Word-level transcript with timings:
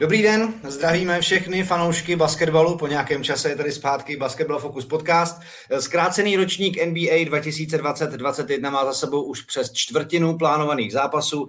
Dobrý 0.00 0.22
den, 0.22 0.54
zdravíme 0.68 1.20
všechny 1.20 1.64
fanoušky 1.64 2.16
basketbalu. 2.16 2.78
Po 2.78 2.86
nějakém 2.86 3.24
čase 3.24 3.48
je 3.48 3.56
tady 3.56 3.72
zpátky 3.72 4.16
Basketball 4.16 4.58
Focus 4.58 4.84
podcast. 4.84 5.40
Zkrácený 5.80 6.36
ročník 6.36 6.86
NBA 6.86 7.14
2020-2021 7.14 8.70
má 8.70 8.84
za 8.84 8.92
sebou 8.92 9.22
už 9.22 9.42
přes 9.42 9.72
čtvrtinu 9.72 10.38
plánovaných 10.38 10.92
zápasů. 10.92 11.48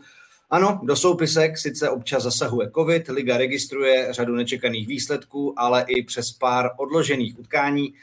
Ano, 0.50 0.80
do 0.84 0.96
soupisek 0.96 1.58
sice 1.58 1.90
občas 1.90 2.24
zasahuje 2.24 2.72
COVID, 2.76 3.08
liga 3.08 3.38
registruje 3.38 4.08
řadu 4.12 4.36
nečekaných 4.36 4.88
výsledků, 4.88 5.54
ale 5.58 5.86
i 5.88 6.04
přes 6.04 6.32
pár 6.32 6.70
odložených 6.78 7.40
utkání 7.40 7.94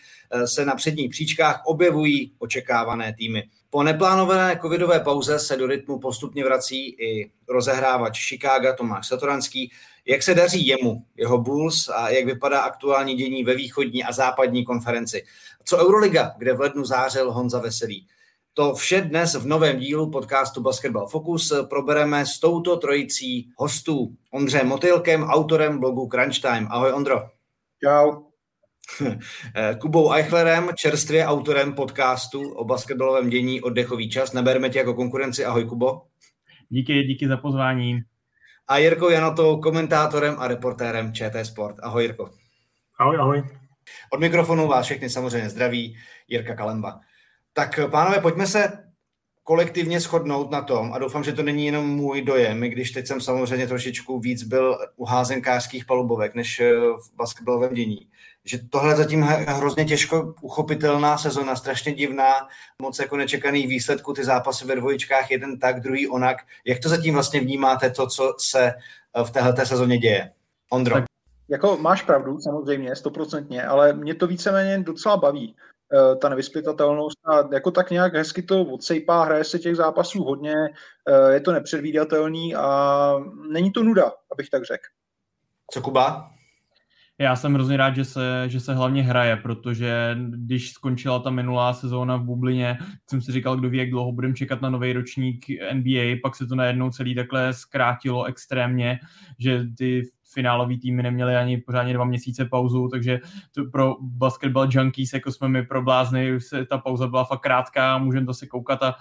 se 0.44 0.64
na 0.64 0.74
předních 0.74 1.10
příčkách 1.10 1.62
objevují 1.64 2.32
očekávané 2.38 3.14
týmy. 3.18 3.42
Po 3.70 3.82
neplánované 3.82 4.58
covidové 4.62 5.00
pauze 5.00 5.38
se 5.38 5.56
do 5.56 5.66
rytmu 5.66 5.98
postupně 5.98 6.44
vrací 6.44 6.88
i 6.88 7.30
rozehrávač 7.48 8.28
Chicago 8.28 8.72
Tomáš 8.76 9.08
Satoranský. 9.08 9.70
Jak 10.06 10.22
se 10.22 10.34
daří 10.34 10.66
jemu, 10.66 11.04
jeho 11.16 11.38
Bulls 11.38 11.88
a 11.88 12.08
jak 12.08 12.24
vypadá 12.24 12.60
aktuální 12.60 13.14
dění 13.14 13.44
ve 13.44 13.54
východní 13.54 14.04
a 14.04 14.12
západní 14.12 14.64
konferenci? 14.64 15.24
Co 15.64 15.78
Euroliga, 15.78 16.34
kde 16.38 16.54
v 16.54 16.60
lednu 16.60 16.84
zářil 16.84 17.32
Honza 17.32 17.60
Veselý? 17.60 18.06
To 18.54 18.74
vše 18.74 19.00
dnes 19.00 19.34
v 19.34 19.46
novém 19.46 19.78
dílu 19.78 20.10
podcastu 20.10 20.62
Basketball 20.62 21.06
Focus 21.06 21.52
probereme 21.68 22.26
s 22.26 22.38
touto 22.38 22.76
trojicí 22.76 23.50
hostů. 23.56 24.16
Ondře 24.30 24.64
Motylkem, 24.64 25.22
autorem 25.22 25.80
blogu 25.80 26.08
Crunch 26.08 26.40
Time. 26.40 26.68
Ahoj 26.70 26.92
Ondro. 26.92 27.28
Čau. 27.84 28.22
Kubou 29.80 30.12
Eichlerem, 30.12 30.70
čerstvě 30.74 31.26
autorem 31.26 31.74
podcastu 31.74 32.50
o 32.52 32.64
basketbalovém 32.64 33.28
dění 33.28 33.62
Oddechový 33.62 34.10
čas. 34.10 34.32
Nebereme 34.32 34.70
tě 34.70 34.78
jako 34.78 34.94
konkurenci. 34.94 35.44
Ahoj 35.44 35.64
Kubo. 35.64 36.02
Díky, 36.68 37.02
díky 37.02 37.28
za 37.28 37.36
pozvání. 37.36 38.00
A 38.68 38.78
Jirkou 38.78 39.08
Janotou, 39.08 39.60
komentátorem 39.60 40.36
a 40.38 40.48
reportérem 40.48 41.12
ČT 41.12 41.46
Sport. 41.46 41.76
Ahoj 41.82 42.02
Jirko. 42.02 42.30
Ahoj, 42.98 43.16
ahoj. 43.16 43.48
Od 44.12 44.20
mikrofonu 44.20 44.68
vás 44.68 44.86
všechny 44.86 45.10
samozřejmě 45.10 45.50
zdraví 45.50 45.96
Jirka 46.28 46.54
Kalemba. 46.54 47.00
Tak 47.52 47.90
pánové, 47.90 48.20
pojďme 48.20 48.46
se 48.46 48.85
kolektivně 49.46 50.00
shodnout 50.00 50.50
na 50.50 50.62
tom, 50.62 50.92
a 50.92 50.98
doufám, 50.98 51.24
že 51.24 51.32
to 51.32 51.42
není 51.42 51.66
jenom 51.66 51.86
můj 51.86 52.22
dojem, 52.22 52.64
i 52.64 52.68
když 52.68 52.90
teď 52.90 53.06
jsem 53.06 53.20
samozřejmě 53.20 53.66
trošičku 53.66 54.20
víc 54.20 54.42
byl 54.42 54.78
u 54.96 55.04
házenkářských 55.04 55.84
palubovek, 55.84 56.34
než 56.34 56.62
v 56.96 57.16
basketbalovém 57.16 57.74
dění, 57.74 58.08
že 58.44 58.58
tohle 58.70 58.96
zatím 58.96 59.22
hrozně 59.22 59.84
těžko 59.84 60.34
uchopitelná 60.40 61.18
sezona, 61.18 61.56
strašně 61.56 61.92
divná, 61.92 62.32
moc 62.82 62.98
jako 62.98 63.16
nečekaný 63.16 63.66
výsledků, 63.66 64.12
ty 64.12 64.24
zápasy 64.24 64.66
ve 64.66 64.76
dvojičkách, 64.76 65.30
jeden 65.30 65.58
tak, 65.58 65.80
druhý 65.80 66.08
onak. 66.08 66.36
Jak 66.64 66.78
to 66.78 66.88
zatím 66.88 67.14
vlastně 67.14 67.40
vnímáte, 67.40 67.90
to, 67.90 68.06
co 68.06 68.34
se 68.38 68.74
v 69.24 69.30
téhle 69.30 69.66
sezóně 69.66 69.98
děje? 69.98 70.30
Ondro. 70.70 70.94
Tak, 70.94 71.04
jako 71.48 71.76
máš 71.76 72.02
pravdu, 72.02 72.40
samozřejmě, 72.40 72.96
stoprocentně, 72.96 73.62
ale 73.62 73.92
mě 73.92 74.14
to 74.14 74.26
víceméně 74.26 74.78
docela 74.78 75.16
baví 75.16 75.56
eh, 75.58 75.75
ta 76.20 76.28
nevyspytatelnost 76.28 77.18
a 77.24 77.54
jako 77.54 77.70
tak 77.70 77.90
nějak 77.90 78.14
hezky 78.14 78.42
to 78.42 78.62
odsejpá, 78.62 79.24
hraje 79.24 79.44
se 79.44 79.58
těch 79.58 79.76
zápasů 79.76 80.24
hodně, 80.24 80.54
eh, 81.08 81.32
je 81.32 81.40
to 81.40 81.52
nepředvídatelný 81.52 82.54
a 82.54 83.12
není 83.50 83.72
to 83.72 83.82
nuda, 83.82 84.12
abych 84.32 84.50
tak 84.50 84.64
řekl. 84.64 84.84
Co 85.72 85.80
Kuba? 85.80 86.30
Já 87.18 87.36
jsem 87.36 87.54
hrozně 87.54 87.76
rád, 87.76 87.94
že 87.94 88.04
se, 88.04 88.44
že 88.46 88.60
se 88.60 88.74
hlavně 88.74 89.02
hraje, 89.02 89.36
protože 89.36 90.16
když 90.30 90.72
skončila 90.72 91.18
ta 91.18 91.30
minulá 91.30 91.72
sezóna 91.74 92.16
v 92.16 92.24
bublině, 92.24 92.78
jsem 93.10 93.22
si 93.22 93.32
říkal, 93.32 93.56
kdo 93.56 93.70
ví, 93.70 93.78
jak 93.78 93.90
dlouho 93.90 94.12
budeme 94.12 94.34
čekat 94.34 94.62
na 94.62 94.70
nový 94.70 94.92
ročník 94.92 95.46
NBA, 95.72 96.16
pak 96.22 96.36
se 96.36 96.46
to 96.46 96.54
najednou 96.54 96.90
celý 96.90 97.14
takhle 97.14 97.52
zkrátilo 97.52 98.24
extrémně, 98.24 98.98
že 99.38 99.64
ty 99.78 100.02
finálový 100.36 100.78
týmy 100.78 101.02
neměli 101.02 101.36
ani 101.36 101.56
pořádně 101.58 101.94
dva 101.94 102.04
měsíce 102.04 102.44
pauzu, 102.44 102.88
takže 102.88 103.18
to 103.54 103.64
pro 103.72 103.96
basketball 104.00 104.68
junkies, 104.70 105.12
jako 105.12 105.32
jsme 105.32 105.48
my 105.48 105.66
pro 105.66 105.82
blázny, 105.82 106.38
ta 106.68 106.78
pauza 106.78 107.06
byla 107.06 107.24
fakt 107.24 107.40
krátká, 107.40 107.98
můžeme 107.98 108.26
to 108.26 108.34
se 108.34 108.46
koukat 108.46 108.82
a 108.82 108.94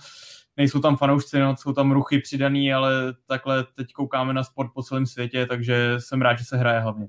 nejsou 0.57 0.79
tam 0.79 0.97
fanoušci, 0.97 1.39
no, 1.39 1.55
jsou 1.57 1.73
tam 1.73 1.91
ruchy 1.91 2.19
přidaný, 2.19 2.73
ale 2.73 3.13
takhle 3.27 3.63
teď 3.75 3.93
koukáme 3.93 4.33
na 4.33 4.43
sport 4.43 4.71
po 4.73 4.83
celém 4.83 5.05
světě, 5.05 5.45
takže 5.45 5.95
jsem 5.99 6.21
rád, 6.21 6.35
že 6.35 6.45
se 6.45 6.57
hraje 6.57 6.79
hlavně. 6.79 7.07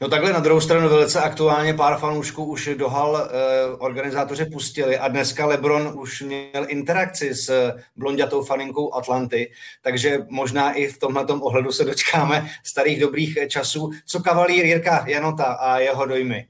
No 0.00 0.08
takhle 0.08 0.32
na 0.32 0.40
druhou 0.40 0.60
stranu 0.60 0.88
velice 0.88 1.20
aktuálně 1.20 1.74
pár 1.74 1.98
fanoušků 1.98 2.44
už 2.44 2.70
do 2.78 2.88
hal 2.88 3.16
eh, 3.16 3.30
organizátoři 3.78 4.44
pustili 4.44 4.98
a 4.98 5.08
dneska 5.08 5.46
LeBron 5.46 5.92
už 5.94 6.22
měl 6.22 6.66
interakci 6.68 7.34
s 7.34 7.74
blondiatou 7.96 8.44
faninkou 8.44 8.94
Atlanty, 8.94 9.50
takže 9.82 10.18
možná 10.28 10.72
i 10.72 10.86
v 10.86 10.98
tomhle 10.98 11.26
ohledu 11.26 11.72
se 11.72 11.84
dočkáme 11.84 12.48
starých 12.64 13.00
dobrých 13.00 13.38
časů. 13.48 13.90
Co 14.06 14.20
kavalír 14.20 14.64
Jirka 14.64 15.04
Janota 15.08 15.44
a 15.44 15.78
jeho 15.78 16.06
dojmy? 16.06 16.46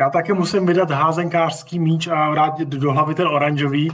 Já 0.00 0.10
taky 0.10 0.32
musím 0.32 0.66
vydat 0.66 0.90
házenkářský 0.90 1.78
míč 1.78 2.06
a 2.06 2.30
vrátit 2.30 2.68
do 2.68 2.92
hlavy 2.92 3.14
ten 3.14 3.26
oranžový. 3.26 3.90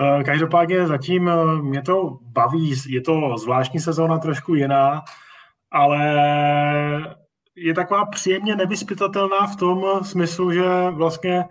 Eh, 0.00 0.24
každopádně 0.24 0.86
zatím 0.86 1.28
eh, 1.28 1.62
mě 1.62 1.82
to 1.82 2.18
baví, 2.22 2.74
je 2.88 3.00
to 3.00 3.38
zvláštní 3.38 3.80
sezóna, 3.80 4.18
trošku 4.18 4.54
jiná, 4.54 5.02
ale 5.70 6.14
je 7.56 7.74
taková 7.74 8.06
příjemně 8.06 8.56
nevyspytatelná 8.56 9.46
v 9.46 9.56
tom 9.56 9.84
smyslu, 10.04 10.52
že 10.52 10.62
vlastně 10.90 11.44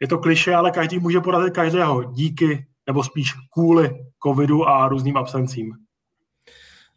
je 0.00 0.08
to 0.08 0.18
kliše, 0.18 0.54
ale 0.54 0.70
každý 0.70 0.98
může 0.98 1.20
porazit 1.20 1.54
každého 1.54 2.04
díky, 2.04 2.66
nebo 2.86 3.04
spíš 3.04 3.32
kvůli 3.52 3.90
covidu 4.22 4.68
a 4.68 4.88
různým 4.88 5.16
absencím. 5.16 5.72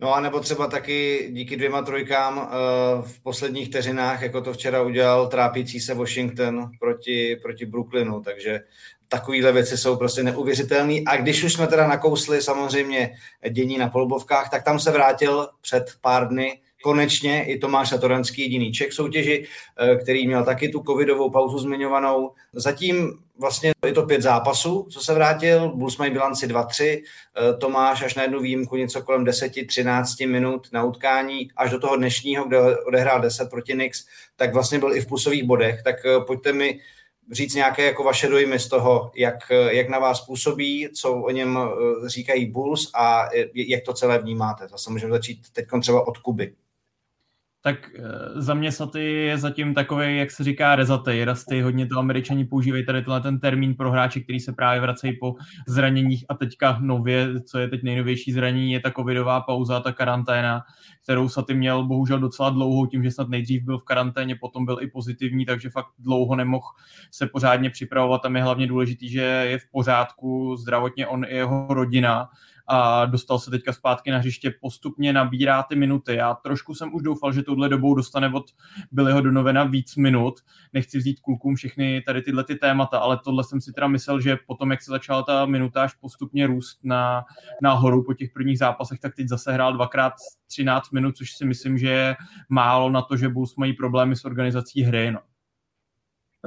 No 0.02 0.14
a 0.14 0.20
nebo 0.20 0.40
třeba 0.40 0.68
taky 0.68 1.30
díky 1.34 1.58
dvěma 1.58 1.82
trojkám 1.82 2.40
eh, 2.40 2.56
v 3.02 3.24
posledních 3.24 3.68
vteřinách, 3.68 4.22
jako 4.22 4.42
to 4.42 4.54
včera 4.54 4.82
udělal 4.82 5.28
trápící 5.28 5.80
se 5.80 5.94
Washington 5.94 6.70
proti, 6.80 7.36
proti 7.42 7.66
Brooklynu, 7.66 8.22
takže 8.22 8.60
takovéhle 9.08 9.52
věci 9.52 9.78
jsou 9.78 9.96
prostě 9.96 10.24
neuvěřitelné. 10.24 10.94
A 11.08 11.18
když 11.18 11.44
už 11.44 11.54
jsme 11.54 11.68
teda 11.68 11.88
nakousli 11.88 12.42
samozřejmě 12.42 13.12
dění 13.50 13.78
na 13.78 13.90
polubovkách, 13.90 14.50
tak 14.50 14.64
tam 14.64 14.80
se 14.80 14.92
vrátil 14.92 15.48
před 15.62 15.94
pár 16.02 16.28
dny 16.28 16.62
konečně 16.84 17.44
i 17.44 17.60
Tomáš 17.60 17.90
Satoranský, 17.90 18.42
jediný 18.42 18.72
Čech 18.72 18.94
soutěži, 18.94 19.46
eh, 19.80 19.96
který 19.96 20.28
měl 20.28 20.46
taky 20.46 20.70
tu 20.70 20.84
covidovou 20.84 21.30
pauzu 21.30 21.60
zmiňovanou. 21.60 22.32
Zatím 22.54 23.20
vlastně 23.40 23.72
je 23.86 23.94
to 23.94 24.04
pět 24.04 24.22
zápasů, 24.22 24.88
co 24.92 25.02
se 25.02 25.14
vrátil, 25.14 25.72
Bulls 25.76 25.98
mají 25.98 26.12
bilanci 26.12 26.48
2-3, 26.48 27.04
eh, 27.38 27.54
Tomáš 27.54 28.02
až 28.02 28.16
na 28.16 28.24
jednu 28.24 28.40
výjimku 28.40 28.76
něco 28.76 29.02
kolem 29.02 29.24
10-13 29.24 30.28
minut 30.28 30.68
na 30.74 30.84
utkání, 30.84 31.50
až 31.58 31.72
do 31.72 31.80
toho 31.80 31.96
dnešního, 31.96 32.46
kde 32.46 32.78
odehrál 32.78 33.22
10 33.22 33.50
proti 33.50 33.76
Nix, 33.76 34.06
tak 34.36 34.54
vlastně 34.54 34.80
byl 34.80 34.96
i 34.96 35.02
v 35.02 35.08
plusových 35.08 35.44
bodech, 35.44 35.84
tak 35.84 35.96
eh, 36.06 36.20
pojďte 36.28 36.54
mi 36.54 36.80
říct 37.32 37.56
nějaké 37.56 37.86
jako 37.86 38.04
vaše 38.04 38.28
dojmy 38.28 38.60
z 38.60 38.68
toho, 38.68 39.12
jak, 39.16 39.36
jak 39.70 39.90
na 39.90 40.00
vás 40.00 40.26
působí, 40.26 40.90
co 40.96 41.14
o 41.14 41.32
něm 41.32 41.60
říkají 42.06 42.46
Bulls 42.46 42.92
a 42.94 43.30
jak 43.54 43.84
to 43.84 43.94
celé 43.94 44.20
vnímáte. 44.20 44.68
Zase 44.68 44.92
můžeme 44.92 45.12
začít 45.12 45.40
teď 45.54 45.66
třeba 45.82 46.08
od 46.08 46.18
Kuby 46.18 46.54
tak 47.62 47.90
eh, 47.96 48.02
za 48.42 48.54
mě 48.54 48.72
Saty 48.72 49.14
je 49.14 49.38
zatím 49.38 49.74
takový, 49.74 50.18
jak 50.18 50.32
se 50.32 50.44
říká, 50.44 50.76
rezatej, 50.76 51.26
rasty. 51.26 51.62
Hodně 51.62 51.88
to 51.88 52.00
američani 52.00 52.46
používají 52.46 52.86
tady 52.86 53.02
tenhle 53.02 53.22
ten 53.22 53.40
termín 53.40 53.76
pro 53.76 53.92
hráče, 53.92 54.20
který 54.20 54.40
se 54.40 54.54
právě 54.54 54.82
vracejí 54.82 55.18
po 55.18 55.36
zraněních 55.68 56.26
a 56.30 56.34
teďka 56.34 56.78
nově, 56.82 57.42
co 57.42 57.60
je 57.60 57.68
teď 57.68 57.84
nejnovější 57.84 58.32
zranění, 58.32 58.72
je 58.72 58.80
ta 58.80 58.92
covidová 58.92 59.42
pauza, 59.42 59.80
ta 59.80 59.92
karanténa, 59.92 60.62
kterou 61.04 61.30
Saty 61.30 61.54
měl 61.54 61.84
bohužel 61.84 62.20
docela 62.20 62.50
dlouhou, 62.50 62.86
tím, 62.86 63.04
že 63.04 63.12
snad 63.12 63.30
nejdřív 63.30 63.64
byl 63.64 63.78
v 63.78 63.84
karanténě, 63.84 64.36
potom 64.36 64.66
byl 64.66 64.78
i 64.82 64.88
pozitivní, 64.88 65.46
takže 65.46 65.70
fakt 65.70 65.90
dlouho 66.00 66.36
nemohl 66.36 66.66
se 67.12 67.28
pořádně 67.28 67.70
připravovat. 67.70 68.22
Tam 68.22 68.36
je 68.36 68.44
hlavně 68.44 68.68
důležitý, 68.68 69.10
že 69.10 69.22
je 69.22 69.58
v 69.58 69.72
pořádku 69.72 70.56
zdravotně 70.56 71.08
on 71.08 71.26
i 71.28 71.36
jeho 71.36 71.68
rodina 71.70 72.30
a 72.72 73.06
dostal 73.06 73.40
se 73.40 73.52
teďka 73.52 73.74
zpátky 73.74 74.12
na 74.12 74.18
hřiště, 74.18 74.54
postupně 74.62 75.14
nabírá 75.14 75.64
ty 75.64 75.76
minuty. 75.76 76.16
Já 76.16 76.34
trošku 76.34 76.76
jsem 76.76 76.96
už 76.96 77.04
doufal, 77.04 77.32
že 77.32 77.44
touhle 77.44 77.70
dobou 77.70 77.94
dostane 77.94 78.34
od 78.34 78.46
Billyho 78.92 79.22
Donovena 79.22 79.64
víc 79.64 79.96
minut. 79.96 80.40
Nechci 80.74 80.98
vzít 80.98 81.20
klukům 81.20 81.56
všechny 81.56 82.02
tady 82.02 82.22
tyhle 82.22 82.44
ty 82.44 82.56
témata, 82.56 83.00
ale 83.00 83.20
tohle 83.24 83.44
jsem 83.44 83.62
si 83.62 83.74
teda 83.74 83.88
myslel, 83.88 84.22
že 84.22 84.38
potom, 84.48 84.72
jak 84.72 84.82
se 84.82 84.92
začala 84.92 85.24
ta 85.24 85.46
minutáž 85.46 85.94
postupně 85.94 86.48
růst 86.48 86.80
na, 86.84 87.26
nahoru 87.62 88.04
po 88.04 88.14
těch 88.14 88.30
prvních 88.34 88.60
zápasech, 88.60 89.00
tak 89.00 89.16
teď 89.16 89.28
zase 89.28 89.52
hrál 89.52 89.74
dvakrát 89.74 90.14
13 90.48 90.92
minut, 90.92 91.18
což 91.18 91.32
si 91.32 91.46
myslím, 91.46 91.78
že 91.78 91.90
je 91.90 92.16
málo 92.50 92.90
na 92.90 93.02
to, 93.02 93.18
že 93.18 93.30
Bulls 93.30 93.56
mají 93.56 93.74
problémy 93.74 94.16
s 94.16 94.26
organizací 94.26 94.82
hry. 94.82 95.12
No. 95.12 95.20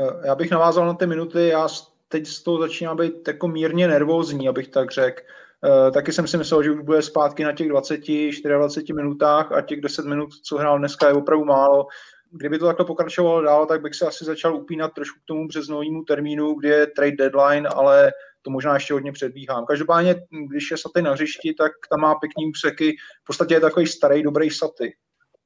Eh, 0.01 0.27
já 0.27 0.35
bych 0.35 0.51
navázal 0.51 0.87
na 0.87 0.95
ty 0.95 1.07
minuty, 1.07 1.49
já 1.49 1.69
teď 2.09 2.27
z 2.27 2.43
toho 2.43 2.59
začínám 2.59 2.97
být 2.97 3.29
jako 3.29 3.49
mírně 3.49 3.89
nervózní, 3.89 4.49
abych 4.49 4.69
tak 4.69 4.91
řekl. 4.91 5.23
Eh, 5.65 5.91
taky 5.91 6.13
jsem 6.13 6.27
si 6.27 6.37
myslel, 6.37 6.63
že 6.63 6.71
už 6.71 6.81
bude 6.81 7.03
zpátky 7.03 7.45
na 7.45 7.53
těch 7.53 7.69
20, 7.69 8.01
24 8.49 8.93
minutách 8.93 9.53
a 9.53 9.61
těch 9.61 9.81
10 9.81 10.07
minut, 10.07 10.29
co 10.45 10.57
hrál 10.57 10.79
dneska, 10.79 11.09
je 11.09 11.15
opravdu 11.15 11.45
málo. 11.45 11.87
Kdyby 12.31 12.59
to 12.59 12.67
takhle 12.67 12.87
pokračovalo 12.87 13.43
dál, 13.43 13.67
tak 13.67 13.83
bych 13.83 13.95
se 13.95 14.07
asi 14.07 14.25
začal 14.25 14.57
upínat 14.57 14.93
trošku 14.95 15.21
k 15.21 15.27
tomu 15.27 15.49
březnovému 15.49 16.03
termínu, 16.03 16.55
kdy 16.55 16.69
je 16.69 16.87
trade 16.87 17.17
deadline, 17.17 17.69
ale 17.69 18.13
to 18.43 18.51
možná 18.51 18.75
ještě 18.75 18.95
hodně 18.95 19.13
předbíhám. 19.13 19.65
Každopádně, 19.67 20.15
když 20.51 20.71
je 20.71 20.77
Saty 20.77 21.03
na 21.03 21.13
hřišti, 21.13 21.55
tak 21.59 21.73
tam 21.91 22.01
má 22.01 22.15
pěkný 22.15 22.47
úseky. 22.51 22.97
V 23.23 23.27
podstatě 23.27 23.55
je 23.55 23.61
takový 23.61 23.87
starý, 23.87 24.23
dobrý 24.23 24.51
Saty. 24.51 24.95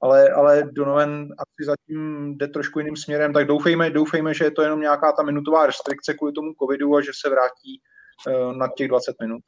ale, 0.01 0.29
ale 0.29 0.63
Donovan 0.73 1.29
asi 1.39 1.65
zatím 1.65 2.33
jde 2.39 2.49
trošku 2.49 2.79
jiným 2.79 2.97
směrem, 2.97 3.33
tak 3.33 3.47
doufejme, 3.47 3.91
doufejme, 3.91 4.35
že 4.35 4.45
je 4.45 4.51
to 4.51 4.63
jenom 4.63 4.81
nějaká 4.81 5.13
ta 5.13 5.23
minutová 5.23 5.67
restrikce 5.67 6.15
kvůli 6.15 6.33
tomu 6.33 6.53
covidu 6.63 6.97
a 6.97 7.01
že 7.01 7.11
se 7.21 7.31
vrátí 7.31 7.81
uh, 8.27 8.57
na 8.57 8.69
těch 8.77 8.89
20 8.89 9.17
minut. 9.21 9.43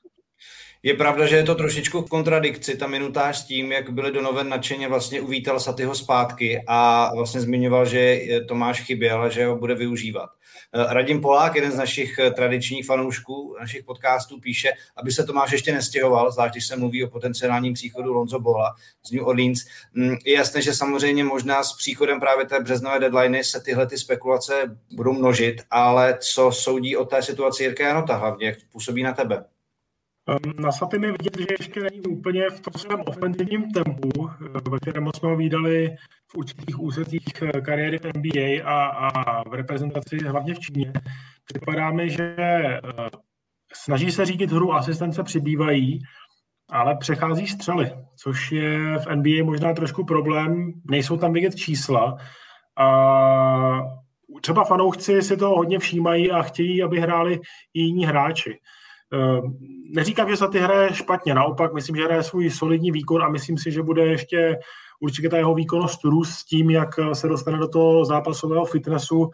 Je 0.82 0.94
pravda, 0.94 1.26
že 1.26 1.37
je 1.37 1.43
to 1.43 1.55
trošičku 1.55 2.02
v 2.02 2.08
kontradikci, 2.08 2.76
ta 2.76 2.87
minutáž 2.87 3.38
s 3.38 3.44
tím, 3.44 3.73
jak 3.73 3.90
byli 3.90 4.12
Donovan 4.12 4.49
nadšeně 4.49 4.88
vlastně 4.88 5.20
uvítal 5.20 5.61
Satyho 5.61 5.94
zpátky 5.94 6.62
a 6.67 7.11
vlastně 7.14 7.40
zmiňoval, 7.40 7.87
že 7.87 8.20
Tomáš 8.49 8.81
chyběl 8.81 9.23
a 9.23 9.29
že 9.29 9.46
ho 9.46 9.56
bude 9.56 9.75
využívat. 9.75 10.31
Eh, 10.75 10.94
Radim 10.94 11.20
Polák, 11.20 11.55
jeden 11.55 11.73
z 11.73 11.76
našich 11.76 12.19
eh, 12.19 12.31
tradičních 12.31 12.87
fanoušků, 12.87 13.56
našich 13.61 13.85
podcastů, 13.85 14.40
píše, 14.40 14.73
aby 14.96 15.12
se 15.12 15.25
Tomáš 15.25 15.52
ještě 15.52 15.73
nestěhoval, 15.73 16.31
zvlášť 16.31 16.55
když 16.55 16.67
se 16.67 16.76
mluví 16.76 17.05
o 17.05 17.11
potenciálním 17.11 17.75
příchodu 17.75 18.12
Lonzo 18.12 18.40
Bola 18.40 18.75
z 19.06 19.11
New 19.12 19.26
Orleans. 19.26 19.64
Mm, 19.94 20.17
je 20.25 20.35
jasné, 20.35 20.62
že 20.62 20.75
samozřejmě 20.75 21.25
možná 21.25 21.62
s 21.62 21.76
příchodem 21.76 22.20
právě 22.20 22.46
té 22.46 22.61
březnové 22.61 22.99
deadliny 22.99 23.44
se 23.44 23.61
tyhle 23.61 23.87
ty 23.87 23.99
spekulace 23.99 24.79
budou 24.93 25.12
množit, 25.12 25.62
ale 25.70 26.19
co 26.20 26.52
soudí 26.52 26.96
o 26.96 27.05
té 27.05 27.23
situaci 27.23 27.62
Jirka 27.62 27.85
Janota 27.85 28.17
hlavně, 28.17 28.46
jak 28.46 28.56
působí 28.73 29.02
na 29.02 29.12
tebe? 29.12 29.44
Ehm, 30.28 30.52
na 30.58 30.72
Saty 30.72 30.98
mi 30.98 31.12
vidět, 31.12 31.38
že 31.38 31.46
ještě 31.58 31.80
není 31.80 32.00
úplně 32.00 32.50
v 32.50 32.60
tom 32.60 32.72
svém 32.76 33.00
ofenzivním 33.06 33.72
tempu, 33.72 34.30
eh, 34.30 34.70
ve 34.70 34.78
kterém 34.78 35.10
jsme 35.16 35.28
ho 35.28 35.36
výdali 35.36 35.96
v 36.32 36.34
určitých 36.34 36.80
úsecích 36.80 37.42
eh, 37.42 37.60
kariéry 37.60 37.98
v 37.98 38.04
NBA 38.04 38.64
a, 38.64 38.86
a 38.86 39.48
v 39.48 39.54
reprezentaci, 39.54 40.19
hlavně 40.19 40.54
v 40.54 40.58
Číně. 40.58 40.92
Připadá 41.44 41.90
mi, 41.90 42.10
že 42.10 42.34
eh, 42.38 42.80
snaží 43.75 44.12
se 44.12 44.25
řídit 44.25 44.52
hru, 44.52 44.72
asistence 44.72 45.22
přibývají, 45.22 45.98
ale 46.70 46.96
přechází 46.96 47.46
střely, 47.46 47.92
což 48.16 48.52
je 48.52 48.98
v 48.98 49.06
NBA 49.16 49.44
možná 49.44 49.75
trošku 49.75 50.04
problém. 50.04 50.72
Nejsou 50.90 51.16
tam 51.16 51.32
vidět 51.32 51.54
čísla. 51.54 52.16
A 52.78 53.82
třeba 54.40 54.64
fanoušci 54.64 55.22
si 55.22 55.36
to 55.36 55.48
hodně 55.48 55.78
všímají 55.78 56.30
a 56.30 56.42
chtějí, 56.42 56.82
aby 56.82 57.00
hráli 57.00 57.40
i 57.75 57.80
jiní 57.80 58.06
hráči. 58.06 58.58
Ehm, 59.12 59.58
neříkám, 59.94 60.28
že 60.28 60.37
za 60.37 60.49
ty 60.49 60.58
hraje 60.58 60.94
špatně, 60.94 61.34
naopak 61.34 61.75
myslím, 61.75 61.96
že 61.96 62.05
hraje 62.05 62.22
svůj 62.22 62.50
solidní 62.50 62.90
výkon 62.90 63.22
a 63.22 63.28
myslím 63.28 63.58
si, 63.58 63.72
že 63.72 63.82
bude 63.82 64.06
ještě 64.06 64.58
určitě 65.00 65.28
ta 65.28 65.37
jeho 65.37 65.55
výkonnost 65.55 66.05
růst 66.05 66.31
s 66.31 66.44
tím, 66.44 66.70
jak 66.70 66.88
se 67.12 67.28
dostane 67.28 67.58
do 67.58 67.69
toho 67.69 68.05
zápasového 68.05 68.64
fitnessu 68.64 69.31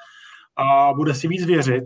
a 0.57 0.93
bude 0.93 1.15
si 1.15 1.29
víc 1.29 1.47
věřit. 1.47 1.85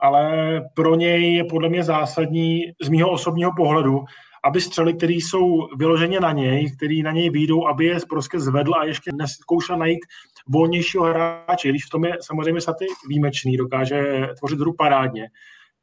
Ale 0.00 0.60
pro 0.74 0.94
něj 0.94 1.34
je 1.34 1.44
podle 1.44 1.68
mě 1.68 1.84
zásadní 1.84 2.62
z 2.82 2.88
mého 2.88 3.10
osobního 3.10 3.52
pohledu, 3.56 4.04
aby 4.44 4.60
střely, 4.60 4.94
které 4.94 5.12
jsou 5.12 5.68
vyloženě 5.76 6.20
na 6.20 6.32
něj, 6.32 6.76
které 6.76 7.00
na 7.04 7.12
něj 7.12 7.30
výjdou, 7.30 7.66
aby 7.66 7.84
je 7.84 7.98
prostě 8.08 8.40
zvedl 8.40 8.74
a 8.74 8.84
ještě 8.84 9.10
neskoušel 9.14 9.76
najít 9.78 10.00
volnějšího 10.48 11.04
hráče. 11.04 11.68
Když 11.68 11.86
v 11.86 11.90
tom 11.90 12.04
je 12.04 12.16
samozřejmě 12.20 12.60
Saty 12.60 12.86
výjimečný, 13.08 13.56
dokáže 13.56 14.28
tvořit 14.38 14.60
hru 14.60 14.72
parádně, 14.72 15.28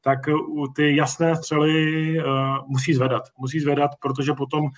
tak 0.06 0.20
ty 0.76 0.96
jasné 0.96 1.36
střely 1.36 2.18
uh, 2.20 2.26
musí 2.68 2.94
zvedat. 2.94 3.24
Musí 3.38 3.60
zvedat, 3.60 3.92
protože 4.02 4.34
potom 4.34 4.70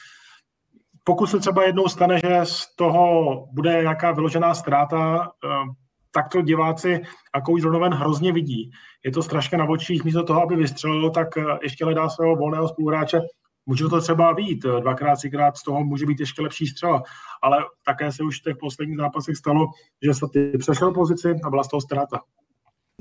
pokud 1.04 1.28
se 1.28 1.40
třeba 1.40 1.64
jednou 1.64 1.88
stane, 1.88 2.20
že 2.20 2.40
z 2.44 2.76
toho 2.76 3.48
bude 3.52 3.82
nějaká 3.82 4.12
vyložená 4.12 4.54
ztráta, 4.54 5.20
uh, 5.20 5.74
tak 6.12 6.30
to 6.30 6.42
diváci 6.42 7.02
a 7.34 7.42
kouč 7.42 7.62
Donovan 7.62 7.94
hrozně 7.94 8.34
vidí. 8.34 8.72
Je 9.06 9.12
to 9.12 9.24
strašně 9.24 9.58
na 9.58 9.70
očích, 9.70 10.04
místo 10.04 10.24
toho, 10.24 10.44
aby 10.44 10.56
vystřelil, 10.56 11.10
tak 11.10 11.28
ještě 11.62 11.86
hledá 11.86 12.10
svého 12.10 12.36
volného 12.36 12.68
spoluhráče. 12.68 13.22
Může 13.66 13.88
to 13.88 14.02
třeba 14.02 14.34
být, 14.34 14.64
dvakrát, 14.64 15.16
třikrát 15.16 15.58
z 15.58 15.64
toho 15.64 15.84
může 15.84 16.06
být 16.06 16.20
ještě 16.20 16.42
lepší 16.42 16.68
střela, 16.68 17.04
ale 17.44 17.58
také 17.86 18.12
se 18.12 18.24
už 18.24 18.40
v 18.40 18.44
těch 18.44 18.58
posledních 18.60 18.98
zápasech 18.98 19.36
stalo, 19.36 19.66
že 20.04 20.14
se 20.14 20.26
ty 20.34 20.58
přešel 20.58 20.94
pozici 20.94 21.36
a 21.44 21.50
byla 21.50 21.64
z 21.64 21.68
toho 21.68 21.82
ztráta. 21.82 22.20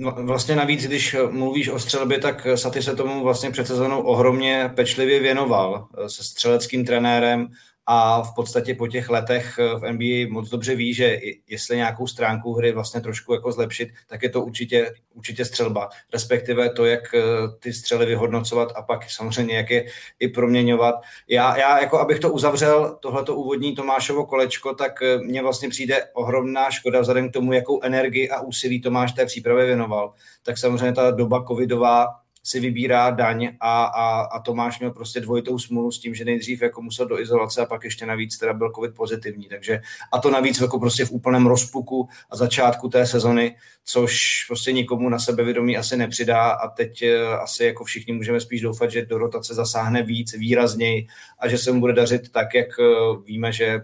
Vlastně 0.00 0.56
navíc, 0.56 0.87
když 0.87 1.16
mluvíš 1.31 1.69
o 1.69 1.78
střelbě, 1.78 2.19
tak 2.19 2.46
Saty 2.54 2.82
se 2.82 2.96
tomu 2.96 3.25
vlastně 3.25 3.50
před 3.50 3.66
sezónou 3.66 4.02
ohromně 4.02 4.72
pečlivě 4.76 5.20
věnoval 5.20 5.88
se 6.06 6.25
střeleckým 6.25 6.84
trenérem 6.84 7.48
a 7.87 8.23
v 8.23 8.35
podstatě 8.35 8.75
po 8.75 8.87
těch 8.87 9.09
letech 9.09 9.59
eh, 9.59 9.79
v 9.79 9.93
NBA 9.93 10.35
moc 10.35 10.50
dobře 10.50 10.75
ví, 10.75 10.94
že 10.94 11.21
jestli 11.47 11.77
nějakou 11.77 12.06
stránku 12.06 12.53
hry 12.53 12.73
vlastně 12.73 13.00
trošku 13.00 13.33
jako 13.33 13.53
zlepšit, 13.53 13.88
tak 14.06 14.23
je 14.23 14.31
to 14.31 14.43
určitě, 14.43 14.94
určitě 15.15 15.44
střelba, 15.44 15.88
respektive 16.12 16.71
to, 16.71 16.85
jak 16.85 17.15
eh, 17.15 17.23
ty 17.59 17.73
střely 17.73 18.06
vyhodnocovat 18.06 18.73
a 18.77 18.83
pak 18.83 19.11
samozřejmě 19.11 19.56
jak 19.56 19.71
je 19.71 19.87
i 20.21 20.29
proměňovat. 20.29 20.94
Já, 21.29 21.56
já 21.56 21.81
jako 21.81 21.99
abych 21.99 22.19
to 22.19 22.33
uzavřel, 22.33 22.99
tohleto 23.00 23.37
úvodní 23.37 23.75
Tomášovo 23.75 24.27
kolečko, 24.27 24.75
tak 24.75 25.03
eh, 25.03 25.19
mně 25.19 25.43
vlastně 25.43 25.69
přijde 25.69 26.05
ohromná 26.15 26.71
škoda 26.71 27.00
vzhledem 27.00 27.31
k 27.31 27.33
tomu, 27.33 27.53
jakou 27.53 27.83
energii 27.83 28.31
a 28.31 28.41
úsilí 28.41 28.81
Tomáš 28.81 29.12
té 29.12 29.27
přípravě 29.27 29.67
věnoval. 29.67 30.12
Tak 30.43 30.59
samozřejmě 30.59 30.93
ta 30.93 31.11
doba 31.11 31.44
covidová 31.49 32.06
si 32.46 32.60
vybírá 32.60 33.10
daň 33.10 33.56
a, 33.60 33.84
a, 33.84 34.20
a 34.20 34.40
Tomáš 34.40 34.78
měl 34.78 34.90
prostě 34.90 35.20
dvojitou 35.20 35.58
smůlu 35.58 35.93
s 35.93 36.00
tím, 36.00 36.14
že 36.14 36.25
nejdřív 36.25 36.62
jako 36.62 36.82
musel 36.82 37.06
do 37.06 37.20
izolace 37.20 37.62
a 37.62 37.66
pak 37.66 37.84
ještě 37.84 38.06
navíc 38.06 38.38
teda 38.38 38.52
byl 38.52 38.72
covid 38.75 38.94
pozitivní, 38.94 39.48
takže 39.48 39.81
a 40.12 40.19
to 40.19 40.31
navíc 40.31 40.60
jako 40.60 40.78
prostě 40.78 41.04
v 41.04 41.10
úplném 41.10 41.46
rozpuku 41.46 42.08
a 42.31 42.37
začátku 42.37 42.88
té 42.88 43.06
sezony, 43.06 43.56
což 43.84 44.44
prostě 44.48 44.72
nikomu 44.72 45.08
na 45.08 45.19
sebevědomí 45.19 45.76
asi 45.76 45.96
nepřidá 45.96 46.50
a 46.50 46.69
teď 46.69 47.02
eh, 47.02 47.26
asi 47.26 47.64
jako 47.64 47.84
všichni 47.84 48.12
můžeme 48.12 48.40
spíš 48.40 48.60
doufat, 48.60 48.90
že 48.90 49.06
do 49.06 49.19
rotace 49.19 49.54
zasáhne 49.54 50.02
víc, 50.02 50.32
výrazněji 50.32 51.06
a 51.38 51.49
že 51.49 51.58
se 51.58 51.72
mu 51.72 51.81
bude 51.81 51.92
dařit 51.92 52.32
tak, 52.32 52.54
jak 52.54 52.69
eh, 52.81 52.84
víme, 53.25 53.52
že 53.52 53.81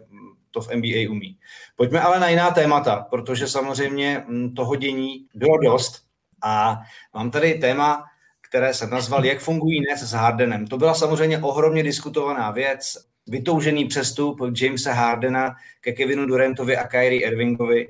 to 0.50 0.60
v 0.60 0.74
NBA 0.74 1.10
umí. 1.10 1.36
Pojďme 1.76 2.00
ale 2.00 2.20
na 2.20 2.28
jiná 2.28 2.50
témata, 2.50 3.06
protože 3.10 3.48
samozřejmě 3.48 4.24
hm, 4.28 4.54
toho 4.54 4.76
dění 4.76 5.26
bylo 5.34 5.58
dost 5.58 6.02
a 6.42 6.80
mám 7.14 7.30
tady 7.30 7.54
téma, 7.54 8.04
které 8.52 8.74
jsem 8.74 8.90
nazval 8.90 9.24
Jak 9.24 9.40
fungují 9.40 9.80
Nets 9.80 10.02
s 10.02 10.12
Hardenem. 10.12 10.66
To 10.66 10.78
byla 10.78 10.94
samozřejmě 10.94 11.38
ohromně 11.38 11.82
diskutovaná 11.82 12.50
věc. 12.50 12.98
Vytoužený 13.26 13.84
přestup 13.84 14.40
Jamesa 14.62 14.92
Hardena 14.92 15.54
ke 15.80 15.92
Kevinu 15.92 16.26
Durantovi 16.26 16.76
a 16.76 16.86
Kyrie 16.88 17.22
Irvingovi. 17.22 17.88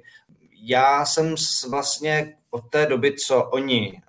Já 0.62 1.04
jsem 1.04 1.34
vlastně 1.70 2.34
od 2.50 2.70
té 2.70 2.86
doby, 2.86 3.14
co 3.26 3.42
oni 3.42 4.00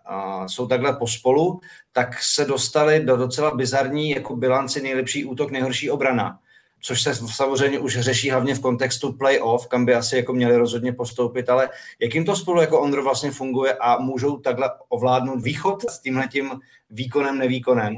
jsou 0.47 0.67
takhle 0.67 0.93
pospolu, 0.93 1.61
tak 1.91 2.23
se 2.23 2.45
dostali 2.45 2.99
do 2.99 3.17
docela 3.17 3.55
bizarní 3.55 4.09
jako 4.09 4.35
bilanci 4.35 4.81
nejlepší 4.81 5.25
útok, 5.25 5.51
nejhorší 5.51 5.89
obrana 5.89 6.39
což 6.85 7.01
se 7.01 7.15
samozřejmě 7.15 7.79
už 7.79 7.99
řeší 7.99 8.29
hlavně 8.29 8.55
v 8.55 8.61
kontextu 8.61 9.11
playoff, 9.11 9.67
kam 9.67 9.85
by 9.85 9.95
asi 9.95 10.15
jako 10.15 10.33
měli 10.33 10.57
rozhodně 10.57 10.93
postoupit, 10.93 11.49
ale 11.49 11.69
jakým 11.99 12.25
to 12.25 12.35
spolu 12.35 12.61
jako 12.61 12.81
Ondro 12.81 13.03
vlastně 13.03 13.31
funguje 13.31 13.73
a 13.73 13.99
můžou 13.99 14.37
takhle 14.37 14.71
ovládnout 14.89 15.41
východ 15.41 15.89
s 15.89 15.99
tímhletím 15.99 16.51
výkonem, 16.89 17.37
nevýkonem? 17.37 17.95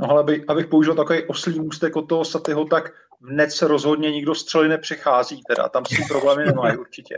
No 0.00 0.10
ale 0.10 0.20
aby, 0.20 0.44
abych 0.48 0.66
použil 0.66 0.94
takový 0.94 1.22
oslý 1.22 1.60
můstek 1.60 1.96
od 1.96 2.02
toho 2.02 2.24
Satyho, 2.24 2.64
tak 2.64 2.92
v 3.20 3.50
se 3.50 3.68
rozhodně 3.68 4.10
nikdo 4.10 4.34
střely 4.34 4.68
nepřichází, 4.68 5.42
teda 5.48 5.68
tam 5.68 5.84
si 5.86 6.04
problémy 6.08 6.44
nemají 6.44 6.76
určitě. 6.76 7.14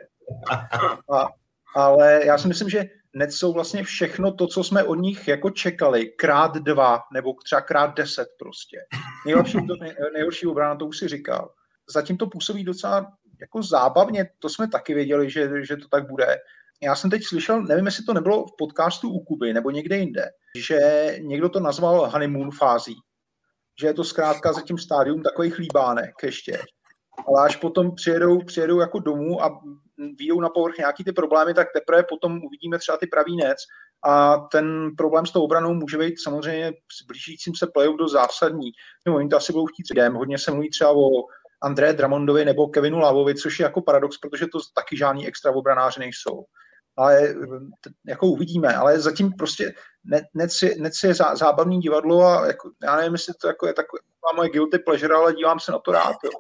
A, 1.13 1.29
ale 1.77 2.21
já 2.25 2.39
si 2.39 2.49
myslím, 2.49 2.71
že 2.71 2.85
Nets 3.15 3.37
jsou 3.37 3.53
vlastně 3.53 3.85
všechno 3.85 4.33
to, 4.33 4.47
co 4.47 4.65
jsme 4.65 4.85
od 4.85 4.95
nich 4.95 5.29
jako 5.29 5.51
čekali, 5.51 6.07
krát 6.07 6.55
dva, 6.55 7.01
nebo 7.13 7.35
třeba 7.45 7.61
krát 7.61 7.97
deset 7.97 8.29
prostě. 8.39 8.79
Nejlepší, 9.27 9.67
to, 9.67 9.77
nej, 9.81 9.95
nejhorší 10.15 10.47
obrana, 10.47 10.77
to 10.77 10.87
už 10.87 10.99
si 10.99 11.09
říkal. 11.09 11.51
Zatím 11.91 12.17
to 12.17 12.27
působí 12.27 12.65
docela 12.65 13.13
jako 13.41 13.63
zábavně, 13.63 14.31
to 14.39 14.49
jsme 14.49 14.69
taky 14.69 14.95
věděli, 14.95 15.31
že, 15.31 15.51
že 15.67 15.77
to 15.77 15.89
tak 15.89 16.09
bude. 16.09 16.37
Já 16.83 16.95
jsem 16.95 17.11
teď 17.11 17.25
slyšel, 17.25 17.63
nevím, 17.63 17.87
jestli 17.87 18.05
to 18.05 18.15
nebylo 18.15 18.47
v 18.47 18.57
podcastu 18.59 19.11
u 19.11 19.25
Kuby 19.25 19.53
nebo 19.53 19.71
někde 19.71 19.99
jinde, 19.99 20.31
že 20.59 20.79
někdo 21.21 21.49
to 21.49 21.61
nazval 21.61 22.11
honeymoon 22.11 22.51
fází. 22.51 22.95
Že 23.81 23.87
je 23.87 23.95
to 23.95 24.05
zkrátka 24.05 24.53
zatím 24.53 24.79
stádium 24.79 25.23
takových 25.23 25.59
líbánek 25.59 26.15
ještě. 26.23 26.59
Ale 27.29 27.45
až 27.45 27.57
potom 27.57 27.95
přijedou, 27.95 28.45
přijedou 28.45 28.81
jako 28.81 28.99
domů 28.99 29.45
a 29.45 29.61
výjdou 30.19 30.41
na 30.41 30.49
povrch 30.49 30.79
nějaký 30.79 31.05
ty 31.05 31.13
problémy, 31.13 31.55
tak 31.55 31.69
teprve 31.73 32.03
potom 32.03 32.41
uvidíme 32.45 32.79
třeba 32.79 32.99
ty 32.99 33.07
pravý 33.07 33.37
nec 33.37 33.59
a 34.07 34.37
ten 34.37 34.91
problém 34.97 35.27
s 35.27 35.33
tou 35.33 35.43
obranou 35.43 35.75
může 35.75 35.99
být 35.99 36.15
samozřejmě 36.23 36.73
s 36.73 37.07
blížícím 37.07 37.55
se 37.55 37.67
playoff 37.67 37.97
do 37.97 38.09
zásadní. 38.09 38.71
No, 39.07 39.17
oni 39.17 39.29
to 39.29 39.37
asi 39.37 39.53
budou 39.53 39.67
chtít 39.67 39.87
jdem. 39.91 40.15
Hodně 40.15 40.39
se 40.39 40.51
mluví 40.51 40.71
třeba 40.71 40.91
o 40.91 41.09
André 41.63 41.93
Dramondovi 41.93 42.45
nebo 42.45 42.67
Kevinu 42.67 42.99
Lavovi, 42.99 43.35
což 43.35 43.59
je 43.59 43.63
jako 43.63 43.83
paradox, 43.83 44.19
protože 44.19 44.47
to 44.47 44.59
taky 44.75 44.97
žádní 44.97 45.27
extra 45.27 45.53
obranáři 45.53 46.01
nejsou. 46.01 46.45
Ale 46.97 47.35
jako 48.07 48.27
uvidíme, 48.27 48.75
ale 48.75 49.01
zatím 49.01 49.33
prostě 49.33 49.75
Nec 50.35 50.63
je, 50.63 50.75
je 51.05 51.15
zá, 51.15 51.37
zábavný 51.37 51.81
divadlo 51.81 52.23
a 52.23 52.47
jako, 52.47 52.71
já 52.83 52.97
nevím, 52.97 53.13
jestli 53.13 53.35
to 53.35 53.49
jako 53.49 53.67
je 53.67 53.73
takové 53.73 54.01
moje 54.37 54.51
guilty 54.51 54.79
pleasure, 54.79 55.15
ale 55.15 55.35
dívám 55.35 55.61
se 55.61 55.73
na 55.73 55.79
to 55.79 55.93
rád. 55.93 56.17
Jo. 56.25 56.31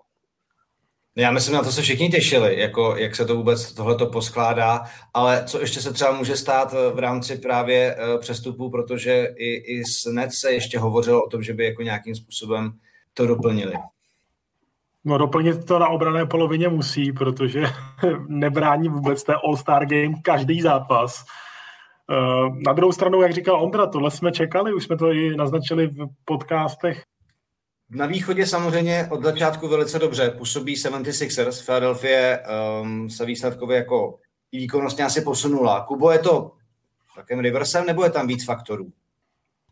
Já 1.16 1.30
myslím, 1.30 1.54
na 1.54 1.62
to 1.62 1.72
se 1.72 1.82
všichni 1.82 2.08
těšili, 2.08 2.60
jako 2.60 2.96
jak 2.96 3.16
se 3.16 3.24
to 3.24 3.36
vůbec 3.36 3.74
tohleto 3.74 4.06
poskládá, 4.06 4.82
ale 5.14 5.44
co 5.46 5.60
ještě 5.60 5.80
se 5.80 5.92
třeba 5.92 6.12
může 6.12 6.36
stát 6.36 6.74
eh, 6.74 6.94
v 6.94 6.98
rámci 6.98 7.36
právě 7.38 7.96
eh, 7.98 8.18
přestupů, 8.18 8.70
protože 8.70 9.28
i, 9.36 9.54
i 9.54 9.84
s 9.84 10.12
NET 10.12 10.32
se 10.32 10.52
ještě 10.52 10.78
hovořilo 10.78 11.24
o 11.24 11.28
tom, 11.28 11.42
že 11.42 11.54
by 11.54 11.64
jako 11.64 11.82
nějakým 11.82 12.14
způsobem 12.14 12.72
to 13.14 13.26
doplnili. 13.26 13.72
No 15.04 15.18
doplnit 15.18 15.64
to 15.64 15.78
na 15.78 15.88
obrané 15.88 16.26
polovině 16.26 16.68
musí, 16.68 17.12
protože 17.12 17.64
nebrání 18.28 18.88
vůbec 18.88 19.24
té 19.24 19.34
All-Star 19.34 19.86
Game 19.86 20.14
každý 20.22 20.60
zápas. 20.60 21.24
Eh, 22.10 22.50
na 22.66 22.72
druhou 22.72 22.92
stranu, 22.92 23.22
jak 23.22 23.32
říkal 23.32 23.62
Ondra, 23.62 23.86
tohle 23.86 24.10
jsme 24.10 24.32
čekali, 24.32 24.74
už 24.74 24.84
jsme 24.84 24.96
to 24.96 25.12
i 25.12 25.36
naznačili 25.36 25.86
v 25.86 26.06
podcastech. 26.24 27.02
Na 27.90 28.06
východě 28.06 28.46
samozřejmě 28.46 29.08
od 29.10 29.22
začátku 29.22 29.68
velice 29.68 29.98
dobře 29.98 30.30
působí 30.30 30.74
76ers. 30.74 31.64
Philadelphia 31.64 32.38
um, 32.80 33.10
se 33.10 33.24
výsledkově 33.24 33.76
jako 33.76 34.18
výkonnostně 34.52 35.04
asi 35.04 35.20
posunula. 35.20 35.84
Kubo, 35.84 36.10
je 36.10 36.18
to 36.18 36.52
takým 37.16 37.38
reversem 37.38 37.86
nebo 37.86 38.04
je 38.04 38.10
tam 38.10 38.26
víc 38.26 38.44
faktorů? 38.44 38.92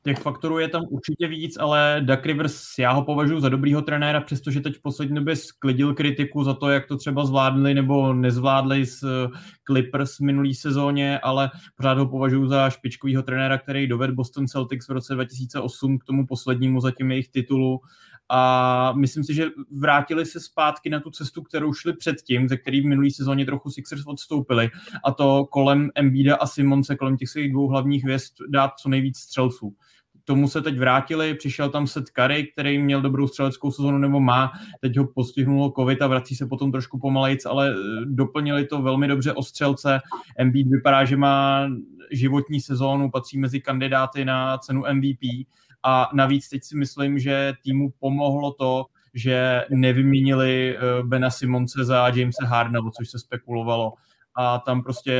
Těch 0.04 0.18
faktorů 0.18 0.58
je 0.58 0.68
tam 0.68 0.82
určitě 0.90 1.28
víc, 1.28 1.56
ale 1.60 2.02
Duck 2.04 2.26
Rivers, 2.26 2.78
já 2.78 2.92
ho 2.92 3.04
považuji 3.04 3.40
za 3.40 3.48
dobrýho 3.48 3.82
trenéra, 3.82 4.20
přestože 4.20 4.60
teď 4.60 4.76
v 4.76 4.82
poslední 4.82 5.14
době 5.14 5.36
sklidil 5.36 5.94
kritiku 5.94 6.44
za 6.44 6.54
to, 6.54 6.70
jak 6.70 6.86
to 6.86 6.96
třeba 6.96 7.24
zvládli 7.24 7.74
nebo 7.74 8.14
nezvládli 8.14 8.86
s 8.86 9.02
eh, 9.02 9.38
Clippers 9.66 10.18
minulý 10.18 10.54
sezóně, 10.54 11.18
ale 11.18 11.50
pořád 11.76 11.98
ho 11.98 12.06
považuji 12.06 12.46
za 12.46 12.70
špičkovýho 12.70 13.22
trenéra, 13.22 13.58
který 13.58 13.86
dovedl 13.86 14.14
Boston 14.14 14.46
Celtics 14.46 14.88
v 14.88 14.92
roce 14.92 15.14
2008 15.14 15.98
k 15.98 16.04
tomu 16.04 16.26
poslednímu 16.26 16.80
zatím 16.80 17.10
jejich 17.10 17.28
titulu 17.28 17.80
a 18.28 18.92
myslím 18.92 19.24
si, 19.24 19.34
že 19.34 19.46
vrátili 19.70 20.26
se 20.26 20.40
zpátky 20.40 20.90
na 20.90 21.00
tu 21.00 21.10
cestu, 21.10 21.42
kterou 21.42 21.72
šli 21.72 21.92
předtím, 21.92 22.48
ze 22.48 22.56
který 22.56 22.80
v 22.80 22.86
minulý 22.86 23.10
sezóně 23.10 23.46
trochu 23.46 23.70
Sixers 23.70 24.02
odstoupili 24.06 24.70
a 25.04 25.12
to 25.12 25.44
kolem 25.44 25.90
Embida 25.94 26.36
a 26.36 26.46
Simonce, 26.46 26.96
kolem 26.96 27.16
těch 27.16 27.28
svých 27.28 27.52
dvou 27.52 27.68
hlavních 27.68 28.04
hvězd 28.04 28.32
dát 28.48 28.70
co 28.78 28.88
nejvíc 28.88 29.18
střelců 29.18 29.76
tomu 30.24 30.48
se 30.48 30.62
teď 30.62 30.78
vrátili, 30.78 31.34
přišel 31.34 31.70
tam 31.70 31.86
Seth 31.86 32.10
Curry, 32.10 32.46
který 32.46 32.78
měl 32.78 33.02
dobrou 33.02 33.28
střeleckou 33.28 33.70
sezonu 33.70 33.98
nebo 33.98 34.20
má, 34.20 34.52
teď 34.80 34.96
ho 34.96 35.06
postihnulo 35.06 35.72
covid 35.76 36.02
a 36.02 36.06
vrací 36.06 36.34
se 36.34 36.46
potom 36.46 36.72
trošku 36.72 36.98
pomalejc, 36.98 37.46
ale 37.46 37.70
eh, 37.70 38.04
doplnili 38.04 38.66
to 38.66 38.82
velmi 38.82 39.08
dobře 39.08 39.32
o 39.32 39.42
střelce. 39.42 40.00
Embiid 40.38 40.68
vypadá, 40.68 41.04
že 41.04 41.16
má 41.16 41.68
životní 42.10 42.60
sezónu, 42.60 43.10
patří 43.10 43.38
mezi 43.38 43.60
kandidáty 43.60 44.24
na 44.24 44.58
cenu 44.58 44.82
MVP 44.92 45.46
a 45.82 46.10
navíc 46.14 46.48
teď 46.48 46.64
si 46.64 46.76
myslím, 46.76 47.18
že 47.18 47.52
týmu 47.62 47.92
pomohlo 47.98 48.52
to, 48.52 48.86
že 49.14 49.64
nevyměnili 49.70 50.76
eh, 50.76 51.02
Bena 51.02 51.30
Simonce 51.30 51.84
za 51.84 52.08
Jamesa 52.08 52.46
Hardna, 52.46 52.80
o 52.80 52.90
což 52.90 53.10
se 53.10 53.18
spekulovalo. 53.18 53.92
A 54.34 54.58
tam 54.58 54.82
prostě 54.82 55.12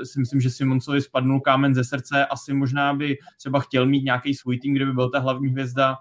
eh, 0.00 0.04
si 0.04 0.20
myslím, 0.20 0.40
že 0.40 0.50
Simoncovi 0.50 1.00
spadnul 1.00 1.40
kámen 1.40 1.74
ze 1.74 1.84
srdce. 1.84 2.26
Asi 2.26 2.54
možná 2.54 2.94
by 2.94 3.18
třeba 3.36 3.60
chtěl 3.60 3.86
mít 3.86 4.04
nějaký 4.04 4.34
svůj 4.34 4.58
tým, 4.58 4.74
kde 4.74 4.86
by 4.86 4.92
byl 4.92 5.10
ta 5.10 5.18
hlavní 5.18 5.48
hvězda, 5.48 5.96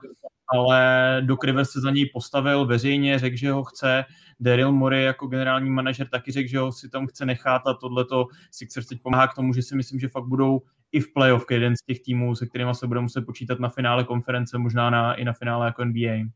ale 0.47 1.21
Doc 1.25 1.39
Rivers 1.43 1.69
se 1.69 1.81
za 1.81 1.91
něj 1.91 2.09
postavil 2.13 2.65
veřejně, 2.65 3.19
řekl, 3.19 3.37
že 3.37 3.51
ho 3.51 3.63
chce. 3.63 4.05
Daryl 4.39 4.71
Morey 4.71 5.03
jako 5.03 5.27
generální 5.27 5.69
manažer 5.69 6.07
taky 6.07 6.31
řekl, 6.31 6.49
že 6.49 6.59
ho 6.59 6.71
si 6.71 6.89
tam 6.89 7.07
chce 7.07 7.25
nechat 7.25 7.67
a 7.67 7.73
tohleto 7.73 8.25
Sixers 8.51 8.87
teď 8.87 9.01
pomáhá 9.01 9.27
k 9.27 9.33
tomu, 9.33 9.53
že 9.53 9.61
si 9.61 9.75
myslím, 9.75 9.99
že 9.99 10.07
fakt 10.07 10.25
budou 10.25 10.61
i 10.97 10.99
v 10.99 11.13
playoff 11.13 11.45
jeden 11.51 11.75
z 11.75 11.81
těch 11.81 11.99
týmů, 12.01 12.35
se 12.35 12.47
kterými 12.47 12.75
se 12.75 12.87
bude 12.87 12.99
muset 12.99 13.25
počítat 13.25 13.59
na 13.59 13.69
finále 13.69 14.03
konference, 14.03 14.57
možná 14.57 14.89
na, 14.89 15.13
i 15.13 15.25
na 15.25 15.33
finále 15.33 15.65
jako 15.65 15.85
NBA. 15.85 16.29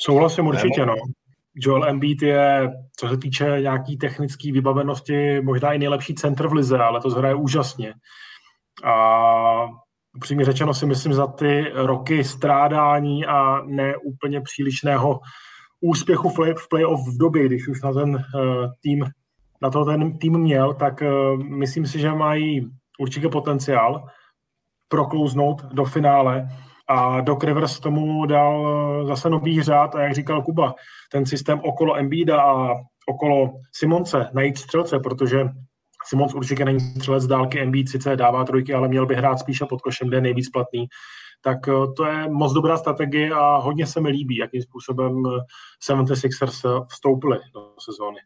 Souhlasím 0.00 0.46
určitě, 0.46 0.86
no. 0.86 0.94
Joel 1.54 1.84
Embiid 1.84 2.22
je, 2.22 2.70
co 2.96 3.08
se 3.08 3.16
týče 3.16 3.56
nějaký 3.60 3.96
technické 3.96 4.52
vybavenosti, 4.52 5.40
možná 5.40 5.72
i 5.72 5.78
nejlepší 5.78 6.14
centr 6.14 6.48
v 6.48 6.52
lize, 6.52 6.78
ale 6.78 7.00
to 7.00 7.10
zhraje 7.10 7.34
úžasně. 7.34 7.94
A 8.84 9.66
upřímně 10.16 10.44
řečeno 10.44 10.74
si 10.74 10.86
myslím 10.86 11.12
za 11.12 11.26
ty 11.26 11.70
roky 11.74 12.24
strádání 12.24 13.26
a 13.26 13.62
neúplně 13.66 14.40
přílišného 14.40 15.20
úspěchu 15.80 16.28
v 16.28 16.68
playoff 16.68 17.00
v 17.08 17.18
době, 17.18 17.46
když 17.46 17.68
už 17.68 17.82
na 17.82 17.92
ten 17.92 18.14
uh, 18.14 18.66
tým 18.80 19.04
na 19.62 19.70
to 19.70 19.84
ten 19.84 20.18
tým 20.18 20.38
měl, 20.38 20.74
tak 20.74 21.02
uh, 21.02 21.42
myslím 21.42 21.86
si, 21.86 21.98
že 21.98 22.12
mají 22.12 22.70
určitě 22.98 23.28
potenciál 23.28 24.06
proklouznout 24.88 25.62
do 25.62 25.84
finále 25.84 26.48
a 26.88 27.20
Doc 27.20 27.44
Rivers 27.44 27.80
tomu 27.80 28.26
dal 28.26 28.66
eh, 28.66 29.06
zase 29.06 29.30
nový 29.30 29.62
řád 29.62 29.94
a 29.94 30.02
jak 30.02 30.14
říkal 30.14 30.42
Kuba, 30.42 30.74
ten 31.12 31.26
systém 31.26 31.60
okolo 31.60 31.96
Embiida 31.96 32.42
a 32.42 32.74
okolo 33.08 33.52
Simonce, 33.72 34.30
najít 34.34 34.58
střelce, 34.58 34.98
protože 34.98 35.44
Simons 36.06 36.34
určitě 36.34 36.64
není 36.64 36.80
střelec 36.80 37.22
z 37.22 37.26
dálky, 37.26 37.60
Embiid 37.60 37.88
sice 37.88 38.16
dává 38.16 38.44
trojky, 38.44 38.74
ale 38.74 38.88
měl 38.88 39.06
by 39.06 39.14
hrát 39.14 39.38
spíše 39.38 39.64
pod 39.68 39.82
košem, 39.82 40.08
kde 40.08 40.16
je 40.16 40.20
nejvíc 40.20 40.50
platný. 40.50 40.86
Tak 41.42 41.68
eh, 41.68 41.72
to 41.96 42.04
je 42.04 42.28
moc 42.28 42.52
dobrá 42.52 42.76
strategie 42.76 43.30
a 43.34 43.56
hodně 43.56 43.86
se 43.86 44.00
mi 44.00 44.08
líbí, 44.08 44.36
jakým 44.36 44.62
způsobem 44.62 45.22
76ers 45.90 46.76
eh, 46.80 46.86
vstoupili 46.90 47.38
do 47.54 47.74
sezóny. 47.80 48.18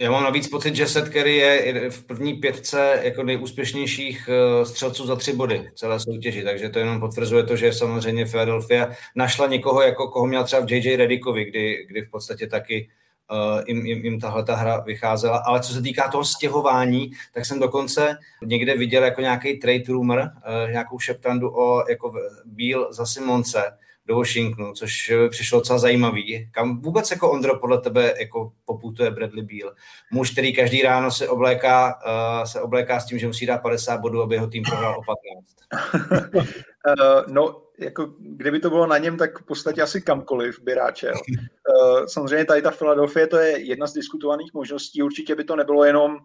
Já 0.00 0.10
mám 0.10 0.24
navíc 0.24 0.48
pocit, 0.48 0.76
že 0.76 0.86
Seth 0.86 1.12
Curry 1.12 1.36
je 1.36 1.90
v 1.90 2.06
první 2.06 2.34
pětce 2.34 3.00
jako 3.02 3.22
nejúspěšnějších 3.22 4.28
eh, 4.28 4.66
střelců 4.66 5.06
za 5.06 5.16
tři 5.16 5.32
body 5.32 5.70
celé 5.74 6.00
soutěži, 6.00 6.44
takže 6.44 6.68
to 6.68 6.78
jenom 6.78 7.00
potvrzuje 7.00 7.42
to, 7.42 7.56
že 7.56 7.72
samozřejmě 7.72 8.26
Philadelphia 8.26 8.90
našla 9.16 9.46
někoho, 9.46 9.82
jako 9.82 10.08
koho 10.08 10.26
měl 10.26 10.44
třeba 10.44 10.66
v 10.66 10.72
JJ 10.72 10.96
Redickovi, 10.96 11.44
kdy, 11.44 11.86
kdy 11.88 12.02
v 12.02 12.10
podstatě 12.10 12.46
taky 12.46 12.88
uh, 13.30 13.62
jim, 13.66 13.86
jim, 13.86 14.04
jim 14.04 14.20
tahle 14.20 14.44
ta 14.44 14.56
hra 14.56 14.80
vycházela. 14.80 15.38
Ale 15.38 15.60
co 15.60 15.72
se 15.72 15.82
týká 15.82 16.08
toho 16.08 16.24
stěhování, 16.24 17.10
tak 17.34 17.46
jsem 17.46 17.60
dokonce 17.60 18.16
někde 18.44 18.76
viděl 18.76 19.04
jako 19.04 19.20
nějaký 19.20 19.58
trade 19.58 19.84
rumor, 19.88 20.18
uh, 20.18 20.70
nějakou 20.70 20.98
šeptandu 20.98 21.56
o 21.56 21.90
jako 21.90 22.12
Bíl 22.44 22.92
za 22.92 23.06
Simonce, 23.06 23.62
do 24.06 24.16
Washingtonu, 24.16 24.72
což 24.72 25.12
přišlo 25.30 25.58
docela 25.58 25.78
zajímavý. 25.78 26.48
Kam 26.52 26.80
vůbec 26.80 27.10
jako 27.10 27.30
Ondro 27.30 27.58
podle 27.58 27.80
tebe 27.80 28.14
jako 28.18 28.52
poputuje 28.64 29.10
Bradley 29.10 29.44
Beal? 29.44 29.74
Muž, 30.12 30.30
který 30.30 30.54
každý 30.54 30.82
ráno 30.82 31.10
se 31.10 31.28
obléká, 31.28 32.00
uh, 32.06 32.44
se 32.44 32.60
obléká 32.60 33.00
s 33.00 33.06
tím, 33.06 33.18
že 33.18 33.26
musí 33.26 33.46
dát 33.46 33.62
50 33.62 34.00
bodů, 34.00 34.22
aby 34.22 34.34
jeho 34.34 34.46
tým 34.46 34.62
prohrál 34.62 34.98
o 34.98 35.02
15. 35.02 36.34
uh, 36.36 36.44
no, 37.34 37.62
jako 37.78 38.14
kdyby 38.18 38.60
to 38.60 38.70
bylo 38.70 38.86
na 38.86 38.98
něm, 38.98 39.16
tak 39.16 39.38
v 39.38 39.44
podstatě 39.44 39.82
asi 39.82 40.02
kamkoliv 40.02 40.60
by 40.62 40.74
ráčel. 40.74 41.14
Samozřejmě 42.06 42.44
tady 42.44 42.62
ta 42.62 42.70
Philadelphia 42.70 43.26
to 43.26 43.36
je 43.36 43.58
jedna 43.58 43.86
z 43.86 43.92
diskutovaných 43.92 44.54
možností. 44.54 45.02
Určitě 45.02 45.34
by 45.34 45.44
to 45.44 45.56
nebylo 45.56 45.84
jenom 45.84 46.16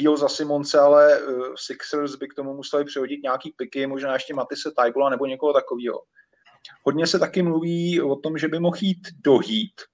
Beal 0.00 0.16
za 0.16 0.28
Simonce, 0.28 0.78
ale 0.78 1.20
Sixers 1.56 2.16
by 2.16 2.28
k 2.28 2.34
tomu 2.34 2.54
museli 2.54 2.84
přihodit 2.84 3.22
nějaký 3.22 3.54
piky, 3.56 3.86
možná 3.86 4.14
ještě 4.14 4.34
Matisse 4.34 4.70
Tajbola 4.76 5.10
nebo 5.10 5.26
někoho 5.26 5.52
takového. 5.52 6.00
Hodně 6.86 7.06
se 7.06 7.18
taky 7.18 7.42
mluví 7.42 8.00
o 8.00 8.16
tom, 8.16 8.38
že 8.38 8.48
by 8.48 8.60
mohl 8.60 8.76
jít 8.80 9.08
do 9.24 9.32
Heat. 9.32 9.88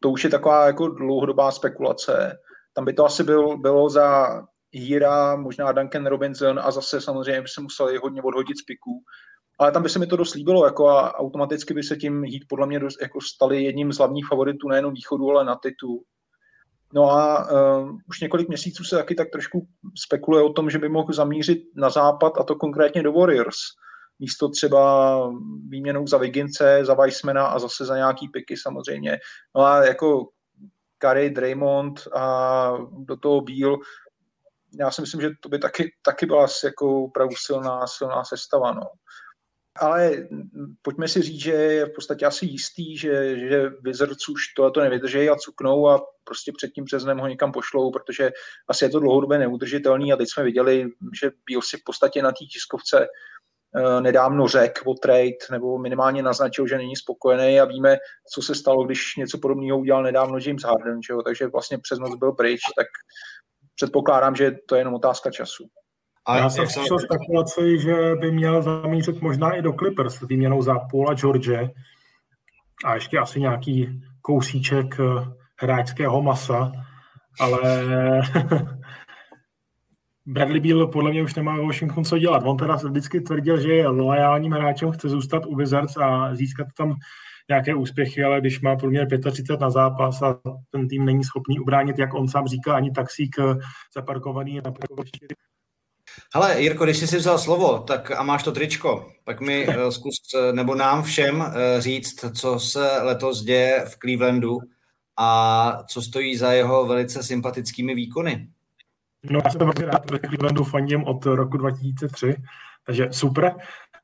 To 0.00 0.10
už 0.10 0.24
je 0.24 0.30
taková 0.30 0.66
jako 0.66 0.88
dlouhodobá 0.88 1.50
spekulace. 1.50 2.38
Tam 2.74 2.84
by 2.84 2.92
to 2.92 3.04
asi 3.04 3.24
byl, 3.24 3.58
bylo 3.58 3.90
za 3.90 4.28
Hira, 4.72 5.36
možná 5.36 5.72
Duncan 5.72 6.06
Robinson 6.06 6.58
a 6.58 6.70
zase 6.70 7.00
samozřejmě 7.00 7.42
by 7.42 7.48
se 7.48 7.60
museli 7.60 7.96
hodně 7.96 8.22
odhodit 8.22 8.58
z 8.58 8.62
piků. 8.62 9.02
Ale 9.58 9.72
tam 9.72 9.82
by 9.82 9.88
se 9.88 9.98
mi 9.98 10.06
to 10.06 10.16
dost 10.16 10.34
líbilo 10.34 10.64
jako 10.64 10.88
a 10.88 11.14
automaticky 11.14 11.74
by 11.74 11.82
se 11.82 11.96
tím 11.96 12.24
Heat 12.24 12.42
podle 12.48 12.66
mě 12.66 12.78
dost, 12.78 13.02
jako 13.02 13.20
stali 13.20 13.64
jedním 13.64 13.92
z 13.92 13.98
hlavních 13.98 14.26
favoritů 14.26 14.68
nejenom 14.68 14.94
východu, 14.94 15.30
ale 15.30 15.44
na 15.44 15.56
titul. 15.56 16.02
No 16.94 17.10
a 17.10 17.50
uh, 17.50 17.90
už 18.08 18.20
několik 18.20 18.48
měsíců 18.48 18.84
se 18.84 18.96
taky 18.96 19.14
tak 19.14 19.30
trošku 19.30 19.66
spekuluje 20.04 20.44
o 20.44 20.52
tom, 20.52 20.70
že 20.70 20.78
by 20.78 20.88
mohl 20.88 21.12
zamířit 21.12 21.58
na 21.76 21.90
západ 21.90 22.32
a 22.40 22.44
to 22.44 22.54
konkrétně 22.54 23.02
do 23.02 23.12
Warriors 23.12 23.58
místo 24.18 24.48
třeba 24.48 25.16
výměnou 25.68 26.06
za 26.06 26.18
Vigince, 26.18 26.84
za 26.84 26.94
Weissmana 26.94 27.46
a 27.46 27.58
zase 27.58 27.84
za 27.84 27.96
nějaký 27.96 28.28
piky 28.28 28.56
samozřejmě. 28.56 29.18
No 29.56 29.62
a 29.62 29.84
jako 29.84 30.28
Curry, 31.02 31.30
Draymond 31.30 32.08
a 32.14 32.72
do 32.98 33.16
toho 33.16 33.40
Bíl, 33.40 33.76
já 34.80 34.90
si 34.90 35.00
myslím, 35.00 35.20
že 35.20 35.30
to 35.40 35.48
by 35.48 35.58
taky, 35.58 35.92
taky 36.04 36.26
byla 36.26 36.46
jako 36.64 37.04
opravdu 37.04 37.34
silná, 37.36 37.86
silná 37.86 38.24
sestava. 38.24 38.72
No. 38.72 38.82
Ale 39.80 40.28
pojďme 40.82 41.08
si 41.08 41.22
říct, 41.22 41.42
že 41.42 41.52
je 41.52 41.86
v 41.86 41.92
podstatě 41.94 42.26
asi 42.26 42.46
jistý, 42.46 42.96
že, 42.96 43.38
že 43.38 43.70
Wizards 43.82 44.28
už 44.28 44.42
to 44.72 44.80
nevydrží 44.80 45.30
a 45.30 45.36
cuknou 45.36 45.88
a 45.88 46.00
prostě 46.24 46.52
před 46.56 46.70
tím 46.70 46.84
březnem 46.84 47.18
ho 47.18 47.26
někam 47.26 47.52
pošlou, 47.52 47.90
protože 47.90 48.30
asi 48.68 48.84
je 48.84 48.88
to 48.88 49.00
dlouhodobě 49.00 49.38
neudržitelný 49.38 50.12
a 50.12 50.16
teď 50.16 50.28
jsme 50.28 50.44
viděli, 50.44 50.88
že 51.20 51.30
byl 51.50 51.62
si 51.62 51.76
v 51.76 51.84
podstatě 51.84 52.22
na 52.22 52.30
té 52.30 52.44
tiskovce 52.52 53.06
nedávno 54.00 54.48
řekl 54.48 54.90
o 54.90 54.94
trade, 54.94 55.50
nebo 55.50 55.78
minimálně 55.78 56.22
naznačil, 56.22 56.66
že 56.66 56.76
není 56.76 56.96
spokojený 56.96 57.60
a 57.60 57.64
víme, 57.64 57.96
co 58.34 58.42
se 58.42 58.54
stalo, 58.54 58.84
když 58.84 59.16
něco 59.16 59.38
podobného 59.38 59.78
udělal 59.78 60.02
nedávno 60.02 60.38
James 60.46 60.62
Harden, 60.62 61.02
že 61.02 61.12
jo? 61.12 61.22
takže 61.22 61.46
vlastně 61.46 61.78
přes 61.78 61.98
noc 61.98 62.18
byl 62.18 62.32
pryč, 62.32 62.60
tak 62.76 62.86
předpokládám, 63.74 64.36
že 64.36 64.52
to 64.68 64.74
je 64.74 64.80
jenom 64.80 64.94
otázka 64.94 65.30
času. 65.30 65.64
A 66.26 66.36
Já 66.36 66.50
jsem 66.50 66.66
slyšel 66.66 66.98
spekulaci, 66.98 67.78
že 67.78 68.14
by 68.14 68.32
měl 68.32 68.62
zamířit 68.62 69.20
možná 69.20 69.52
i 69.52 69.62
do 69.62 69.72
Clippers 69.72 70.20
výměnou 70.20 70.62
za 70.62 70.78
Paula 70.90 71.14
George 71.14 71.70
a 72.84 72.94
ještě 72.94 73.18
asi 73.18 73.40
nějaký 73.40 74.02
kousíček 74.22 75.00
eh, 75.00 75.04
hráčského 75.56 76.22
masa, 76.22 76.72
ale 77.40 77.60
Bradley 80.26 80.60
Beal 80.60 80.86
podle 80.86 81.10
mě 81.10 81.22
už 81.22 81.34
nemá 81.34 81.60
Washington 81.60 82.04
co 82.04 82.18
dělat. 82.18 82.42
On 82.46 82.56
teda 82.56 82.74
vždycky 82.74 83.20
tvrdil, 83.20 83.60
že 83.60 83.72
je 83.72 83.88
loajálním 83.88 84.52
hráčem, 84.52 84.92
chce 84.92 85.08
zůstat 85.08 85.46
u 85.46 85.56
Wizards 85.56 85.96
a 85.96 86.34
získat 86.34 86.66
tam 86.76 86.94
nějaké 87.48 87.74
úspěchy, 87.74 88.24
ale 88.24 88.40
když 88.40 88.60
má 88.60 88.76
průměr 88.76 89.06
35 89.30 89.60
na 89.60 89.70
zápas 89.70 90.22
a 90.22 90.40
ten 90.70 90.88
tým 90.88 91.04
není 91.04 91.24
schopný 91.24 91.60
ubránit, 91.60 91.98
jak 91.98 92.14
on 92.14 92.28
sám 92.28 92.46
říká, 92.46 92.74
ani 92.74 92.90
taxík 92.90 93.36
eh, 93.38 93.54
zaparkovaný 93.94 94.60
na 94.64 94.72
parkovišti. 94.72 95.26
Hele, 96.34 96.62
Jirko, 96.62 96.84
když 96.84 96.96
jsi 96.96 97.06
si 97.06 97.16
vzal 97.16 97.38
slovo 97.38 97.78
tak 97.78 98.10
a 98.10 98.22
máš 98.22 98.42
to 98.42 98.52
tričko, 98.52 99.10
tak 99.24 99.40
mi 99.40 99.68
uh, 99.68 99.74
zkus, 99.88 100.16
nebo 100.52 100.74
nám 100.74 101.02
všem 101.02 101.44
říct, 101.78 102.24
co 102.40 102.58
se 102.58 103.02
letos 103.02 103.42
děje 103.42 103.84
v 103.88 103.96
Clevelandu 103.98 104.58
a 105.16 105.78
co 105.88 106.02
stojí 106.02 106.36
za 106.36 106.52
jeho 106.52 106.86
velice 106.86 107.22
sympatickými 107.22 107.94
výkony. 107.94 108.48
No 109.30 109.40
já 109.44 109.50
jsem 109.50 109.58
velmi 109.58 109.84
rád, 109.84 110.02
že 110.12 110.18
Clevelandu 110.18 110.64
fandím 110.64 111.04
od 111.04 111.26
roku 111.26 111.56
2003, 111.56 112.36
takže 112.86 113.08
super. 113.10 113.54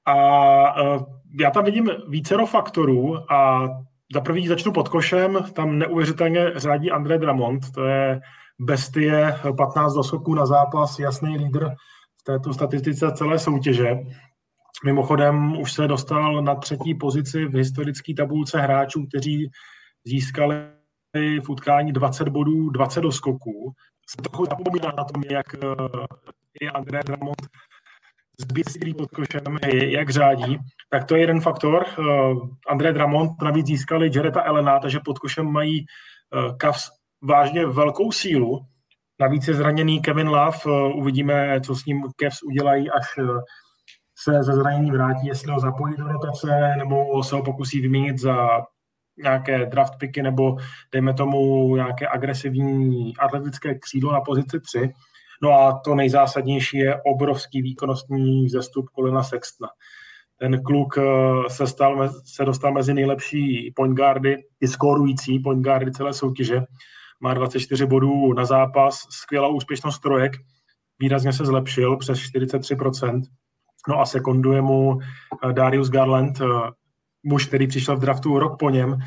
A 0.04 0.82
uh, 0.82 1.02
já 1.40 1.50
tam 1.50 1.64
vidím 1.64 1.90
vícero 2.08 2.46
faktorů 2.46 3.32
a 3.32 3.68
za 4.14 4.20
prvý 4.20 4.48
začnu 4.48 4.72
pod 4.72 4.88
košem, 4.88 5.38
tam 5.52 5.78
neuvěřitelně 5.78 6.52
řádí 6.56 6.90
André 6.90 7.18
Dramont, 7.18 7.70
to 7.70 7.84
je 7.84 8.20
bestie, 8.58 9.34
15 9.56 9.94
doskoků 9.94 10.34
na 10.34 10.46
zápas, 10.46 10.98
jasný 10.98 11.38
lídr 11.38 11.68
v 12.20 12.24
této 12.24 12.54
statistice 12.54 13.12
celé 13.12 13.38
soutěže. 13.38 13.98
Mimochodem 14.84 15.60
už 15.60 15.72
se 15.72 15.88
dostal 15.88 16.42
na 16.42 16.54
třetí 16.54 16.94
pozici 16.94 17.44
v 17.44 17.54
historické 17.54 18.14
tabulce 18.14 18.60
hráčů, 18.60 19.06
kteří 19.06 19.50
získali 20.04 20.56
v 21.42 21.48
utkání 21.48 21.92
20 21.92 22.28
bodů, 22.28 22.70
20 22.70 23.00
doskoků. 23.00 23.72
Trochu 24.16 24.44
zapomíná 24.44 24.92
na 24.96 25.04
tom, 25.04 25.22
jak 25.30 25.54
eh, 25.54 25.58
je 26.60 26.70
André 26.70 27.00
Dramont 27.06 27.42
zbytý 28.40 28.94
pod 28.94 29.10
košem, 29.10 29.58
jak 29.72 30.10
řádí. 30.10 30.58
Tak 30.90 31.04
to 31.04 31.14
je 31.14 31.20
jeden 31.20 31.40
faktor. 31.40 31.84
Eh, 31.88 32.02
André 32.68 32.92
Dramont 32.92 33.42
navíc 33.42 33.66
získali 33.66 34.10
Jareta 34.14 34.42
Elena, 34.42 34.78
takže 34.78 35.00
pod 35.04 35.18
košem 35.18 35.46
mají 35.46 35.80
eh, 35.80 36.56
Cavs 36.60 36.90
vážně 37.22 37.66
velkou 37.66 38.12
sílu. 38.12 38.60
Navíc 39.20 39.48
je 39.48 39.54
zraněný 39.54 40.02
Kevin 40.02 40.28
Love. 40.28 40.58
Uvidíme, 40.94 41.60
co 41.60 41.74
s 41.74 41.84
ním 41.84 42.02
Cavs 42.20 42.42
udělají, 42.42 42.90
až 42.90 43.06
se 44.18 44.42
ze 44.42 44.52
zranění 44.52 44.90
vrátí, 44.90 45.26
jestli 45.26 45.52
ho 45.52 45.60
zapojí 45.60 45.94
do 45.96 46.08
rotace, 46.08 46.74
nebo 46.78 47.22
se 47.22 47.34
ho 47.36 47.42
pokusí 47.42 47.80
vyměnit 47.80 48.18
za 48.18 48.48
nějaké 49.22 49.66
draft 49.66 49.98
picky 49.98 50.22
nebo 50.22 50.56
dejme 50.92 51.14
tomu 51.14 51.76
nějaké 51.76 52.08
agresivní 52.08 53.16
atletické 53.16 53.78
křídlo 53.78 54.12
na 54.12 54.20
pozici 54.20 54.60
3. 54.60 54.92
No 55.42 55.52
a 55.52 55.80
to 55.84 55.94
nejzásadnější 55.94 56.78
je 56.78 57.02
obrovský 57.02 57.62
výkonnostní 57.62 58.44
vzestup 58.44 58.88
Kolina 58.88 59.22
Sextna. 59.22 59.68
Ten 60.40 60.62
kluk 60.62 60.98
eh, 60.98 61.02
se, 61.48 61.66
stal, 61.66 62.08
se 62.24 62.44
dostal 62.44 62.72
mezi 62.72 62.94
nejlepší 62.94 63.72
point 63.76 63.96
guardy, 63.96 64.36
i 64.60 64.68
skorující 64.68 65.38
point 65.38 65.64
guardy 65.64 65.92
celé 65.92 66.12
soutěže. 66.12 66.60
Má 67.20 67.34
24 67.34 67.86
bodů 67.86 68.32
na 68.32 68.44
zápas, 68.44 68.98
skvělá 69.10 69.48
úspěšnost 69.48 69.98
trojek, 69.98 70.32
výrazně 70.98 71.32
se 71.32 71.44
zlepšil 71.44 71.96
přes 71.96 72.18
43%. 72.18 73.22
No 73.88 74.00
a 74.00 74.06
sekunduje 74.06 74.62
mu 74.62 74.98
eh, 75.00 75.52
Darius 75.52 75.90
Garland, 75.90 76.40
eh, 76.40 76.44
muž, 77.28 77.46
který 77.46 77.66
přišel 77.66 77.96
v 77.96 78.00
draftu 78.00 78.38
rok 78.38 78.58
po 78.58 78.70
něm, 78.70 78.98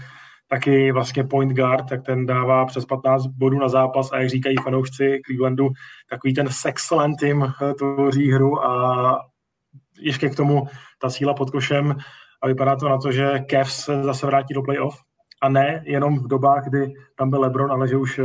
taky 0.48 0.92
vlastně 0.92 1.24
point 1.24 1.52
guard, 1.52 1.90
tak 1.90 2.04
ten 2.04 2.26
dává 2.26 2.66
přes 2.66 2.86
15 2.86 3.28
bodů 3.28 3.60
na 3.60 3.70
zápas 3.70 4.12
a 4.12 4.18
jak 4.18 4.30
říkají 4.30 4.56
fanoušci 4.64 5.22
Clevelandu, 5.26 5.70
takový 6.10 6.34
ten 6.34 6.48
sexcellent 6.52 7.20
tým 7.20 7.44
eh, 7.44 7.74
tvoří 7.74 8.32
hru 8.32 8.66
a 8.66 9.20
ještě 10.00 10.30
k 10.30 10.36
tomu 10.36 10.68
ta 11.02 11.10
síla 11.10 11.34
pod 11.34 11.50
košem 11.50 11.96
a 12.42 12.48
vypadá 12.48 12.76
to 12.76 12.90
na 12.90 12.98
to, 12.98 13.12
že 13.12 13.40
Cavs 13.50 13.76
se 13.76 14.04
zase 14.04 14.26
vrátí 14.26 14.54
do 14.54 14.62
playoff 14.62 14.98
a 15.42 15.50
ne 15.50 15.84
jenom 15.86 16.20
v 16.20 16.28
dobách, 16.28 16.64
kdy 16.68 16.94
tam 17.16 17.30
byl 17.30 17.42
LeBron, 17.42 17.72
ale 17.72 17.88
že 17.88 17.98
už 17.98 18.20
eh, 18.20 18.24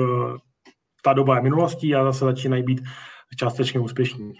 ta 1.02 1.12
doba 1.12 1.36
je 1.36 1.42
minulostí 1.42 1.94
a 1.94 2.04
zase 2.04 2.24
začínají 2.24 2.62
být 2.62 2.80
částečně 3.36 3.80
úspěšní. 3.80 4.32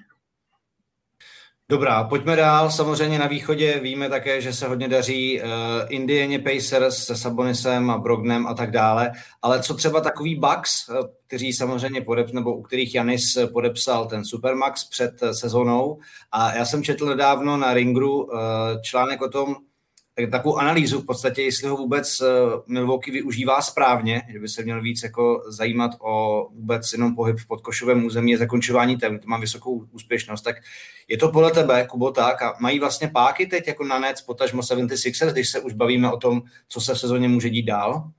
Dobrá, 1.69 2.05
pojďme 2.05 2.37
dál. 2.37 2.71
Samozřejmě 2.71 3.19
na 3.19 3.27
východě 3.27 3.81
víme 3.81 4.09
také, 4.09 4.41
že 4.41 4.53
se 4.53 4.69
hodně 4.69 4.89
daří 4.89 5.41
uh, 5.41 5.49
Indiana 5.89 6.39
Pacers 6.45 7.05
se 7.05 7.17
Sabonisem 7.17 7.91
a 7.91 7.99
Brognem 7.99 8.47
a 8.47 8.55
tak 8.55 8.71
dále, 8.71 9.13
ale 9.43 9.63
co 9.63 9.75
třeba 9.75 10.01
takový 10.01 10.35
Bucks, 10.35 10.89
uh, 10.89 10.97
kteří 11.27 11.53
samozřejmě 11.53 12.01
podep, 12.01 12.33
nebo 12.33 12.57
u 12.57 12.63
kterých 12.63 12.95
Janis 12.95 13.39
podepsal 13.53 14.07
ten 14.07 14.25
Supermax 14.25 14.85
před 14.85 15.13
sezónou 15.33 15.99
a 16.33 16.55
já 16.55 16.65
jsem 16.65 16.83
četl 16.83 17.07
nedávno 17.07 17.57
na 17.57 17.75
Ringru 17.75 18.25
uh, 18.25 18.39
článek 18.83 19.23
o 19.23 19.29
tom, 19.29 19.57
tak 20.17 20.31
takovou 20.31 20.57
analýzu 20.57 21.01
v 21.01 21.07
podstatě, 21.07 21.43
jestli 21.43 21.69
ho 21.69 21.77
vůbec 21.77 22.21
eh, 22.21 22.27
Milwaukee 22.67 23.13
využívá 23.13 23.63
správně, 23.63 24.23
že 24.33 24.39
by 24.39 24.49
se 24.49 24.63
měl 24.63 24.83
víc 24.83 25.03
jako 25.03 25.43
zajímat 25.49 25.91
o 26.01 26.47
vůbec 26.55 26.93
jenom 26.93 27.15
pohyb 27.15 27.39
v 27.39 27.47
podkošovém 27.47 28.05
území 28.05 28.35
a 28.35 28.39
zakončování 28.39 28.97
tém, 28.97 29.19
to 29.19 29.29
má 29.29 29.39
vysokou 29.39 29.85
úspěšnost, 29.93 30.43
tak 30.43 30.57
je 31.09 31.19
to 31.19 31.29
podle 31.29 31.51
tebe, 31.51 31.87
Kubo, 31.87 32.11
tak 32.11 32.43
a 32.43 32.55
mají 32.61 32.81
vlastně 32.81 33.09
páky 33.09 33.47
teď 33.47 33.69
jako 33.69 33.85
na 33.85 33.99
Nets, 33.99 34.23
potažmo 34.23 34.63
76ers, 34.63 35.33
když 35.33 35.49
se 35.49 35.61
už 35.61 35.73
bavíme 35.73 36.13
o 36.13 36.17
tom, 36.17 36.43
co 36.69 36.81
se 36.81 36.95
v 36.95 36.99
sezóně 36.99 37.29
může 37.29 37.51
dít 37.51 37.67
dál? 37.67 38.11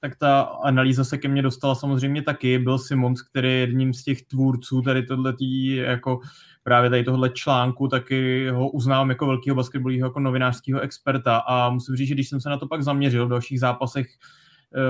tak 0.00 0.16
ta 0.16 0.40
analýza 0.40 1.04
se 1.04 1.18
ke 1.18 1.28
mně 1.28 1.42
dostala 1.42 1.74
samozřejmě 1.74 2.22
taky. 2.22 2.58
Byl 2.58 2.78
Simons, 2.78 3.22
který 3.22 3.48
je 3.48 3.54
jedním 3.54 3.94
z 3.94 4.04
těch 4.04 4.22
tvůrců 4.22 4.82
tady 4.82 5.02
tohletý 5.02 5.76
jako 5.76 6.20
právě 6.68 6.90
tady 6.90 7.04
tohle 7.04 7.30
článku, 7.30 7.88
taky 7.88 8.48
ho 8.48 8.70
uznávám 8.70 9.10
jako 9.10 9.26
velkého 9.26 9.56
basketbalového 9.56 10.06
jako 10.06 10.20
novinářského 10.20 10.80
experta 10.80 11.36
a 11.36 11.70
musím 11.70 11.96
říct, 11.96 12.08
že 12.08 12.14
když 12.14 12.28
jsem 12.28 12.40
se 12.40 12.48
na 12.48 12.58
to 12.58 12.66
pak 12.66 12.82
zaměřil 12.82 13.26
v 13.26 13.30
dalších 13.30 13.60
zápasech 13.60 14.06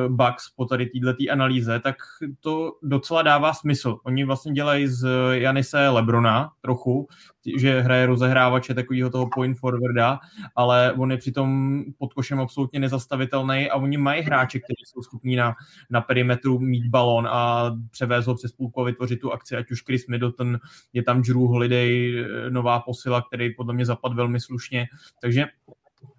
Bucks 0.08 0.50
po 0.56 0.64
tady 0.64 0.86
této 0.86 1.32
analýze, 1.32 1.80
tak 1.80 1.96
to 2.40 2.72
docela 2.82 3.22
dává 3.22 3.54
smysl. 3.54 3.98
Oni 4.02 4.24
vlastně 4.24 4.52
dělají 4.52 4.86
z 4.86 5.08
Janise 5.32 5.88
Lebrona 5.88 6.50
trochu, 6.60 7.08
že 7.56 7.80
hraje 7.80 8.06
rozehrávače 8.06 8.74
takového 8.74 9.10
toho 9.10 9.28
point 9.34 9.58
forwarda, 9.58 10.18
ale 10.56 10.92
on 10.92 11.10
je 11.10 11.16
přitom 11.16 11.82
pod 11.98 12.14
košem 12.14 12.40
absolutně 12.40 12.80
nezastavitelný 12.80 13.70
a 13.70 13.76
oni 13.76 13.96
mají 13.96 14.22
hráče, 14.22 14.58
kteří 14.58 14.82
jsou 14.86 15.02
schopní 15.02 15.36
na, 15.36 15.54
na 15.90 16.00
perimetru 16.00 16.58
mít 16.58 16.86
balon 16.86 17.28
a 17.30 17.70
převést 17.90 18.26
ho 18.26 18.34
přes 18.34 18.52
půlku 18.52 18.80
a 18.80 18.84
vytvořit 18.84 19.20
tu 19.20 19.32
akci, 19.32 19.56
ať 19.56 19.70
už 19.70 19.82
Chris 19.84 20.06
Middleton, 20.06 20.58
je 20.92 21.02
tam 21.02 21.22
Drew 21.22 21.36
Holiday, 21.36 22.18
eh, 22.18 22.50
nová 22.50 22.80
posila, 22.80 23.22
který 23.22 23.54
podle 23.54 23.74
mě 23.74 23.86
zapad 23.86 24.12
velmi 24.14 24.40
slušně, 24.40 24.86
takže 25.20 25.46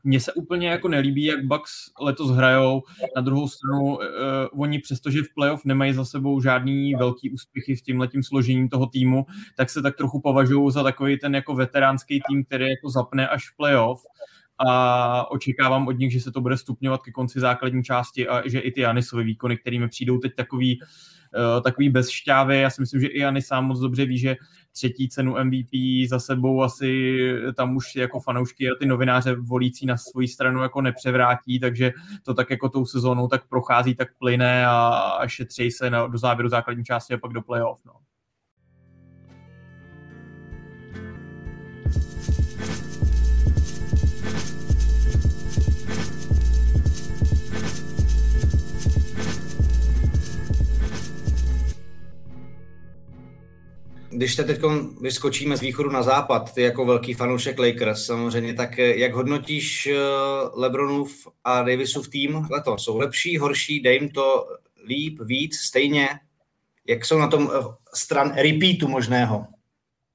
mně 0.03 0.19
se 0.19 0.33
úplně 0.33 0.67
jako 0.67 0.87
nelíbí, 0.87 1.23
jak 1.23 1.45
Bucks 1.45 1.71
letos 2.01 2.31
hrajou. 2.31 2.83
Na 3.15 3.21
druhou 3.21 3.47
stranu, 3.47 3.85
uh, 3.85 4.01
oni 4.51 4.79
přestože 4.79 5.23
v 5.23 5.33
playoff 5.35 5.65
nemají 5.65 5.93
za 5.93 6.05
sebou 6.05 6.41
žádný 6.41 6.95
velký 6.95 7.29
úspěchy 7.29 7.77
s 7.77 7.81
tímhletím 7.81 8.23
složením 8.23 8.69
toho 8.69 8.85
týmu, 8.85 9.25
tak 9.57 9.69
se 9.69 9.81
tak 9.81 9.97
trochu 9.97 10.21
považují 10.21 10.71
za 10.71 10.83
takový 10.83 11.19
ten 11.19 11.35
jako 11.35 11.55
veteránský 11.55 12.21
tým, 12.29 12.45
který 12.45 12.65
jako 12.69 12.89
zapne 12.89 13.27
až 13.27 13.49
v 13.49 13.57
playoff 13.57 14.01
a 14.67 15.31
očekávám 15.31 15.87
od 15.87 15.99
nich, 15.99 16.13
že 16.13 16.21
se 16.21 16.31
to 16.31 16.41
bude 16.41 16.57
stupňovat 16.57 17.01
ke 17.01 17.11
konci 17.11 17.39
základní 17.39 17.83
části 17.83 18.27
a 18.27 18.49
že 18.49 18.59
i 18.59 18.71
ty 18.71 18.81
Janisové 18.81 19.23
výkony, 19.23 19.57
kterými 19.57 19.87
přijdou 19.89 20.17
teď 20.17 20.35
takový, 20.35 20.81
uh, 20.81 20.87
takový 21.63 21.89
bez 21.89 22.09
šťávy. 22.09 22.59
Já 22.59 22.69
si 22.69 22.81
myslím, 22.81 23.01
že 23.01 23.07
i 23.07 23.19
Janis 23.19 23.47
sám 23.47 23.65
moc 23.65 23.79
dobře 23.79 24.05
ví, 24.05 24.17
že 24.17 24.35
třetí 24.71 25.09
cenu 25.09 25.35
MVP 25.43 25.69
za 26.09 26.19
sebou 26.19 26.63
asi 26.63 27.17
tam 27.55 27.75
už 27.75 27.95
jako 27.95 28.19
fanoušky 28.19 28.69
a 28.69 28.75
ty 28.79 28.85
novináře 28.85 29.35
volící 29.35 29.85
na 29.85 29.97
svoji 29.97 30.27
stranu 30.27 30.61
jako 30.61 30.81
nepřevrátí, 30.81 31.59
takže 31.59 31.91
to 32.23 32.33
tak 32.33 32.49
jako 32.49 32.69
tou 32.69 32.85
sezónou 32.85 33.27
tak 33.27 33.47
prochází, 33.47 33.95
tak 33.95 34.07
plyne 34.17 34.65
a, 34.65 34.87
a 35.19 35.27
šetří 35.27 35.71
se 35.71 35.89
na, 35.89 36.07
do 36.07 36.17
závěru 36.17 36.49
základní 36.49 36.83
části 36.83 37.13
a 37.13 37.17
pak 37.17 37.33
do 37.33 37.41
playoff. 37.41 37.81
No. 37.85 37.93
Když 54.19 54.35
se 54.35 54.43
teď 54.43 54.59
vyskočíme 55.01 55.57
z 55.57 55.61
východu 55.61 55.89
na 55.89 56.03
západ, 56.03 56.53
ty 56.53 56.61
jako 56.61 56.85
velký 56.85 57.13
fanoušek 57.13 57.59
Lakers 57.59 58.05
samozřejmě, 58.05 58.53
tak 58.53 58.79
eh, 58.79 58.97
jak 58.97 59.13
hodnotíš 59.13 59.87
eh, 59.87 59.95
Lebronův 60.53 61.27
a 61.43 61.63
Davisův 61.63 62.09
tým 62.09 62.47
letos? 62.51 62.83
Jsou 62.83 62.97
lepší, 62.97 63.37
horší, 63.37 63.79
dej 63.79 63.99
jim 63.99 64.09
to 64.09 64.47
líp, 64.87 65.19
víc, 65.21 65.57
stejně? 65.57 66.09
Jak 66.87 67.05
jsou 67.05 67.17
na 67.17 67.27
tom 67.27 67.51
eh, 67.53 67.63
stran 67.93 68.33
repeatu 68.35 68.87
možného? 68.87 69.45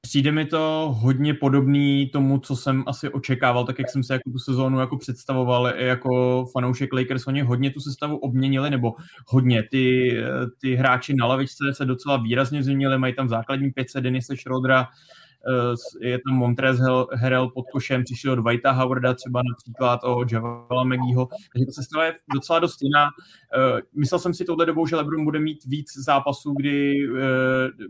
Přijde 0.04 0.32
mi 0.32 0.44
to 0.44 0.94
hodně 0.98 1.34
podobný 1.34 2.08
tomu, 2.08 2.38
co 2.38 2.56
jsem 2.56 2.84
asi 2.86 3.08
očekával, 3.08 3.64
tak 3.64 3.78
jak 3.78 3.90
jsem 3.90 4.02
se 4.02 4.12
jako 4.12 4.30
tu 4.30 4.38
sezónu 4.38 4.80
jako 4.80 4.96
představoval 4.96 5.66
jako 5.66 6.44
fanoušek 6.52 6.92
Lakers. 6.92 7.26
Oni 7.26 7.40
hodně 7.40 7.70
tu 7.70 7.80
sestavu 7.80 8.16
obměnili, 8.16 8.70
nebo 8.70 8.94
hodně. 9.26 9.62
Ty, 9.70 10.16
ty 10.60 10.74
hráči 10.74 11.14
na 11.14 11.26
lavičce 11.26 11.64
se 11.72 11.84
docela 11.84 12.16
výrazně 12.16 12.62
změnili, 12.62 12.98
mají 12.98 13.14
tam 13.14 13.28
základní 13.28 13.70
pětce 13.70 14.00
Denise 14.00 14.36
Schrodera, 14.36 14.88
je 16.00 16.18
tam 16.18 16.36
Montrez 16.36 16.78
Herel 17.12 17.48
pod 17.48 17.64
košem, 17.72 18.04
přišel 18.04 18.32
od 18.32 18.38
Whitea 18.38 18.72
Howarda 18.72 19.14
třeba 19.14 19.42
například 19.50 20.00
o 20.04 20.24
Javala 20.32 20.84
McGeeho, 20.84 21.28
takže 21.52 21.66
to 21.66 21.72
se 21.72 21.82
stala 21.82 22.04
docela 22.34 22.58
dost 22.58 22.82
jiná. 22.82 23.08
Myslel 23.96 24.18
jsem 24.18 24.34
si 24.34 24.44
touhle 24.44 24.66
dobou, 24.66 24.86
že 24.86 24.96
LeBron 24.96 25.24
bude 25.24 25.40
mít 25.40 25.64
víc 25.66 25.86
zápasů, 26.04 26.54
kdy 26.56 26.94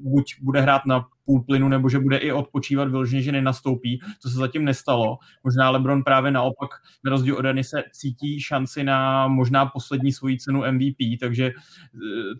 buď 0.00 0.34
bude 0.42 0.60
hrát 0.60 0.86
na 0.86 1.06
půl 1.24 1.42
plynu, 1.42 1.68
nebo 1.68 1.88
že 1.88 1.98
bude 1.98 2.16
i 2.16 2.32
odpočívat 2.32 2.88
vyloženě, 2.88 3.22
že 3.22 3.32
nenastoupí, 3.32 4.00
to 4.22 4.28
se 4.28 4.38
zatím 4.38 4.64
nestalo. 4.64 5.18
Možná 5.44 5.70
LeBron 5.70 6.02
právě 6.02 6.30
naopak, 6.30 6.70
na 7.04 7.10
rozdíl 7.10 7.36
od 7.36 7.44
se 7.62 7.82
cítí 7.92 8.40
šanci 8.40 8.84
na 8.84 9.28
možná 9.28 9.66
poslední 9.66 10.12
svoji 10.12 10.38
cenu 10.38 10.62
MVP, 10.72 11.20
takže 11.20 11.44
e, 11.46 11.52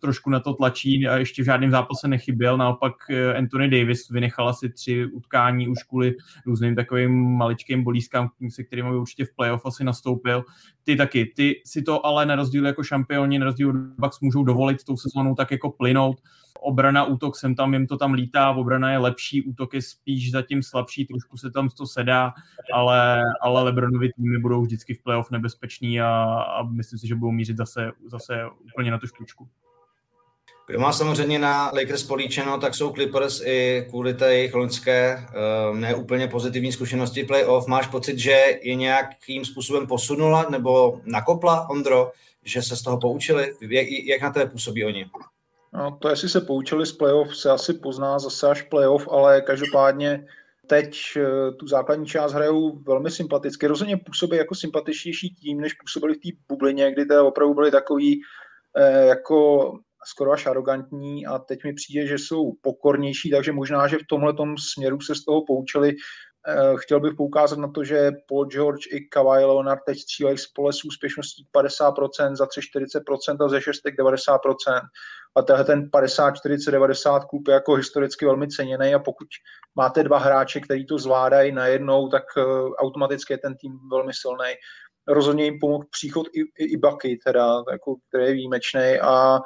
trošku 0.00 0.30
na 0.30 0.40
to 0.40 0.54
tlačí 0.54 1.08
a 1.08 1.16
ještě 1.16 1.42
v 1.42 1.44
žádném 1.44 1.70
zápase 1.70 2.08
nechyběl. 2.08 2.56
Naopak 2.56 2.92
e, 3.10 3.34
Anthony 3.34 3.70
Davis 3.70 4.10
vynechal 4.10 4.48
asi 4.48 4.68
tři 4.68 5.06
utkání 5.06 5.68
už 5.68 5.82
kvůli 5.82 6.14
různým 6.46 6.74
takovým 6.74 7.36
maličkým 7.36 7.84
bolízkám, 7.84 8.28
se 8.48 8.64
kterými 8.64 8.90
by 8.90 8.96
určitě 8.96 9.24
v 9.24 9.34
playoff 9.36 9.66
asi 9.66 9.84
nastoupil. 9.84 10.44
Ty 10.84 10.96
taky. 10.96 11.32
Ty 11.36 11.62
si 11.66 11.82
to 11.82 12.06
ale 12.06 12.26
na 12.26 12.36
rozdíl 12.36 12.66
jako 12.66 12.82
šampioni, 12.82 13.38
na 13.38 13.44
rozdíl 13.44 13.68
od 13.68 13.76
Bucks 13.76 14.20
můžou 14.20 14.44
dovolit 14.44 14.84
tou 14.84 14.96
sezónou 14.96 15.34
tak 15.34 15.50
jako 15.50 15.70
plynout 15.70 16.20
obrana, 16.60 17.04
útok 17.04 17.36
sem 17.36 17.54
tam, 17.54 17.72
jim 17.72 17.86
to 17.86 17.96
tam 17.96 18.12
lítá, 18.12 18.50
obrana 18.50 18.92
je 18.92 18.98
lepší, 18.98 19.42
útok 19.42 19.74
je 19.74 19.82
spíš 19.82 20.30
zatím 20.30 20.62
slabší, 20.62 21.04
trošku 21.04 21.36
se 21.36 21.50
tam 21.50 21.68
to 21.68 21.86
sedá, 21.86 22.32
ale, 22.72 23.22
ale 23.42 23.62
Lebronovi 23.62 24.12
týmy 24.12 24.38
budou 24.38 24.62
vždycky 24.62 24.94
v 24.94 25.02
playoff 25.02 25.30
nebezpeční 25.30 26.00
a, 26.00 26.12
a 26.58 26.62
myslím 26.62 26.98
si, 26.98 27.06
že 27.06 27.14
budou 27.14 27.32
mířit 27.32 27.56
zase, 27.56 27.92
zase 28.06 28.34
úplně 28.72 28.90
na 28.90 28.98
tu 28.98 29.06
špičku. 29.06 29.48
Kdo 30.66 30.80
má 30.80 30.92
samozřejmě 30.92 31.38
na 31.38 31.70
Lakers 31.74 32.02
políčeno, 32.02 32.58
tak 32.58 32.74
jsou 32.74 32.92
Clippers 32.92 33.42
i 33.44 33.86
kvůli 33.88 34.14
té 34.14 34.34
jejich 34.34 34.54
loňské 34.54 35.26
uh, 35.70 35.78
neúplně 35.78 36.28
pozitivní 36.28 36.72
zkušenosti 36.72 37.24
playoff. 37.24 37.66
Máš 37.66 37.86
pocit, 37.86 38.18
že 38.18 38.44
je 38.62 38.74
nějakým 38.74 39.44
způsobem 39.44 39.86
posunula 39.86 40.46
nebo 40.50 41.00
nakopla, 41.04 41.70
Ondro, 41.70 42.12
že 42.44 42.62
se 42.62 42.76
z 42.76 42.82
toho 42.82 42.98
poučili? 42.98 43.54
Jak, 43.60 43.86
jak 43.88 44.22
na 44.22 44.32
to 44.32 44.46
působí 44.46 44.84
oni? 44.84 45.06
No, 45.74 45.98
to, 46.00 46.08
jestli 46.08 46.28
se 46.28 46.40
poučili 46.40 46.86
z 46.86 46.92
playoff, 46.92 47.36
se 47.36 47.50
asi 47.50 47.74
pozná 47.74 48.18
zase 48.18 48.48
až 48.48 48.62
playoff, 48.62 49.08
ale 49.08 49.40
každopádně 49.40 50.26
teď 50.66 50.98
eh, 51.16 51.52
tu 51.52 51.66
základní 51.66 52.06
část 52.06 52.32
hrajou 52.32 52.78
velmi 52.78 53.10
sympaticky. 53.10 53.66
Rozhodně 53.66 53.96
působí 53.96 54.36
jako 54.36 54.54
sympatičnější 54.54 55.34
tým, 55.34 55.60
než 55.60 55.72
působili 55.72 56.14
v 56.14 56.18
té 56.18 56.28
bublině, 56.48 56.92
kdy 56.92 57.06
to 57.06 57.26
opravdu 57.26 57.54
byli 57.54 57.70
takový 57.70 58.20
eh, 58.76 59.06
jako 59.06 59.72
skoro 60.06 60.32
až 60.32 60.46
arrogantní 60.46 61.26
a 61.26 61.38
teď 61.38 61.64
mi 61.64 61.72
přijde, 61.72 62.06
že 62.06 62.14
jsou 62.14 62.52
pokornější, 62.62 63.30
takže 63.30 63.52
možná, 63.52 63.88
že 63.88 63.96
v 63.96 64.06
tomhle 64.08 64.34
směru 64.72 65.00
se 65.00 65.14
z 65.14 65.24
toho 65.24 65.44
poučili. 65.44 65.92
Eh, 66.48 66.74
chtěl 66.76 67.00
bych 67.00 67.14
poukázat 67.14 67.58
na 67.58 67.68
to, 67.68 67.84
že 67.84 68.10
Paul 68.28 68.46
George 68.46 68.86
i 68.92 69.00
Kawhi 69.00 69.44
Leonard 69.44 69.80
teď 69.86 69.98
střílejí 69.98 70.38
spole 70.38 70.72
s 70.72 70.84
úspěšností 70.84 71.46
50%, 71.52 72.36
za 72.36 72.46
3 72.46 72.60
40% 72.60 73.44
a 73.44 73.48
ze 73.48 73.60
6 73.60 73.84
90%. 73.98 74.80
A 75.36 75.42
tenhle 75.42 75.64
ten 75.64 75.90
50, 75.90 76.36
40, 76.36 76.70
90 76.70 77.24
klub 77.24 77.48
je 77.48 77.54
jako 77.54 77.74
historicky 77.74 78.26
velmi 78.26 78.48
ceněný 78.48 78.94
a 78.94 78.98
pokud 78.98 79.26
máte 79.74 80.02
dva 80.02 80.18
hráče, 80.18 80.60
který 80.60 80.86
to 80.86 80.98
zvládají 80.98 81.52
najednou, 81.52 82.08
tak 82.08 82.22
eh, 82.38 82.42
automaticky 82.78 83.32
je 83.32 83.38
ten 83.38 83.56
tým 83.56 83.78
velmi 83.90 84.12
silný. 84.14 84.54
Rozhodně 85.08 85.44
jim 85.44 85.58
pomohl 85.60 85.84
příchod 85.90 86.26
i, 86.26 86.40
i, 86.40 86.72
i 86.72 86.76
Baky, 86.76 87.18
teda, 87.24 87.62
jako, 87.72 87.96
který 88.08 88.24
je 88.24 88.32
výjimečný 88.32 89.00
a 89.02 89.38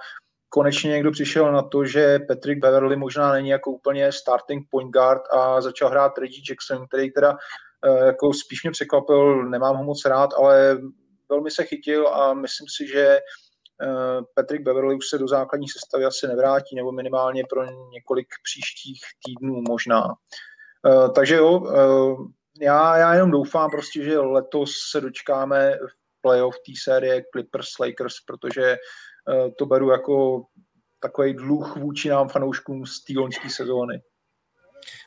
konečně 0.49 0.91
někdo 0.91 1.11
přišel 1.11 1.53
na 1.53 1.63
to, 1.63 1.85
že 1.85 2.19
Patrick 2.19 2.61
Beverly 2.61 2.97
možná 2.97 3.33
není 3.33 3.49
jako 3.49 3.71
úplně 3.71 4.13
starting 4.13 4.67
point 4.71 4.93
guard 4.93 5.23
a 5.31 5.61
začal 5.61 5.91
hrát 5.91 6.19
Reggie 6.19 6.43
Jackson, 6.51 6.87
který 6.87 7.11
teda 7.11 7.37
eh, 7.85 8.07
jako 8.07 8.33
spíš 8.33 8.63
mě 8.63 8.71
překvapil, 8.71 9.49
nemám 9.49 9.77
ho 9.77 9.85
moc 9.85 10.05
rád, 10.05 10.31
ale 10.37 10.79
velmi 11.29 11.51
se 11.51 11.65
chytil 11.65 12.09
a 12.09 12.35
myslím 12.35 12.67
si, 12.77 12.87
že 12.93 13.07
eh, 13.07 14.21
Patrick 14.35 14.65
Beverly 14.65 14.95
už 14.95 15.09
se 15.09 15.19
do 15.19 15.29
základní 15.29 15.69
sestavy 15.69 16.05
asi 16.05 16.27
nevrátí, 16.27 16.77
nebo 16.77 16.93
minimálně 16.93 17.45
pro 17.51 17.65
několik 17.91 18.29
příštích 18.43 19.01
týdnů 19.25 19.63
možná. 19.69 20.05
Eh, 20.87 21.09
takže 21.15 21.37
jo, 21.37 21.63
já, 22.61 22.97
já 22.97 23.15
jenom 23.15 23.31
doufám 23.31 23.71
prostě, 23.71 24.05
že 24.05 24.19
letos 24.19 24.71
se 24.91 25.01
dočkáme 25.01 25.73
v 25.75 26.21
playoff 26.21 26.57
té 26.57 26.73
série 26.85 27.23
Clippers 27.33 27.79
Lakers, 27.81 28.15
protože 28.27 28.77
to 29.59 29.67
beru 29.67 29.91
jako 29.91 30.45
takový 31.01 31.35
dluh 31.35 31.77
vůči 31.77 32.09
nám 32.09 32.29
fanouškům 32.29 32.87
z 32.87 33.05
té 33.05 33.13
loňské 33.17 33.51
sezóny. 33.51 34.01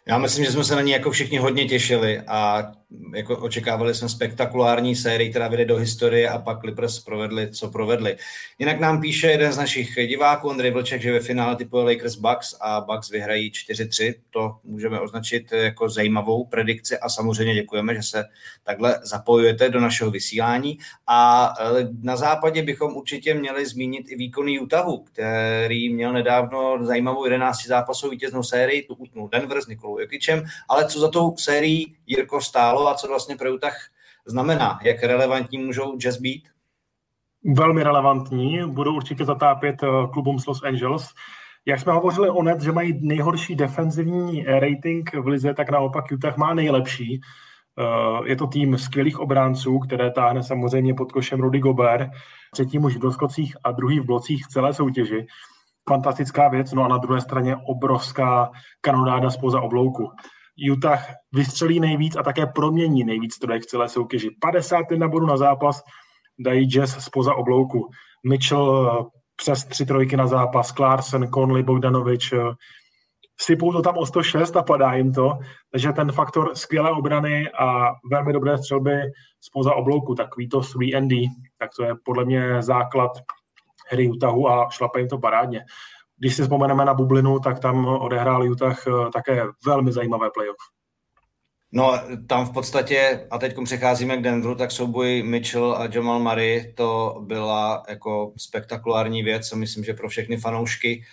Já 0.07 0.17
myslím, 0.17 0.45
že 0.45 0.51
jsme 0.51 0.63
se 0.63 0.75
na 0.75 0.81
ní 0.81 0.91
jako 0.91 1.11
všichni 1.11 1.37
hodně 1.37 1.65
těšili 1.65 2.21
a 2.27 2.71
jako 3.15 3.37
očekávali 3.37 3.95
jsme 3.95 4.09
spektakulární 4.09 4.95
sérii, 4.95 5.29
která 5.29 5.47
vyjde 5.47 5.65
do 5.65 5.77
historie 5.77 6.29
a 6.29 6.39
pak 6.39 6.59
Clippers 6.59 6.99
provedli, 6.99 7.51
co 7.51 7.69
provedli. 7.69 8.17
Jinak 8.59 8.79
nám 8.79 9.01
píše 9.01 9.27
jeden 9.27 9.53
z 9.53 9.57
našich 9.57 9.95
diváků, 10.07 10.51
Andrej 10.51 10.71
Vlček, 10.71 11.01
že 11.01 11.11
ve 11.11 11.19
finále 11.19 11.55
typuje 11.55 11.83
Lakers 11.83 12.15
Bucks 12.15 12.55
a 12.61 12.81
Bucks 12.81 13.09
vyhrají 13.09 13.51
4-3. 13.51 14.13
To 14.29 14.55
můžeme 14.63 14.99
označit 14.99 15.51
jako 15.51 15.89
zajímavou 15.89 16.45
predikci 16.45 16.97
a 16.97 17.09
samozřejmě 17.09 17.53
děkujeme, 17.53 17.95
že 17.95 18.03
se 18.03 18.25
takhle 18.63 18.99
zapojujete 19.03 19.69
do 19.69 19.79
našeho 19.79 20.11
vysílání. 20.11 20.77
A 21.07 21.53
e, 21.59 21.87
na 22.01 22.15
západě 22.15 22.63
bychom 22.63 22.95
určitě 22.95 23.33
měli 23.33 23.65
zmínit 23.65 24.11
i 24.11 24.15
výkonný 24.15 24.59
Utahu, 24.59 25.03
který 25.03 25.93
měl 25.93 26.13
nedávno 26.13 26.85
zajímavou 26.85 27.25
11 27.25 27.65
zápasovou 27.65 28.11
vítěznou 28.11 28.43
sérii, 28.43 28.83
tu 28.83 28.93
utnul 28.93 29.29
Denver 29.29 29.60
s 29.61 29.67
Nikolou 29.67 29.99
Jokičem, 29.99 30.43
ale 30.69 30.87
co 30.87 30.99
za 30.99 31.09
tou 31.09 31.37
sérií 31.37 31.95
Jirko 32.05 32.41
stálo 32.41 32.87
a 32.87 32.93
co 32.93 33.07
vlastně 33.07 33.35
pro 33.35 33.53
Utah 33.53 33.75
znamená? 34.25 34.79
Jak 34.83 35.03
relevantní 35.03 35.57
můžou 35.57 35.97
Jazz 35.97 36.17
být? 36.17 36.49
Velmi 37.55 37.83
relevantní, 37.83 38.59
budou 38.67 38.95
určitě 38.95 39.25
zatápět 39.25 39.83
eh, 39.83 39.87
klubům 40.13 40.39
z 40.39 40.45
Los 40.45 40.63
Angeles. 40.63 41.09
Jak 41.65 41.79
jsme 41.79 41.93
hovořili 41.93 42.29
o 42.29 42.43
net, 42.43 42.61
že 42.61 42.71
mají 42.71 43.07
nejhorší 43.07 43.55
defenzivní 43.55 44.43
rating 44.43 45.13
v 45.13 45.27
lize, 45.27 45.53
tak 45.53 45.69
naopak 45.69 46.11
Utah 46.11 46.37
má 46.37 46.53
nejlepší. 46.53 47.21
Eh, 47.79 48.29
je 48.29 48.35
to 48.35 48.47
tým 48.47 48.77
skvělých 48.77 49.19
obránců, 49.19 49.79
které 49.79 50.11
táhne 50.11 50.43
samozřejmě 50.43 50.93
pod 50.93 51.11
košem 51.11 51.39
Rudy 51.39 51.59
Gobert, 51.59 52.09
třetí 52.53 52.79
muž 52.79 52.95
v 52.95 52.99
doskocích 52.99 53.57
a 53.63 53.71
druhý 53.71 53.99
v 53.99 54.05
blocích 54.05 54.47
celé 54.47 54.73
soutěži 54.73 55.27
fantastická 55.89 56.49
věc, 56.49 56.73
no 56.73 56.83
a 56.83 56.87
na 56.87 56.97
druhé 56.97 57.21
straně 57.21 57.55
obrovská 57.67 58.51
kanonáda 58.81 59.29
spoza 59.29 59.61
oblouku. 59.61 60.11
Utah 60.71 61.05
vystřelí 61.33 61.79
nejvíc 61.79 62.15
a 62.15 62.23
také 62.23 62.45
promění 62.45 63.03
nejvíc 63.03 63.37
trojek 63.37 63.63
v 63.63 63.65
celé 63.65 63.89
soutěži. 63.89 64.29
51 64.41 65.07
bodů 65.07 65.25
na 65.25 65.37
zápas 65.37 65.81
dají 66.39 66.65
Jazz 66.65 67.03
spoza 67.03 67.35
oblouku. 67.35 67.89
Mitchell 68.27 68.91
eh, 68.91 69.19
přes 69.35 69.65
tři 69.65 69.85
trojky 69.85 70.17
na 70.17 70.27
zápas, 70.27 70.71
Clarkson, 70.71 71.27
Conley, 71.27 71.63
Bogdanovič, 71.63 72.33
eh, 72.33 72.37
sypou 73.41 73.71
to 73.71 73.81
tam 73.81 73.97
o 73.97 74.05
106 74.05 74.55
a 74.55 74.63
padá 74.63 74.93
jim 74.93 75.13
to, 75.13 75.37
takže 75.71 75.93
ten 75.93 76.11
faktor 76.11 76.55
skvělé 76.55 76.91
obrany 76.91 77.49
a 77.59 77.91
velmi 78.11 78.33
dobré 78.33 78.57
střelby 78.57 79.01
spoza 79.41 79.73
oblouku, 79.73 80.15
takový 80.15 80.49
to 80.49 80.61
3 80.61 80.77
ND, 81.01 81.11
tak 81.57 81.69
to 81.77 81.83
je 81.83 81.93
podle 82.05 82.25
mě 82.25 82.61
základ 82.61 83.11
hry 83.91 84.09
Utahu 84.09 84.49
a 84.49 84.69
šlape 84.69 84.99
jim 84.99 85.07
to 85.07 85.17
parádně. 85.17 85.65
Když 86.17 86.35
si 86.35 86.41
vzpomeneme 86.41 86.85
na 86.85 86.93
bublinu, 86.93 87.39
tak 87.39 87.59
tam 87.59 87.85
odehrál 87.85 88.43
Utah 88.43 88.83
eh, 88.87 88.91
také 89.13 89.43
velmi 89.65 89.91
zajímavé 89.91 90.29
playoff. 90.33 90.57
No, 91.73 91.93
tam 92.27 92.45
v 92.45 92.53
podstatě, 92.53 93.27
a 93.31 93.37
teď 93.37 93.55
přecházíme 93.63 94.17
k 94.17 94.21
Denveru, 94.21 94.55
tak 94.55 94.71
souboj 94.71 95.23
Mitchell 95.23 95.75
a 95.75 95.87
Jamal 95.93 96.19
Murray, 96.19 96.73
to 96.73 97.21
byla 97.25 97.83
jako 97.89 98.33
spektakulární 98.37 99.23
věc, 99.23 99.51
myslím, 99.51 99.83
že 99.83 99.93
pro 99.93 100.09
všechny 100.09 100.37
fanoušky 100.37 101.03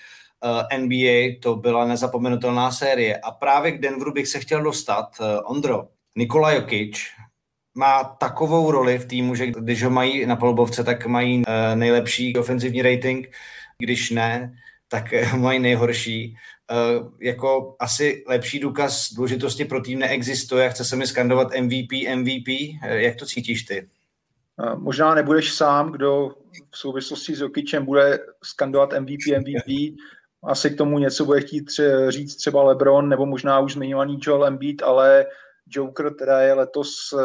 eh, 0.71 0.79
NBA 0.79 1.41
to 1.43 1.57
byla 1.57 1.85
nezapomenutelná 1.85 2.71
série. 2.71 3.17
A 3.17 3.31
právě 3.31 3.73
k 3.73 3.81
Denveru 3.81 4.13
bych 4.13 4.29
se 4.29 4.41
chtěl 4.41 4.63
dostat. 4.63 5.07
Eh, 5.21 5.41
Ondro, 5.41 5.89
Nikola 6.17 6.53
Jokic 6.53 6.99
má 7.79 8.05
takovou 8.05 8.71
roli 8.71 8.99
v 8.99 9.07
týmu, 9.07 9.35
že 9.35 9.47
když 9.47 9.83
ho 9.83 9.91
mají 9.91 10.27
na 10.27 10.37
polubovce, 10.37 10.85
tak 10.85 11.07
mají 11.07 11.43
eh, 11.47 11.77
nejlepší 11.77 12.37
ofenzivní 12.37 12.83
rating, 12.83 13.31
když 13.79 14.11
ne, 14.11 14.59
tak 14.89 15.13
eh, 15.13 15.37
mají 15.37 15.59
nejhorší. 15.59 16.37
Eh, 16.71 16.75
jako 17.21 17.77
asi 17.79 18.25
lepší 18.29 18.61
důkaz 18.61 19.13
důležitosti 19.13 19.65
pro 19.65 19.81
tým 19.81 19.99
neexistuje. 19.99 20.71
Chce 20.71 20.85
se 20.85 20.97
mi 20.97 21.07
skandovat 21.07 21.49
MVP, 21.61 21.93
MVP. 22.15 22.49
Jak 22.83 23.17
to 23.17 23.27
cítíš 23.27 23.63
ty? 23.63 23.89
Možná 24.77 25.15
nebudeš 25.15 25.53
sám, 25.53 25.93
kdo 25.93 26.31
v 26.71 26.79
souvislosti 26.79 27.35
s 27.35 27.41
Jokičem 27.41 27.85
bude 27.85 28.19
skandovat 28.45 28.95
MVP, 29.01 29.39
MVP. 29.39 29.97
Asi 30.45 30.71
k 30.71 30.77
tomu 30.77 30.99
něco 30.99 31.25
bude 31.25 31.41
chtít 31.41 31.71
říct 32.09 32.37
třeba 32.37 32.63
LeBron, 32.63 33.09
nebo 33.09 33.27
možná 33.27 33.61
už 33.61 33.73
zmiňovaný 33.73 34.19
Joel 34.23 34.47
Embiid, 34.47 34.83
ale 34.83 35.27
Joker 35.69 36.15
teda 36.15 36.41
je 36.41 36.55
letos, 36.55 36.91
eh, 37.13 37.23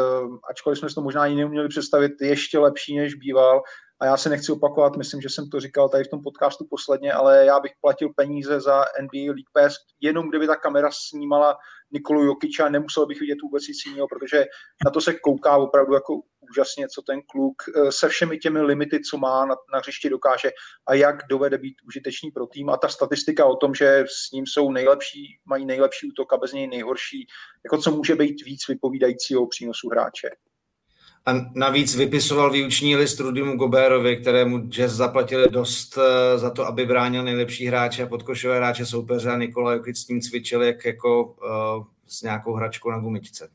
ačkoliv 0.50 0.78
jsme 0.78 0.88
si 0.88 0.94
to 0.94 1.00
možná 1.00 1.22
ani 1.22 1.34
neuměli 1.34 1.68
představit, 1.68 2.12
ještě 2.20 2.58
lepší, 2.58 2.98
než 2.98 3.14
býval. 3.14 3.62
A 4.04 4.06
já 4.06 4.16
se 4.16 4.28
nechci 4.28 4.52
opakovat, 4.52 4.96
myslím, 4.96 5.20
že 5.20 5.28
jsem 5.28 5.50
to 5.50 5.60
říkal 5.60 5.88
tady 5.88 6.04
v 6.04 6.08
tom 6.08 6.22
podcastu 6.22 6.66
posledně, 6.70 7.12
ale 7.12 7.44
já 7.46 7.60
bych 7.60 7.72
platil 7.80 8.08
peníze 8.16 8.60
za 8.60 8.84
NBA 9.00 9.32
League 9.32 9.50
Pass, 9.52 9.76
jenom 10.00 10.28
kdyby 10.28 10.46
ta 10.46 10.56
kamera 10.56 10.90
snímala 10.92 11.56
Nikolu 11.92 12.24
Jokiča, 12.24 12.68
nemusel 12.68 13.06
bych 13.06 13.20
vidět 13.20 13.42
vůbec 13.42 13.68
nic 13.68 13.78
jiného, 13.86 14.08
protože 14.08 14.44
na 14.84 14.90
to 14.90 15.00
se 15.00 15.14
kouká 15.14 15.56
opravdu 15.56 15.94
jako 15.94 16.20
úžasně, 16.50 16.88
co 16.88 17.02
ten 17.02 17.20
kluk 17.22 17.54
eh, 17.68 17.92
se 17.92 18.08
všemi 18.08 18.38
těmi 18.38 18.60
limity, 18.60 19.00
co 19.00 19.18
má 19.18 19.46
na, 19.46 19.54
na 19.72 19.78
hřišti, 19.78 20.10
dokáže 20.10 20.50
a 20.88 20.94
jak 20.94 21.16
dovede 21.30 21.58
být 21.58 21.74
užitečný 21.86 22.30
pro 22.30 22.46
tým. 22.46 22.70
A 22.70 22.76
ta 22.76 22.88
statistika 22.88 23.46
o 23.46 23.56
tom, 23.56 23.74
že 23.74 24.04
s 24.08 24.32
ním 24.32 24.46
jsou 24.46 24.70
nejlepší, 24.70 25.38
mají 25.44 25.66
nejlepší 25.66 26.08
útok 26.08 26.32
a 26.32 26.36
bez 26.36 26.52
něj 26.52 26.66
nejhorší, 26.66 27.26
jako 27.64 27.78
co 27.78 27.90
může 27.90 28.14
být 28.14 28.44
víc 28.44 28.68
vypovídajícího 28.68 29.46
přínosu 29.46 29.88
hráče. 29.88 30.28
A 31.26 31.32
navíc 31.54 31.96
vypisoval 31.96 32.50
výuční 32.50 32.96
list 32.96 33.20
Rudymu 33.20 33.56
Goberovi, 33.56 34.16
kterému 34.16 34.58
Jazz 34.58 34.92
zaplatili 34.92 35.50
dost 35.50 35.98
eh, 35.98 36.38
za 36.38 36.50
to, 36.50 36.66
aby 36.66 36.86
bránil 36.86 37.22
nejlepší 37.22 37.66
hráče 37.66 38.02
a 38.02 38.06
podkošové 38.06 38.56
hráče 38.56 38.86
soupeře 38.86 39.30
a 39.30 39.36
Nikola 39.36 39.72
Jokic 39.72 39.98
s 39.98 40.08
ním 40.08 40.20
cvičil 40.20 40.62
jak 40.62 40.84
jako 40.84 41.24
uh, 41.24 41.84
s 42.06 42.22
nějakou 42.22 42.52
hračkou 42.52 42.90
na 42.90 42.98
gumičce. 42.98 43.50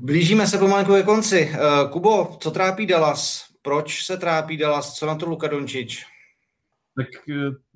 Blížíme 0.00 0.46
se 0.46 0.58
pomalu 0.58 0.84
ke 0.84 1.02
konci. 1.02 1.50
Uh, 1.52 1.90
Kubo, 1.90 2.36
co 2.40 2.50
trápí 2.50 2.86
Dallas? 2.86 3.44
Proč 3.62 4.04
se 4.04 4.16
trápí 4.16 4.56
Dallas? 4.56 4.94
Co 4.94 5.06
na 5.06 5.14
to 5.14 5.26
Luka 5.26 5.48
Dončič? 5.48 6.04
Tak 7.00 7.08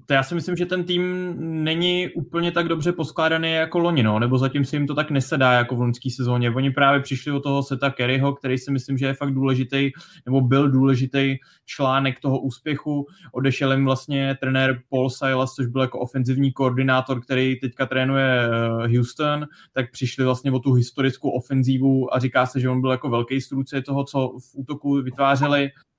to 0.07 0.15
já 0.15 0.23
si 0.23 0.35
myslím, 0.35 0.57
že 0.57 0.67
ten 0.67 0.85
tým 0.85 1.35
není 1.65 2.09
úplně 2.09 2.53
tak 2.53 2.69
dobře 2.69 2.93
poskládaný 2.93 3.53
jako 3.53 3.79
loni, 3.79 4.03
no, 4.03 4.19
nebo 4.19 4.39
zatím 4.39 4.65
si 4.65 4.77
jim 4.77 4.87
to 4.87 4.95
tak 4.95 5.11
nesedá 5.11 5.53
jako 5.53 5.77
v 5.77 5.81
loňské 5.81 6.11
sezóně. 6.11 6.51
Oni 6.51 6.71
právě 6.71 7.01
přišli 7.01 7.33
o 7.33 7.41
toho 7.41 7.63
Seta 7.63 7.91
Kerryho, 7.91 8.35
který 8.35 8.59
si 8.59 8.71
myslím, 8.71 8.99
že 8.99 9.07
je 9.07 9.15
fakt 9.15 9.35
důležitý, 9.35 9.91
nebo 10.27 10.41
byl 10.41 10.71
důležitý 10.71 11.37
článek 11.67 12.21
toho 12.21 12.41
úspěchu. 12.41 13.07
Odešel 13.33 13.73
jim 13.73 13.85
vlastně 13.85 14.37
trenér 14.41 14.81
Paul 14.89 15.11
Silas, 15.11 15.55
což 15.55 15.67
byl 15.67 15.81
jako 15.81 16.01
ofenzivní 16.01 16.53
koordinátor, 16.53 17.21
který 17.21 17.61
teďka 17.61 17.87
trénuje 17.87 18.41
eh, 18.45 18.97
Houston, 18.97 19.47
tak 19.73 19.91
přišli 19.91 20.25
vlastně 20.25 20.53
o 20.53 20.59
tu 20.59 20.73
historickou 20.73 21.31
ofenzívu 21.31 22.15
a 22.15 22.19
říká 22.19 22.47
se, 22.47 22.61
že 22.61 22.69
on 22.69 22.81
byl 22.81 22.91
jako 22.91 23.11
velký 23.11 23.41
strůce 23.41 23.83
toho, 23.83 24.05
co 24.05 24.29
v 24.29 24.51
útoku 24.55 25.03
vytvářeli 25.03 25.65
Eh, 25.65 25.94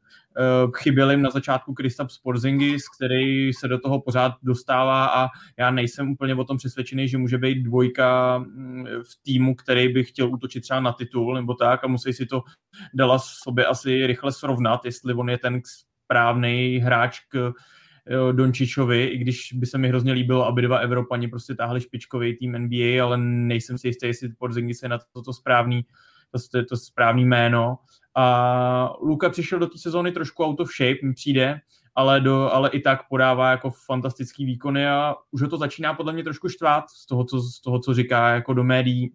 chyběl 0.76 1.12
jim 1.12 1.22
na 1.22 1.30
začátku 1.30 1.74
Kristaps 1.74 2.18
Porzingis, 2.18 2.90
který 2.90 3.54
se 3.54 3.68
do 3.68 3.80
toho 3.80 4.02
pořád 4.02 4.34
dostává 4.44 5.06
a 5.06 5.28
já 5.60 5.72
nejsem 5.72 6.12
úplně 6.12 6.36
o 6.36 6.44
tom 6.44 6.58
přesvědčený, 6.58 7.08
že 7.08 7.18
může 7.18 7.38
být 7.38 7.64
dvojka 7.64 8.38
mm, 8.38 8.86
v 8.86 9.24
týmu, 9.24 9.56
který 9.56 9.94
by 9.94 10.04
chtěl 10.04 10.34
útočit 10.34 10.62
třeba 10.62 10.80
na 10.80 10.92
titul 10.92 11.36
nebo 11.36 11.54
tak 11.54 11.84
a 11.84 11.88
musí 11.88 12.14
si 12.14 12.26
to 12.26 12.44
dala 12.94 13.20
sobě 13.20 13.66
asi 13.66 14.08
rychle 14.08 14.32
srovnat, 14.32 14.86
jestli 14.86 15.14
on 15.14 15.30
je 15.30 15.38
ten 15.38 15.62
správný 16.06 16.78
hráč 16.78 17.20
k 17.20 17.54
eh, 18.08 18.34
Dončičovi, 18.34 19.06
i 19.06 19.18
když 19.18 19.54
by 19.54 19.66
se 19.66 19.78
mi 19.78 19.88
hrozně 19.88 20.14
líbilo, 20.14 20.46
aby 20.48 20.62
dva 20.62 20.78
Evropani 20.78 21.28
prostě 21.28 21.56
táhli 21.56 21.82
špičkový 21.82 22.36
tým 22.36 22.52
NBA, 22.52 23.04
ale 23.04 23.18
nejsem 23.18 23.78
si 23.78 23.88
jistý, 23.88 24.08
jestli 24.08 24.30
Porzingis 24.30 24.84
je 24.84 24.90
na 24.90 25.00
to, 25.14 25.22
to 25.22 25.34
správný, 25.34 25.86
to, 26.52 26.66
to, 26.66 26.78
správný 26.78 27.26
jméno. 27.26 27.78
A 28.16 28.94
Luka 29.02 29.30
přišel 29.30 29.60
do 29.60 29.68
té 29.68 29.78
sezóny 29.78 30.12
trošku 30.12 30.44
out 30.44 30.60
of 30.60 30.70
shape, 30.76 31.00
mi 31.04 31.14
přijde, 31.14 31.60
ale, 31.96 32.22
do, 32.22 32.54
ale 32.54 32.70
i 32.70 32.80
tak 32.80 33.08
podává 33.10 33.52
jako 33.52 33.72
fantastický 33.86 34.46
výkony 34.46 34.88
a 34.88 35.16
už 35.32 35.42
ho 35.42 35.48
to 35.48 35.58
začíná 35.58 35.94
podle 35.94 36.14
mě 36.14 36.24
trošku 36.24 36.50
štvát 36.50 36.90
z 36.90 37.06
toho, 37.06 37.24
co, 37.24 37.42
z 37.42 37.62
toho, 37.62 37.80
co 37.80 37.94
říká 37.94 38.30
jako 38.30 38.54
do 38.54 38.64
médií. 38.64 39.14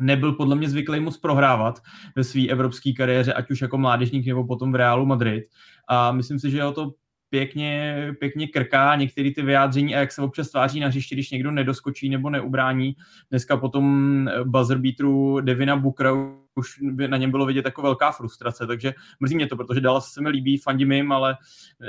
Nebyl 0.00 0.32
podle 0.32 0.56
mě 0.56 0.68
zvyklý 0.68 1.00
moc 1.00 1.18
prohrávat 1.18 1.82
ve 2.16 2.24
své 2.24 2.48
evropské 2.48 2.92
kariéře, 2.92 3.32
ať 3.32 3.50
už 3.50 3.60
jako 3.60 3.78
mládežník 3.78 4.26
nebo 4.26 4.46
potom 4.46 4.72
v 4.72 4.74
Realu 4.74 5.06
Madrid. 5.06 5.44
A 5.88 6.12
myslím 6.12 6.38
si, 6.38 6.50
že 6.50 6.62
ho 6.62 6.72
to 6.72 6.92
pěkně, 7.32 7.96
pěkně 8.20 8.48
krká 8.48 8.96
některé 8.96 9.30
ty 9.30 9.42
vyjádření 9.42 9.94
a 9.94 9.98
jak 9.98 10.12
se 10.12 10.22
občas 10.22 10.50
tváří 10.50 10.80
na 10.80 10.88
hřišti, 10.88 11.14
když 11.14 11.30
někdo 11.30 11.50
nedoskočí 11.50 12.08
nebo 12.08 12.30
neubrání. 12.30 12.96
Dneska 13.30 13.56
potom 13.56 14.30
buzzer 14.44 14.78
beatru 14.78 15.40
Devina 15.40 15.76
Bookera 15.76 16.12
už 16.54 16.78
na 17.06 17.16
něm 17.16 17.30
bylo 17.30 17.46
vidět 17.46 17.64
jako 17.64 17.82
velká 17.82 18.10
frustrace, 18.10 18.66
takže 18.66 18.94
mrzí 19.20 19.34
mě 19.34 19.46
to, 19.46 19.56
protože 19.56 19.80
Dallas 19.80 20.12
se 20.12 20.20
mi 20.20 20.28
líbí, 20.28 20.58
fandím 20.58 20.92
jim, 20.92 21.12
ale 21.12 21.36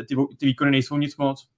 ty, 0.07 0.15
ty 0.37 0.45
výkony 0.45 0.71
nejsou 0.71 0.97
nic 0.97 1.17
moc. 1.17 1.49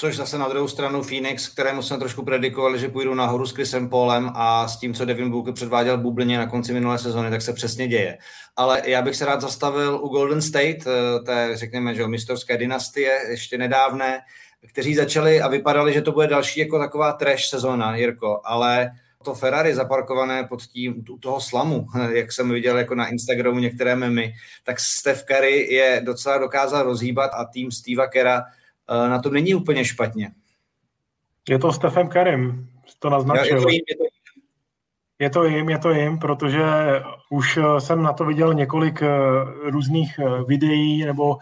Což 0.00 0.16
zase 0.16 0.38
na 0.38 0.48
druhou 0.48 0.68
stranu 0.68 1.02
Phoenix, 1.02 1.48
kterému 1.48 1.82
jsme 1.82 1.98
trošku 1.98 2.24
predikovali, 2.24 2.78
že 2.78 2.88
půjdou 2.88 3.14
nahoru 3.14 3.46
s 3.46 3.52
Chrisem 3.52 3.88
Paulem 3.88 4.30
a 4.34 4.68
s 4.68 4.78
tím, 4.78 4.94
co 4.94 5.04
Devin 5.04 5.30
Booker 5.30 5.54
předváděl 5.54 5.98
Bublině 5.98 6.38
na 6.38 6.46
konci 6.46 6.72
minulé 6.72 6.98
sezóny, 6.98 7.30
tak 7.30 7.42
se 7.42 7.52
přesně 7.52 7.88
děje. 7.88 8.18
Ale 8.56 8.82
já 8.84 9.02
bych 9.02 9.16
se 9.16 9.24
rád 9.24 9.40
zastavil 9.40 10.00
u 10.02 10.08
Golden 10.08 10.42
State, 10.42 10.86
eh, 10.86 11.20
té, 11.20 11.50
řekněme, 11.54 11.94
že 11.94 12.06
mistovské 12.06 12.56
dynastie, 12.56 13.18
ještě 13.28 13.58
nedávné, 13.58 14.20
kteří 14.68 14.94
začali 14.94 15.40
a 15.40 15.48
vypadali, 15.48 15.92
že 15.92 16.02
to 16.02 16.12
bude 16.12 16.26
další 16.26 16.60
jako 16.60 16.78
taková 16.78 17.12
trash 17.12 17.44
sezóna, 17.44 17.96
Jirko, 17.96 18.40
ale 18.44 18.90
to 19.24 19.34
Ferrari 19.34 19.74
zaparkované 19.74 20.44
pod 20.44 20.62
tím, 20.62 21.04
u 21.10 21.18
toho 21.18 21.40
slamu, 21.40 21.86
jak 22.12 22.32
jsem 22.32 22.50
viděl 22.50 22.78
jako 22.78 22.94
na 22.94 23.06
Instagramu 23.06 23.58
některé 23.58 23.96
memy, 23.96 24.32
tak 24.64 24.80
Steph 24.80 25.22
Curry 25.22 25.74
je 25.74 26.02
docela 26.04 26.38
dokázal 26.38 26.82
rozhýbat 26.82 27.30
a 27.34 27.44
tým 27.44 27.70
Steva 27.70 28.06
Kera 28.06 28.42
na 28.88 29.22
tom 29.22 29.32
není 29.32 29.54
úplně 29.54 29.84
špatně. 29.84 30.30
Je 31.48 31.58
to 31.58 31.72
Stefem 31.72 32.08
Karim, 32.08 32.68
to 32.98 33.10
naznačil. 33.10 33.56
Je 33.56 33.62
to 33.62 33.68
jim, 33.68 33.80
je 33.88 33.96
to 33.96 34.02
jim. 34.02 34.10
Je 35.20 35.30
to 35.30 35.44
jim, 35.44 35.68
je 35.70 35.78
to 35.78 35.90
jim, 35.90 36.18
protože 36.18 36.62
už 37.30 37.56
eh, 37.56 37.80
jsem 37.80 38.02
na 38.02 38.12
to 38.12 38.24
viděl 38.24 38.54
několik 38.54 39.02
eh, 39.02 39.08
různých 39.70 40.20
videí 40.46 41.04
nebo 41.04 41.38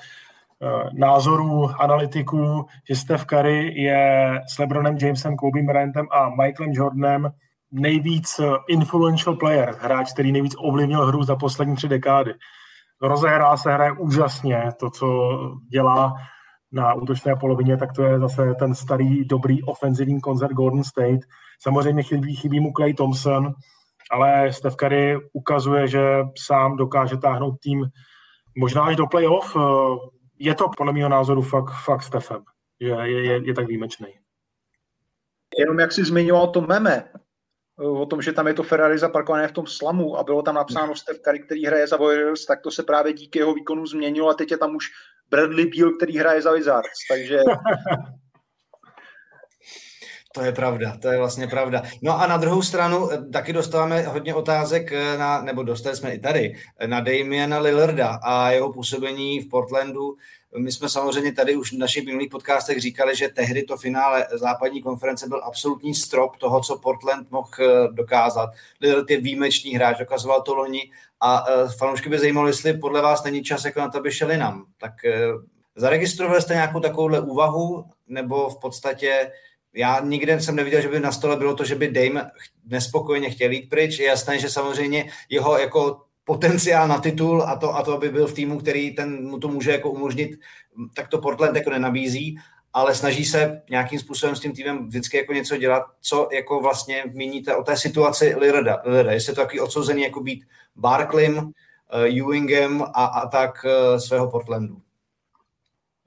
názorů 0.92 1.70
analytiků, 1.80 2.66
že 2.88 2.96
Steph 2.96 3.24
Curry 3.24 3.82
je 3.82 4.32
s 4.48 4.58
LeBronem 4.58 4.98
Jamesem, 5.00 5.36
Kobe 5.36 5.62
Bryantem 5.62 6.06
a 6.10 6.28
Michaelem 6.28 6.72
Jordanem 6.72 7.30
nejvíc 7.72 8.40
influential 8.68 9.36
player, 9.36 9.76
hráč, 9.80 10.12
který 10.12 10.32
nejvíc 10.32 10.54
ovlivnil 10.58 11.06
hru 11.06 11.22
za 11.22 11.36
poslední 11.36 11.76
tři 11.76 11.88
dekády. 11.88 12.34
Rozehrá 13.02 13.56
se, 13.56 13.72
hraje 13.72 13.92
úžasně 13.92 14.62
to, 14.80 14.90
co 14.90 15.30
dělá 15.68 16.14
na 16.76 16.94
útočné 16.94 17.36
polovině, 17.36 17.76
tak 17.76 17.92
to 17.92 18.02
je 18.02 18.18
zase 18.18 18.54
ten 18.58 18.74
starý, 18.74 19.24
dobrý 19.24 19.62
ofenzivní 19.62 20.20
koncert 20.20 20.52
Golden 20.52 20.84
State. 20.84 21.20
Samozřejmě 21.60 22.02
chybí, 22.02 22.36
chybí 22.36 22.60
mu 22.60 22.72
Clay 22.76 22.94
Thompson, 22.94 23.54
ale 24.10 24.52
Steph 24.52 24.76
Curry 24.76 25.18
ukazuje, 25.32 25.88
že 25.88 26.22
sám 26.38 26.76
dokáže 26.76 27.16
táhnout 27.16 27.60
tým 27.60 27.84
možná 28.58 28.84
až 28.84 28.96
do 28.96 29.06
playoff. 29.06 29.56
Je 30.38 30.54
to 30.54 30.68
podle 30.76 30.92
mého 30.92 31.08
názoru 31.08 31.42
fakt, 31.42 31.72
fakt 31.84 32.02
Stephem, 32.02 32.42
že 32.80 32.88
je, 32.88 33.24
je, 33.24 33.46
je 33.46 33.54
tak 33.54 33.66
výjimečný. 33.66 34.06
Jenom 35.58 35.80
jak 35.80 35.92
jsi 35.92 36.04
zmiňoval 36.04 36.46
to 36.46 36.60
meme, 36.60 37.08
o 37.78 38.06
tom, 38.06 38.22
že 38.22 38.32
tam 38.32 38.46
je 38.46 38.54
to 38.54 38.62
Ferrari 38.62 38.98
zaparkované 38.98 39.48
v 39.48 39.52
tom 39.52 39.66
slamu 39.66 40.18
a 40.18 40.24
bylo 40.24 40.42
tam 40.42 40.54
napsáno 40.54 40.96
Steph 40.96 41.20
Curry, 41.20 41.40
který 41.40 41.66
hraje 41.66 41.86
za 41.86 41.96
Warriors, 41.96 42.46
tak 42.46 42.60
to 42.60 42.70
se 42.70 42.82
právě 42.82 43.12
díky 43.12 43.38
jeho 43.38 43.54
výkonu 43.54 43.86
změnilo 43.86 44.28
a 44.28 44.34
teď 44.34 44.50
je 44.50 44.58
tam 44.58 44.76
už 44.76 44.86
Bradley 45.30 45.66
Beal, 45.66 45.92
který 45.92 46.18
hraje 46.18 46.42
za 46.42 46.52
Wizards, 46.52 46.98
takže... 47.10 47.38
To 50.36 50.42
je 50.42 50.52
pravda, 50.52 50.96
to 50.96 51.08
je 51.08 51.18
vlastně 51.18 51.46
pravda. 51.46 51.82
No 52.02 52.20
a 52.20 52.26
na 52.26 52.36
druhou 52.36 52.62
stranu 52.62 53.12
eh, 53.12 53.24
taky 53.32 53.52
dostáváme 53.52 54.02
hodně 54.02 54.34
otázek, 54.34 54.92
eh, 54.92 55.18
na, 55.18 55.40
nebo 55.40 55.62
dostali 55.62 55.96
jsme 55.96 56.14
i 56.14 56.18
tady, 56.18 56.56
eh, 56.78 56.86
na 56.86 57.00
Damiena 57.00 57.58
Lillarda 57.58 58.18
a 58.22 58.50
jeho 58.50 58.72
působení 58.72 59.40
v 59.40 59.48
Portlandu. 59.48 60.16
My 60.58 60.72
jsme 60.72 60.88
samozřejmě 60.88 61.32
tady 61.32 61.56
už 61.56 61.72
v 61.72 61.78
našich 61.78 62.06
minulých 62.06 62.30
podcastech 62.30 62.80
říkali, 62.80 63.16
že 63.16 63.28
tehdy 63.28 63.62
to 63.62 63.76
finále 63.76 64.26
západní 64.32 64.82
konference 64.82 65.28
byl 65.28 65.40
absolutní 65.44 65.94
strop 65.94 66.36
toho, 66.36 66.60
co 66.60 66.78
Portland 66.78 67.30
mohl 67.30 67.48
dokázat. 67.92 68.50
Lillard 68.80 69.10
je 69.10 69.20
výjimečný 69.20 69.74
hráč, 69.74 69.98
dokazoval 69.98 70.42
to 70.42 70.54
loni 70.54 70.90
a 71.20 71.44
fanoušky 71.78 72.08
by 72.08 72.18
zajímalo, 72.18 72.46
jestli 72.46 72.78
podle 72.78 73.02
vás 73.02 73.24
není 73.24 73.42
čas 73.42 73.64
jako 73.64 73.80
na 73.80 73.88
to, 73.88 73.98
aby 73.98 74.12
šeli 74.12 74.36
nám. 74.36 74.64
Tak 74.80 74.92
zaregistrovali 75.76 76.42
jste 76.42 76.54
nějakou 76.54 76.80
takovouhle 76.80 77.20
úvahu, 77.20 77.84
nebo 78.08 78.48
v 78.48 78.60
podstatě 78.60 79.30
já 79.76 80.00
nikde 80.00 80.40
jsem 80.40 80.56
neviděl, 80.56 80.80
že 80.80 80.88
by 80.88 81.00
na 81.00 81.12
stole 81.12 81.36
bylo 81.36 81.54
to, 81.54 81.64
že 81.64 81.74
by 81.74 81.88
Dame 81.88 82.30
nespokojeně 82.66 83.30
chtěl 83.30 83.50
jít 83.50 83.68
pryč. 83.68 83.98
Je 83.98 84.06
jasné, 84.06 84.38
že 84.38 84.50
samozřejmě 84.50 85.10
jeho 85.30 85.58
jako 85.58 86.00
potenciál 86.24 86.88
na 86.88 86.98
titul 86.98 87.42
a 87.42 87.56
to, 87.56 87.76
a 87.76 87.82
to, 87.82 87.92
aby 87.92 88.08
byl 88.08 88.26
v 88.26 88.32
týmu, 88.32 88.58
který 88.58 88.94
ten, 88.94 89.28
mu 89.28 89.38
to 89.38 89.48
může 89.48 89.72
jako 89.72 89.90
umožnit, 89.90 90.30
tak 90.94 91.08
to 91.08 91.18
Portland 91.18 91.56
jako 91.56 91.70
nenabízí 91.70 92.38
ale 92.76 92.94
snaží 92.94 93.24
se 93.24 93.62
nějakým 93.70 93.98
způsobem 93.98 94.36
s 94.36 94.40
tím 94.40 94.52
týmem 94.52 94.86
vždycky 94.86 95.16
jako 95.16 95.32
něco 95.32 95.56
dělat, 95.56 95.82
co 96.00 96.28
jako 96.32 96.60
vlastně 96.60 97.04
míníte 97.12 97.56
o 97.56 97.62
té 97.62 97.76
situaci 97.76 98.34
Lirada. 98.38 98.82
Lirada. 98.84 99.12
Jestli 99.12 99.34
to 99.34 99.40
takový 99.40 99.60
odsouzený 99.60 100.02
jako 100.02 100.20
být 100.20 100.44
Barclaym, 100.76 101.36
uh, 101.38 101.50
Ewingem 102.04 102.82
a, 102.82 103.04
a 103.04 103.28
tak 103.28 103.64
uh, 103.64 103.98
svého 103.98 104.30
Portlandu. 104.30 104.76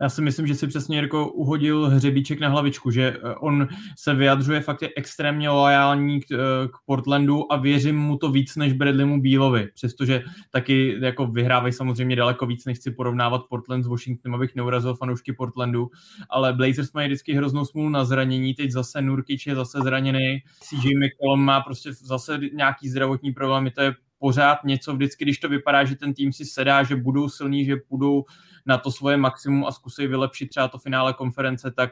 Já 0.02 0.10
si 0.10 0.22
myslím, 0.22 0.48
že 0.48 0.56
si 0.56 0.68
přesně 0.68 0.98
Jirko 0.98 1.32
uhodil 1.32 1.90
hřebíček 1.90 2.40
na 2.40 2.50
hlavičku, 2.50 2.92
že 2.92 3.08
eh, 3.08 3.36
on 3.36 3.68
se 3.98 4.14
vyjadřuje 4.14 4.62
fakt 4.62 4.82
je 4.82 4.90
extrémně 4.98 5.50
loajální 5.50 6.22
k, 6.22 6.32
eh, 6.32 6.38
k 6.68 6.72
Portlandu 6.86 7.54
a 7.54 7.58
věřím 7.58 7.98
mu 7.98 8.18
to 8.18 8.32
víc 8.32 8.56
než 8.56 8.74
Bradleymu 8.74 9.22
Bílovi, 9.22 9.70
přestože 9.74 10.24
taky 10.52 10.98
jako 11.02 11.28
vyhrávají 11.28 11.74
samozřejmě 11.74 12.16
daleko 12.16 12.46
víc, 12.46 12.66
nechci 12.66 12.92
porovnávat 12.92 13.42
Portland 13.50 13.84
s 13.84 13.88
Washingtonem, 13.88 14.36
abych 14.36 14.56
neurazil 14.56 14.96
fanoušky 14.96 15.34
Portlandu, 15.34 15.90
ale 16.30 16.54
Blazers 16.54 16.94
mají 16.94 17.08
vždycky 17.08 17.34
hroznou 17.34 17.66
smůlu 17.66 17.90
na 17.90 18.06
zranění, 18.06 18.54
teď 18.54 18.72
zase 18.72 19.02
Nurkic 19.02 19.46
je 19.46 19.56
zase 19.56 19.80
zraněný, 19.84 20.40
CJ 20.60 20.90
McCollum 20.96 21.46
má 21.46 21.62
prostě 21.62 21.94
zase 21.94 22.40
nějaký 22.54 22.90
zdravotní 22.90 23.32
problémy, 23.32 23.72
to 23.72 23.82
je 23.82 23.94
pořád 24.20 24.64
něco, 24.64 24.94
vždycky, 24.94 25.26
když 25.26 25.40
to 25.40 25.50
vypadá, 25.50 25.84
že 25.84 25.96
ten 25.96 26.14
tým 26.14 26.34
si 26.34 26.46
sedá, 26.46 26.84
že 26.84 26.96
budou 26.96 27.30
silní, 27.30 27.66
že 27.66 27.76
budou 27.90 28.26
na 28.66 28.78
to 28.78 28.92
svoje 28.92 29.18
maximum 29.18 29.66
a 29.66 29.72
zkusí 29.72 30.08
vylepšit 30.08 30.48
třeba 30.48 30.68
to 30.68 30.78
finále 30.78 31.14
konference, 31.14 31.72
tak 31.72 31.90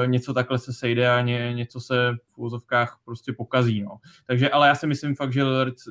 uh, 0.00 0.06
něco 0.06 0.34
takhle 0.34 0.58
se 0.58 0.72
sejde 0.72 1.10
a 1.10 1.20
ně, 1.20 1.52
něco 1.54 1.80
se 1.80 2.12
v 2.34 2.38
úzovkách 2.38 2.98
prostě 3.04 3.32
pokazí. 3.32 3.82
No. 3.82 3.90
Takže, 4.26 4.50
ale 4.50 4.68
já 4.68 4.74
si 4.74 4.86
myslím 4.86 5.14
fakt, 5.14 5.32
že 5.32 5.42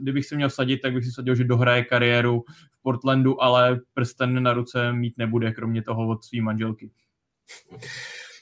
kdybych 0.02 0.26
si 0.26 0.36
měl 0.36 0.50
sadit, 0.50 0.82
tak 0.82 0.94
bych 0.94 1.06
si 1.06 1.12
sadil, 1.12 1.36
že 1.36 1.44
dohraje 1.44 1.84
kariéru 1.84 2.44
v 2.72 2.82
Portlandu, 2.82 3.44
ale 3.44 3.80
prsten 3.94 4.44
na 4.44 4.54
ruce 4.54 4.94
mít 4.94 5.18
nebude, 5.18 5.52
kromě 5.52 5.82
toho 5.82 6.08
od 6.08 6.24
své 6.24 6.42
manželky. 6.42 6.92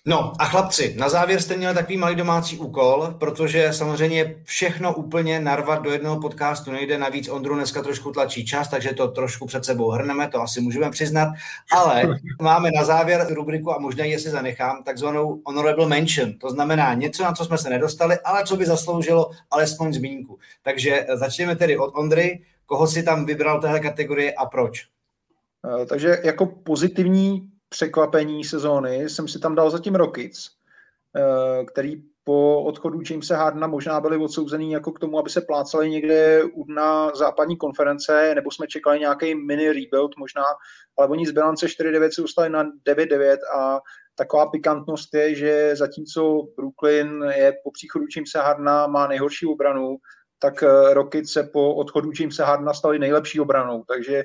No 0.09 0.33
a 0.39 0.45
chlapci, 0.45 0.95
na 0.97 1.09
závěr 1.09 1.41
jste 1.41 1.57
měli 1.57 1.73
takový 1.73 1.97
malý 1.97 2.15
domácí 2.15 2.57
úkol, 2.57 3.15
protože 3.17 3.73
samozřejmě 3.73 4.35
všechno 4.43 4.95
úplně 4.95 5.39
narvat 5.39 5.81
do 5.81 5.91
jednoho 5.91 6.21
podcastu 6.21 6.71
nejde, 6.71 6.97
navíc 6.97 7.29
Ondru 7.29 7.55
dneska 7.55 7.83
trošku 7.83 8.11
tlačí 8.11 8.45
čas, 8.45 8.67
takže 8.67 8.93
to 8.93 9.07
trošku 9.07 9.45
před 9.45 9.65
sebou 9.65 9.89
hrneme, 9.89 10.27
to 10.27 10.41
asi 10.41 10.61
můžeme 10.61 10.91
přiznat, 10.91 11.29
ale 11.71 12.03
máme 12.41 12.69
na 12.71 12.83
závěr 12.83 13.27
rubriku 13.33 13.71
a 13.71 13.79
možná 13.79 14.05
ji 14.05 14.19
si 14.19 14.29
zanechám, 14.29 14.83
takzvanou 14.83 15.41
honorable 15.45 15.87
mention, 15.87 16.33
to 16.33 16.49
znamená 16.49 16.93
něco, 16.93 17.23
na 17.23 17.33
co 17.33 17.45
jsme 17.45 17.57
se 17.57 17.69
nedostali, 17.69 18.17
ale 18.25 18.45
co 18.45 18.55
by 18.57 18.65
zasloužilo 18.65 19.31
alespoň 19.51 19.93
zmínku. 19.93 20.39
Takže 20.61 21.05
začneme 21.13 21.55
tedy 21.55 21.77
od 21.77 21.91
Ondry, 21.95 22.43
koho 22.65 22.87
si 22.87 23.03
tam 23.03 23.25
vybral 23.25 23.61
téhle 23.61 23.79
kategorie 23.79 24.33
a 24.33 24.45
proč? 24.45 24.85
Eh, 25.81 25.85
takže 25.85 26.17
jako 26.23 26.45
pozitivní 26.45 27.49
překvapení 27.69 28.43
sezóny 28.43 29.09
jsem 29.09 29.27
si 29.27 29.39
tam 29.39 29.55
dal 29.55 29.69
zatím 29.69 29.95
Rockets, 29.95 30.49
eh, 31.15 31.65
který 31.65 32.03
po 32.27 32.63
odchodu 32.63 32.99
Jamesa 33.09 33.37
Hardena 33.37 33.67
možná 33.67 34.01
byli 34.01 34.17
odsouzený 34.17 34.71
jako 34.71 34.91
k 34.91 34.99
tomu, 34.99 35.19
aby 35.19 35.29
se 35.29 35.41
plácali 35.41 35.89
někde 35.89 36.41
na 36.67 37.15
západní 37.15 37.57
konference, 37.57 38.35
nebo 38.35 38.51
jsme 38.51 38.67
čekali 38.67 38.99
nějaký 38.99 39.35
mini 39.35 39.67
rebuild 39.67 40.17
možná, 40.17 40.43
ale 40.97 41.07
oni 41.07 41.27
z 41.27 41.31
bilance 41.31 41.67
4-9 41.67 42.09
se 42.09 42.21
dostali 42.21 42.49
na 42.49 42.63
9-9 42.63 43.37
a 43.57 43.79
taková 44.15 44.45
pikantnost 44.45 45.13
je, 45.13 45.35
že 45.35 45.75
zatímco 45.75 46.43
Brooklyn 46.57 47.23
je 47.35 47.53
po 47.63 47.71
příchodu 47.71 48.05
Jamesa 48.15 48.41
Hardena 48.41 48.87
má 48.87 49.07
nejhorší 49.07 49.45
obranu, 49.45 49.97
tak 50.39 50.63
eh, 50.63 50.93
Rockets 50.93 51.31
se 51.31 51.43
po 51.43 51.75
odchodu 51.75 52.11
Jamesa 52.19 52.45
Hardena 52.45 52.73
stali 52.73 52.99
nejlepší 52.99 53.39
obranou, 53.39 53.83
takže 53.87 54.23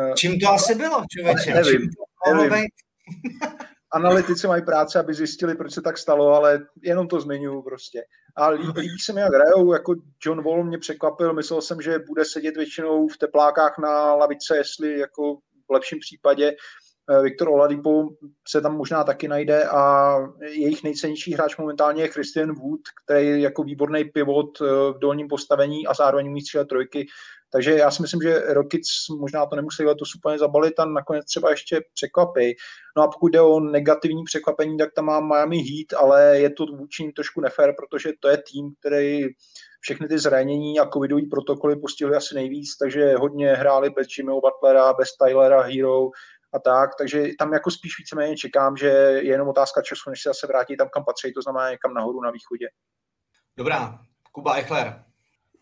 eh, 0.00 0.12
Čím 0.16 0.40
to 0.40 0.48
asi 0.48 0.74
bylo, 0.74 1.04
člověče? 1.10 1.54
Nevím, 1.54 1.90
nevím. 2.34 2.66
Analytici 3.92 4.46
mají 4.46 4.62
práce, 4.62 4.98
aby 4.98 5.14
zjistili, 5.14 5.54
proč 5.54 5.72
se 5.72 5.82
tak 5.82 5.98
stalo, 5.98 6.28
ale 6.28 6.60
jenom 6.82 7.08
to 7.08 7.20
zmiňuji 7.20 7.62
prostě. 7.62 8.04
A 8.36 8.48
líbí, 8.48 8.80
líbí 8.80 8.98
se 9.04 9.12
mi, 9.12 9.20
jak 9.20 9.34
hrajou, 9.34 9.72
jako 9.72 9.94
John 10.26 10.42
Wall 10.42 10.64
mě 10.64 10.78
překvapil, 10.78 11.32
myslel 11.32 11.60
jsem, 11.60 11.80
že 11.80 11.98
bude 11.98 12.24
sedět 12.24 12.56
většinou 12.56 13.08
v 13.08 13.18
teplákách 13.18 13.78
na 13.78 14.14
lavice, 14.14 14.56
jestli 14.56 14.98
jako 14.98 15.36
v 15.68 15.72
lepším 15.72 15.98
případě 15.98 16.52
eh, 17.10 17.22
Viktor 17.22 17.48
Oladipo 17.48 18.08
se 18.48 18.60
tam 18.60 18.76
možná 18.76 19.04
taky 19.04 19.28
najde 19.28 19.64
a 19.64 20.14
jejich 20.40 20.82
nejcennější 20.82 21.34
hráč 21.34 21.56
momentálně 21.56 22.02
je 22.02 22.08
Christian 22.08 22.54
Wood, 22.54 22.80
který 23.04 23.26
je 23.26 23.40
jako 23.40 23.62
výborný 23.62 24.04
pivot 24.04 24.60
eh, 24.60 24.64
v 24.64 24.98
dolním 24.98 25.28
postavení 25.28 25.86
a 25.86 25.94
zároveň 25.94 26.28
umí 26.28 26.40
střílet 26.40 26.68
trojky. 26.68 27.06
Takže 27.52 27.72
já 27.72 27.90
si 27.90 28.02
myslím, 28.02 28.22
že 28.22 28.40
Rockets 28.40 29.08
možná 29.20 29.46
to 29.46 29.56
nemusí 29.56 29.84
letos 29.84 30.14
úplně 30.14 30.38
zabalit 30.38 30.80
a 30.80 30.84
nakonec 30.84 31.24
třeba 31.26 31.50
ještě 31.50 31.80
překvapí. 31.94 32.54
No 32.96 33.02
a 33.02 33.08
pokud 33.08 33.28
jde 33.28 33.40
o 33.40 33.60
negativní 33.60 34.24
překvapení, 34.24 34.78
tak 34.78 34.92
tam 34.94 35.04
má 35.04 35.20
Miami 35.20 35.56
Heat, 35.56 36.02
ale 36.02 36.38
je 36.38 36.50
to 36.50 36.66
vůči 36.66 37.02
ním 37.02 37.12
trošku 37.12 37.40
nefér, 37.40 37.74
protože 37.78 38.12
to 38.20 38.28
je 38.28 38.36
tým, 38.36 38.74
který 38.80 39.20
všechny 39.80 40.08
ty 40.08 40.18
zranění 40.18 40.80
a 40.80 40.88
covidové 40.88 41.22
protokoly 41.30 41.76
postihly 41.76 42.16
asi 42.16 42.34
nejvíc, 42.34 42.76
takže 42.76 43.14
hodně 43.14 43.52
hráli 43.52 43.90
bez 43.90 44.06
Jimmyho 44.18 44.40
Butlera, 44.40 44.92
bez 44.92 45.08
Tylera 45.16 45.62
Hero 45.62 46.10
a 46.54 46.58
tak, 46.58 46.90
takže 46.98 47.28
tam 47.38 47.52
jako 47.52 47.70
spíš 47.70 47.98
víceméně 47.98 48.36
čekám, 48.36 48.76
že 48.76 48.86
je 48.86 49.26
jenom 49.26 49.48
otázka 49.48 49.82
času, 49.82 50.10
než 50.10 50.22
se 50.22 50.28
zase 50.28 50.46
vrátí 50.46 50.76
tam, 50.76 50.88
kam 50.92 51.04
patří, 51.04 51.32
to 51.32 51.42
znamená 51.42 51.70
někam 51.70 51.94
nahoru 51.94 52.20
na 52.20 52.30
východě. 52.30 52.66
Dobrá, 53.56 53.98
Kuba 54.32 54.54
Eichler. 54.54 55.11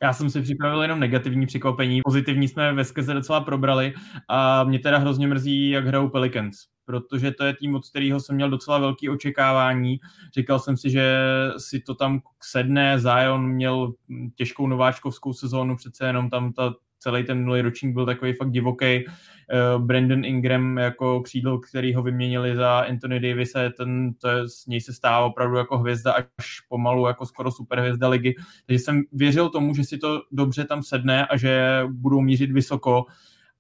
Já 0.03 0.13
jsem 0.13 0.31
si 0.31 0.43
připravil 0.43 0.83
jenom 0.83 1.01
negativní 1.01 1.47
překvapení. 1.47 2.01
Pozitivní 2.05 2.49
jsme 2.49 2.73
ve 2.73 2.85
skrze 2.85 3.15
docela 3.15 3.41
probrali 3.41 3.95
a 4.29 4.65
mě 4.65 4.79
teda 4.79 4.99
hrozně 4.99 5.27
mrzí, 5.27 5.71
jak 5.71 5.87
hrajou 5.87 6.09
Pelicans, 6.09 6.57
protože 6.85 7.31
to 7.31 7.45
je 7.45 7.57
tým, 7.57 7.75
od 7.75 7.89
kterého 7.89 8.21
jsem 8.21 8.37
měl 8.37 8.51
docela 8.51 8.79
velký 8.79 9.09
očekávání. 9.09 10.01
Říkal 10.35 10.59
jsem 10.59 10.77
si, 10.77 10.91
že 10.91 11.19
si 11.59 11.81
to 11.81 11.95
tam 11.95 12.21
sedne. 12.43 12.99
Zion 12.99 13.47
měl 13.47 13.93
těžkou 14.35 14.67
nováčkovskou 14.67 15.33
sezónu, 15.33 15.77
přece 15.77 16.07
jenom 16.07 16.31
tam 16.31 16.53
ta 16.53 16.75
celý 17.01 17.25
ten 17.25 17.39
minulý 17.39 17.61
ročník 17.61 17.95
byl 17.95 18.07
takový 18.07 18.33
fakt 18.33 18.51
divoký. 18.51 18.87
Eh, 18.87 19.79
Brandon 19.79 20.25
Ingram 20.25 20.79
jako 20.79 21.21
křídlo, 21.21 21.59
který 21.59 21.95
ho 21.95 22.03
vyměnili 22.03 22.57
za 22.57 22.79
Anthony 22.79 23.21
Davise, 23.21 23.71
ten, 23.77 24.15
to 24.15 24.29
je, 24.29 24.49
z 24.49 24.67
něj 24.67 24.81
se 24.81 24.93
stává 24.93 25.27
opravdu 25.27 25.57
jako 25.57 25.79
hvězda 25.79 26.13
až 26.13 26.61
pomalu 26.69 27.07
jako 27.07 27.27
skoro 27.27 27.51
superhvězda 27.51 28.09
ligy. 28.09 28.35
Takže 28.67 28.79
jsem 28.79 29.03
věřil 29.13 29.49
tomu, 29.49 29.75
že 29.75 29.85
si 29.85 29.99
to 29.99 30.23
dobře 30.33 30.65
tam 30.65 30.83
sedne 30.83 31.27
a 31.27 31.37
že 31.37 31.83
budou 31.89 32.21
mířit 32.21 32.53
vysoko, 32.53 33.05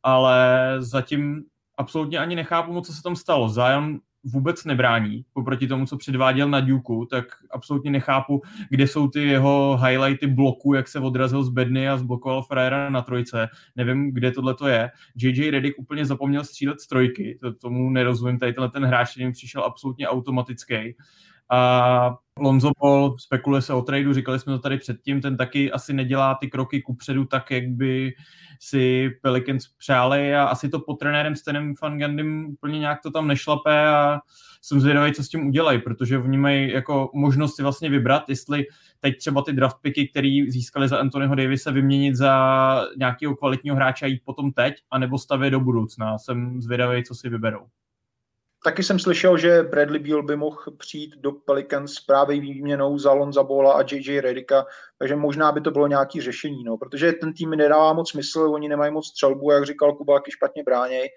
ale 0.03 0.77
zatím 0.79 1.45
absolutně 1.79 2.19
ani 2.19 2.37
nechápu 2.37 2.81
co 2.81 2.93
se 2.93 3.03
tam 3.03 3.17
stalo. 3.17 3.49
Zion 3.49 3.99
vůbec 4.25 4.65
nebrání, 4.65 5.25
poproti 5.33 5.67
tomu, 5.67 5.87
co 5.87 5.97
předváděl 5.97 6.49
na 6.49 6.61
Duke, 6.61 6.93
tak 7.11 7.25
absolutně 7.51 7.91
nechápu, 7.91 8.43
kde 8.71 8.87
jsou 8.87 9.09
ty 9.09 9.23
jeho 9.23 9.79
highlighty 9.85 10.27
bloku, 10.27 10.75
jak 10.75 10.89
se 10.89 11.01
odrazil 11.01 11.45
z 11.45 11.49
bedny 11.49 11.89
a 11.89 11.97
zblokoval 11.97 12.43
Frajera 12.43 12.91
na 12.91 13.03
trojce. 13.03 13.49
Nevím, 13.77 14.15
kde 14.15 14.31
tohle 14.31 14.55
to 14.55 14.69
je. 14.69 14.91
JJ 15.17 15.51
Redick 15.51 15.79
úplně 15.79 16.07
zapomněl 16.07 16.45
střílet 16.45 16.81
z 16.81 16.87
trojky, 16.87 17.39
to, 17.41 17.53
tomu 17.53 17.91
nerozumím, 17.91 18.39
tady 18.39 18.53
tenhle 18.53 18.71
ten 18.71 18.85
hráč, 18.85 19.11
který 19.11 19.33
přišel 19.33 19.65
absolutně 19.65 20.09
automatický. 20.09 20.97
A 21.51 22.17
Lonzo 22.39 22.71
Ball, 22.81 23.19
spekuluje 23.19 23.63
se 23.63 23.73
o 23.73 23.83
tradu, 23.83 24.15
říkali 24.15 24.39
jsme 24.39 24.53
to 24.53 24.59
tady 24.59 24.79
předtím, 24.79 25.21
ten 25.21 25.37
taky 25.37 25.73
asi 25.73 25.93
nedělá 25.93 26.35
ty 26.35 26.49
kroky 26.49 26.83
kupředu 26.83 27.25
tak, 27.25 27.51
jak 27.51 27.69
by 27.69 28.13
si 28.61 29.11
Pelicans 29.23 29.69
přáli 29.79 30.35
a 30.35 30.45
asi 30.45 30.69
to 30.69 30.81
pod 30.81 30.95
trenérem 30.95 31.37
Stenem 31.37 31.75
Fangandem 31.77 32.47
úplně 32.49 32.79
nějak 32.79 33.03
to 33.03 33.11
tam 33.11 33.27
nešlape 33.27 33.89
a 33.89 34.21
jsem 34.63 34.81
zvědavý, 34.81 35.13
co 35.13 35.25
s 35.25 35.29
tím 35.29 35.47
udělají, 35.47 35.79
protože 35.79 36.19
oni 36.19 36.39
mají 36.39 36.71
jako 36.71 37.11
možnost 37.15 37.57
si 37.57 37.63
vlastně 37.63 37.91
vybrat, 37.91 38.29
jestli 38.29 38.67
teď 39.01 39.19
třeba 39.19 39.43
ty 39.43 39.53
draft 39.53 39.77
picky, 39.83 40.09
který 40.09 40.51
získali 40.51 40.89
za 40.89 40.99
Anthonyho 40.99 41.35
Davise, 41.35 41.73
vyměnit 41.73 42.15
za 42.15 42.85
nějakého 42.99 43.37
kvalitního 43.37 43.77
hráče 43.77 44.05
a 44.05 44.09
jít 44.09 44.23
potom 44.25 44.53
teď, 44.53 44.75
anebo 44.91 45.19
stavět 45.19 45.51
do 45.51 45.61
budoucna. 45.61 46.19
Jsem 46.19 46.63
zvědavý, 46.63 47.05
co 47.05 47.15
si 47.15 47.29
vyberou. 47.29 47.67
Taky 48.65 48.83
jsem 48.83 48.99
slyšel, 48.99 49.39
že 49.39 49.63
Bradley 49.63 49.99
Beal 49.99 50.23
by 50.23 50.37
mohl 50.37 50.63
přijít 50.79 51.15
do 51.17 51.33
Pelicans 51.33 52.01
právě 52.01 52.41
výměnou 52.41 52.99
za 52.99 53.13
Lonza 53.13 53.43
Bola 53.43 53.73
a 53.73 53.85
JJ 53.93 54.21
Redika, 54.21 54.67
takže 54.99 55.17
možná 55.17 55.53
by 55.53 55.61
to 55.61 55.71
bylo 55.71 55.87
nějaké 55.87 56.23
řešení, 56.23 56.65
no, 56.65 56.77
protože 56.77 57.13
ten 57.13 57.33
tým 57.33 57.51
nedává 57.51 57.93
moc 57.93 58.11
smysl, 58.11 58.41
oni 58.41 58.69
nemají 58.69 58.93
moc 58.93 59.07
střelbu, 59.07 59.51
jak 59.51 59.67
říkal 59.67 59.93
Kuba, 59.93 60.15
jaký 60.15 60.31
špatně 60.31 60.63
bráněj. 60.63 61.09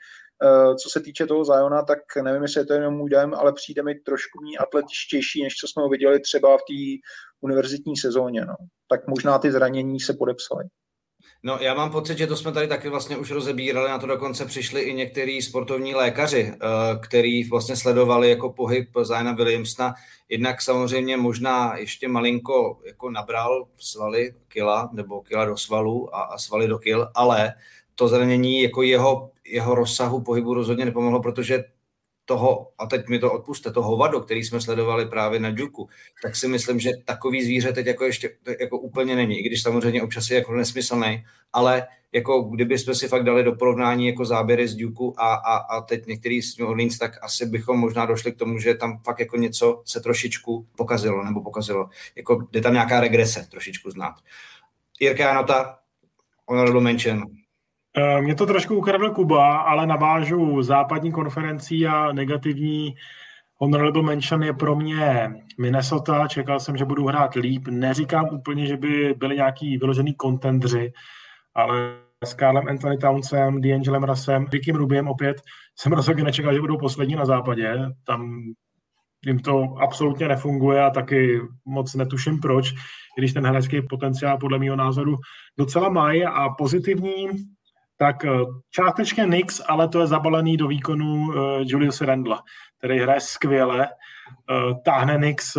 Eh, 0.44 0.76
co 0.76 0.90
se 0.90 1.00
týče 1.00 1.26
toho 1.26 1.46
Zajona, 1.46 1.82
tak 1.82 2.00
nevím, 2.22 2.42
jestli 2.42 2.62
je 2.62 2.66
to 2.66 2.74
jenom 2.74 2.94
můj 2.94 3.10
dojem, 3.10 3.34
ale 3.34 3.54
přijde 3.54 3.84
mi 3.84 3.96
trošku 3.96 4.40
méně 4.44 4.58
atletičtější, 4.58 5.44
než 5.44 5.54
co 5.56 5.68
jsme 5.68 5.84
ho 5.84 5.90
viděli 5.90 6.20
třeba 6.20 6.58
v 6.58 6.62
té 6.62 7.10
univerzitní 7.42 7.98
sezóně. 7.98 8.46
No. 8.46 8.56
Tak 8.88 9.08
možná 9.08 9.40
ty 9.40 9.52
zranění 9.52 10.00
se 10.00 10.14
podepsaly. 10.14 10.64
No, 11.44 11.58
já 11.62 11.74
mám 11.74 11.92
pocit, 11.92 12.18
že 12.18 12.28
to 12.28 12.36
jsme 12.36 12.52
tady 12.52 12.68
taky 12.68 12.90
vlastně 12.90 13.18
už 13.18 13.32
rozebírali, 13.32 13.90
na 13.90 14.00
to 14.00 14.08
dokonce 14.08 14.46
přišli 14.46 14.82
i 14.82 14.94
některý 14.94 15.42
sportovní 15.42 15.96
lékaři, 15.96 16.54
eh, 16.54 16.58
který 17.00 17.50
vlastně 17.50 17.76
sledovali 17.76 18.30
jako 18.30 18.50
pohyb 18.50 18.90
Zajna 19.02 19.32
Williamsona. 19.32 19.94
Jednak 20.30 20.62
samozřejmě 20.62 21.18
možná 21.18 21.78
ještě 21.78 22.08
malinko 22.08 22.80
jako 22.86 23.10
nabral 23.10 23.68
svaly 23.78 24.34
kila 24.48 24.90
nebo 24.94 25.22
kila 25.22 25.46
do 25.46 25.58
svalu 25.58 26.16
a, 26.16 26.22
a 26.22 26.38
svaly 26.38 26.68
do 26.68 26.80
kil, 26.80 27.08
ale 27.16 27.54
to 27.96 28.08
zranění 28.08 28.62
jako 28.62 28.82
jeho, 28.82 29.32
jeho 29.46 29.76
rozsahu 29.76 30.22
pohybu 30.22 30.54
rozhodně 30.54 30.86
nepomohlo, 30.86 31.22
protože 31.22 31.64
toho, 32.26 32.72
a 32.78 32.86
teď 32.86 33.08
mi 33.08 33.20
to 33.20 33.32
odpuste, 33.32 33.72
toho 33.72 33.98
vado, 33.98 34.20
který 34.20 34.44
jsme 34.44 34.62
sledovali 34.62 35.06
právě 35.06 35.40
na 35.40 35.52
Duku, 35.52 35.90
tak 36.22 36.36
si 36.36 36.48
myslím, 36.48 36.80
že 36.80 36.92
takový 37.06 37.44
zvíře 37.44 37.74
teď 37.74 37.86
jako 37.86 38.06
ještě 38.06 38.38
jako 38.60 38.80
úplně 38.80 39.16
není, 39.16 39.40
i 39.40 39.44
když 39.44 39.62
samozřejmě 39.62 40.02
občas 40.02 40.30
je 40.30 40.38
jako 40.38 40.54
nesmyslný, 40.54 41.26
ale 41.54 41.88
jako 42.14 42.42
kdyby 42.42 42.78
jsme 42.78 42.96
si 42.96 43.08
fakt 43.08 43.24
dali 43.24 43.44
do 43.44 43.52
porovnání 43.52 44.08
jako 44.08 44.26
záběry 44.26 44.68
z 44.68 44.76
Duku 44.76 45.22
a, 45.22 45.34
a, 45.34 45.58
a 45.58 45.82
teď 45.82 46.06
některý 46.06 46.42
z 46.42 46.58
New 46.58 46.68
Orleans, 46.68 46.98
tak 46.98 47.24
asi 47.24 47.46
bychom 47.46 47.80
možná 47.80 48.06
došli 48.06 48.32
k 48.32 48.38
tomu, 48.38 48.60
že 48.60 48.74
tam 48.74 49.00
fakt 49.06 49.20
jako 49.20 49.38
něco 49.38 49.82
se 49.86 50.00
trošičku 50.00 50.68
pokazilo, 50.78 51.24
nebo 51.24 51.42
pokazilo, 51.42 51.90
jako 52.16 52.48
jde 52.52 52.62
tam 52.62 52.74
nějaká 52.74 53.00
regrese 53.00 53.48
trošičku 53.52 53.92
znát. 53.92 54.16
Jirka 55.00 55.24
Janota, 55.24 55.80
honorable 56.46 56.82
mention, 56.82 57.24
mě 58.22 58.36
to 58.36 58.46
trošku 58.46 58.76
ukradl 58.76 59.10
Kuba, 59.10 59.58
ale 59.58 59.88
navážu 59.88 60.62
západní 60.62 61.12
konferencí 61.12 61.88
a 61.88 62.12
negativní 62.12 62.96
honorable 63.56 64.04
mention 64.04 64.44
je 64.44 64.54
pro 64.54 64.76
mě 64.76 65.34
Minnesota. 65.60 66.28
Čekal 66.28 66.60
jsem, 66.60 66.78
že 66.78 66.86
budu 66.86 67.08
hrát 67.08 67.36
líp. 67.36 67.68
Neříkám 67.68 68.30
úplně, 68.32 68.68
že 68.68 68.78
by 68.78 69.14
byli 69.18 69.36
nějaký 69.36 69.78
vyložený 69.78 70.14
kontendři, 70.14 70.94
ale 71.56 71.96
s 72.26 72.34
Karlem 72.34 72.68
Anthony 72.68 72.98
Townsem, 72.98 73.62
D'Angelem 73.62 74.04
Rasem, 74.04 74.46
Rickiem 74.52 74.76
Rubiem 74.76 75.08
opět 75.08 75.42
jsem 75.76 75.92
rozhodně 75.92 76.24
nečekal, 76.24 76.54
že 76.54 76.62
budou 76.62 76.78
poslední 76.78 77.16
na 77.16 77.26
západě. 77.26 77.76
Tam 78.04 78.40
jim 79.26 79.40
to 79.40 79.76
absolutně 79.80 80.28
nefunguje 80.28 80.84
a 80.84 80.90
taky 80.90 81.42
moc 81.66 81.96
netuším 81.96 82.40
proč, 82.40 82.74
když 83.18 83.34
ten 83.34 83.46
hráčský 83.48 83.82
potenciál 83.82 84.38
podle 84.38 84.60
mého 84.60 84.76
názoru 84.76 85.16
docela 85.58 85.90
mají 85.90 86.26
a 86.26 86.50
pozitivní 86.50 87.30
tak 88.04 88.26
eh, 88.26 88.30
částečně 88.72 89.26
Nix, 89.26 89.62
ale 89.68 89.88
to 89.88 90.00
je 90.00 90.08
zabalený 90.08 90.58
do 90.58 90.68
výkonu 90.68 91.16
uh, 91.16 91.36
Julius 91.62 92.02
Randla, 92.02 92.44
který 92.78 93.00
hraje 93.00 93.22
skvěle, 93.22 93.88
uh, 93.88 94.74
táhne 94.86 95.18
Nix 95.18 95.58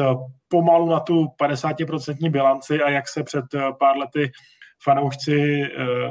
pomalu 0.48 0.90
na 0.90 1.00
tu 1.00 1.26
50% 1.42 2.30
bilanci 2.30 2.82
a 2.82 2.90
jak 2.90 3.08
se 3.08 3.22
před 3.22 3.44
pár 3.78 3.96
lety 3.96 4.32
fanoušci 4.82 5.62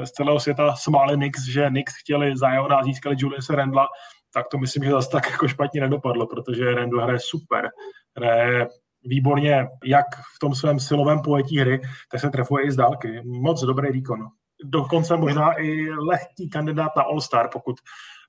z 0.04 0.10
celého 0.10 0.40
světa 0.40 0.74
smáli 0.76 1.16
Nix, 1.16 1.44
že 1.44 1.70
Nix 1.70 1.92
chtěli 2.00 2.34
jeho 2.52 2.68
nás 2.68 2.84
získali 2.84 3.16
Julius 3.18 3.50
Randla, 3.50 3.88
tak 4.32 4.48
to 4.48 4.58
myslím, 4.58 4.84
že 4.84 4.90
zase 4.90 5.10
tak 5.10 5.30
jako 5.30 5.48
špatně 5.48 5.80
nedopadlo, 5.80 6.26
protože 6.26 6.74
Randle 6.74 7.04
hraje 7.04 7.18
super, 7.20 7.70
hraje 8.16 8.68
výborně 9.04 9.68
jak 9.84 10.06
v 10.36 10.38
tom 10.38 10.54
svém 10.54 10.80
silovém 10.80 11.22
pojetí 11.22 11.58
hry, 11.58 11.80
tak 12.10 12.20
se 12.20 12.30
trefuje 12.30 12.64
i 12.64 12.70
z 12.70 12.76
dálky. 12.76 13.22
Moc 13.24 13.64
dobrý 13.64 13.92
výkon 13.92 14.28
dokonce 14.64 15.16
možná 15.16 15.52
i 15.52 15.90
lehký 15.90 16.50
kandidát 16.50 16.96
na 16.96 17.02
All-Star, 17.02 17.48
pokud 17.52 17.76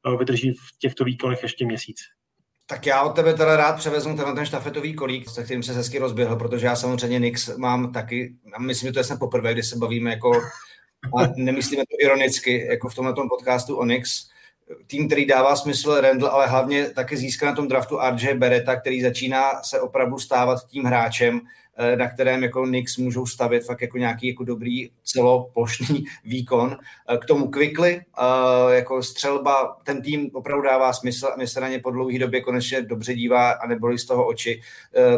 eh, 0.08 0.18
vydrží 0.18 0.52
v 0.52 0.78
těchto 0.80 1.04
výkonech 1.04 1.44
ještě 1.44 1.66
měsíc. 1.66 1.98
Tak 2.68 2.86
já 2.86 3.04
od 3.04 3.16
tebe 3.16 3.34
teda 3.34 3.58
rád 3.58 3.78
převezmu 3.78 4.16
tenhle 4.16 4.36
ten 4.36 4.46
štafetový 4.46 4.94
kolík, 4.94 5.30
se 5.30 5.44
kterým 5.44 5.64
se 5.64 5.74
hezky 5.74 6.00
rozběhl, 6.00 6.36
protože 6.36 6.66
já 6.66 6.76
samozřejmě 6.76 7.20
Nix 7.20 7.58
mám 7.58 7.94
taky, 7.94 8.36
a 8.54 8.62
myslím, 8.62 8.88
že 8.88 8.94
to 8.94 9.00
je 9.00 9.04
snad 9.04 9.20
poprvé, 9.20 9.54
kdy 9.54 9.64
se 9.64 9.78
bavíme 9.78 10.10
jako, 10.10 10.32
a 11.20 11.28
nemyslíme 11.36 11.84
to 11.84 12.06
ironicky, 12.06 12.68
jako 12.70 12.90
v 12.90 12.96
tomhle 12.96 13.14
podcastu 13.30 13.78
o 13.78 13.86
Nix, 13.86 14.28
tým, 14.88 15.08
který 15.08 15.26
dává 15.26 15.56
smysl 15.56 16.02
Randall, 16.02 16.32
ale 16.32 16.48
hlavně 16.48 16.90
taky 16.90 17.18
získá 17.18 17.46
na 17.46 17.56
tom 17.56 17.68
draftu 17.68 17.98
RJ 18.10 18.34
Beretta, 18.34 18.76
který 18.76 19.02
začíná 19.02 19.64
se 19.64 19.82
opravdu 19.82 20.20
stávat 20.20 20.68
tím 20.68 20.84
hráčem, 20.84 21.42
na 21.96 22.10
kterém 22.10 22.44
jako 22.44 22.64
Knicks 22.64 22.98
můžou 22.98 23.26
stavět 23.26 23.66
fakt 23.66 23.82
jako 23.82 23.98
nějaký 23.98 24.28
jako 24.28 24.44
dobrý 24.44 24.90
celoplošný 25.04 26.06
výkon. 26.24 26.78
Eh, 27.10 27.18
k 27.18 27.26
tomu 27.26 27.48
Quickly, 27.48 28.02
eh, 28.02 28.76
jako 28.76 29.04
střelba, 29.04 29.78
ten 29.84 30.02
tým 30.02 30.30
opravdu 30.34 30.64
dává 30.64 30.94
smysl 30.94 31.28
a 31.28 31.36
mě 31.36 31.48
se 31.48 31.62
na 31.62 31.70
ně 31.70 31.80
po 31.80 31.92
dlouhé 31.92 32.20
době 32.20 32.42
konečně 32.42 32.82
dobře 32.82 33.14
dívá 33.14 33.52
a 33.52 33.68
nebolí 33.68 33.98
z 33.98 34.06
toho 34.06 34.28
oči. 34.28 34.62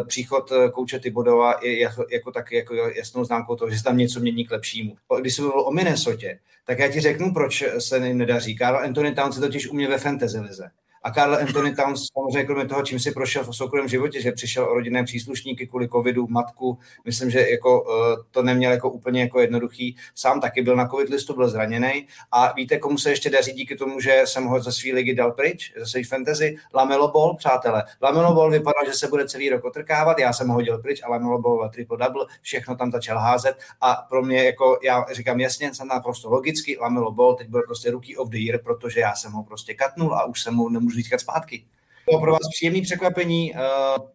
Příchod 0.06 0.52
kouče 0.72 0.98
Tybodova 0.98 1.54
je 1.62 1.80
jako, 1.80 2.06
jako 2.12 2.32
taky 2.32 2.56
jako 2.56 2.74
jasnou 2.74 3.24
známkou 3.24 3.56
toho, 3.56 3.70
že 3.70 3.78
se 3.78 3.84
tam 3.84 3.96
něco 3.96 4.20
mění 4.20 4.44
k 4.44 4.50
lepšímu. 4.50 4.96
Když 5.20 5.34
se 5.34 5.42
mluvil 5.42 5.60
o 5.60 5.70
Minnesota, 5.70 6.26
tak 6.64 6.78
já 6.78 6.88
ti 6.88 7.00
řeknu, 7.00 7.32
proč 7.32 7.64
se 7.78 8.06
jim 8.06 8.18
nedaří. 8.18 8.56
Karl 8.56 8.78
Anthony 8.78 9.14
Towns 9.14 9.36
je 9.36 9.42
totiž 9.42 9.68
u 9.68 9.74
mě 9.74 9.88
ve 9.88 9.98
fantasy 9.98 10.40
lize. 10.40 10.70
A 11.02 11.10
Karl 11.10 11.34
Anthony 11.34 11.74
tam 11.74 11.96
samozřejmě 11.96 12.44
kromě 12.44 12.66
toho, 12.66 12.82
čím 12.82 13.00
si 13.00 13.12
prošel 13.12 13.44
v 13.44 13.56
soukromém 13.56 13.88
životě, 13.88 14.22
že 14.22 14.32
přišel 14.32 14.64
o 14.64 14.74
rodinné 14.74 15.04
příslušníky 15.04 15.66
kvůli 15.66 15.88
covidu, 15.88 16.26
matku, 16.28 16.78
myslím, 17.04 17.30
že 17.30 17.50
jako, 17.50 17.82
uh, 17.82 18.24
to 18.30 18.42
neměl 18.42 18.72
jako 18.72 18.90
úplně 18.90 19.20
jako 19.20 19.40
jednoduchý. 19.40 19.96
Sám 20.14 20.40
taky 20.40 20.62
byl 20.62 20.76
na 20.76 20.88
covid 20.88 21.08
listu, 21.08 21.34
byl 21.34 21.48
zraněný. 21.48 22.06
A 22.32 22.52
víte, 22.52 22.78
komu 22.78 22.98
se 22.98 23.10
ještě 23.10 23.30
daří 23.30 23.52
díky 23.52 23.76
tomu, 23.76 24.00
že 24.00 24.22
jsem 24.24 24.44
ho 24.44 24.60
ze 24.60 24.72
své 24.72 24.92
ligy 24.92 25.14
dal 25.14 25.32
pryč, 25.32 25.72
ze 25.76 25.86
své 25.86 26.04
fantasy? 26.04 26.56
Lamelo 26.74 27.08
Ball, 27.08 27.36
přátelé. 27.36 27.84
Lamelo 28.02 28.34
Ball 28.34 28.50
vypadal, 28.50 28.86
že 28.86 28.92
se 28.92 29.08
bude 29.08 29.28
celý 29.28 29.50
rok 29.50 29.64
otrkávat, 29.64 30.18
já 30.18 30.32
jsem 30.32 30.48
ho 30.48 30.54
hodil 30.54 30.78
pryč 30.78 31.02
a 31.02 31.10
Lamelo 31.10 31.38
Ball 31.38 31.70
triple 31.74 31.98
double, 31.98 32.26
všechno 32.42 32.76
tam 32.76 32.92
začal 32.92 33.18
házet 33.18 33.56
a 33.80 33.94
pro 33.94 34.22
mě 34.22 34.44
jako, 34.44 34.78
já 34.82 35.06
říkám 35.12 35.40
jasně, 35.40 35.74
jsem 35.74 35.88
naprosto 35.88 36.30
logicky, 36.30 36.78
Lamelo 36.80 37.12
Ball 37.12 37.34
teď 37.34 37.48
byl 37.48 37.62
prostě 37.62 37.90
rookie 37.90 38.16
of 38.16 38.28
the 38.28 38.38
year, 38.38 38.60
protože 38.64 39.00
já 39.00 39.14
jsem 39.14 39.32
ho 39.32 39.42
prostě 39.42 39.74
katnul 39.74 40.14
a 40.14 40.24
už 40.24 40.42
jsem 40.42 40.54
mu 40.54 40.68
nemůžu 40.68 40.87
získat 40.94 41.20
zpátky. 41.20 41.66
To 42.12 42.18
pro 42.18 42.32
vás 42.32 42.48
příjemné 42.54 42.82
překvapení, 42.82 43.56
eh, 43.56 43.58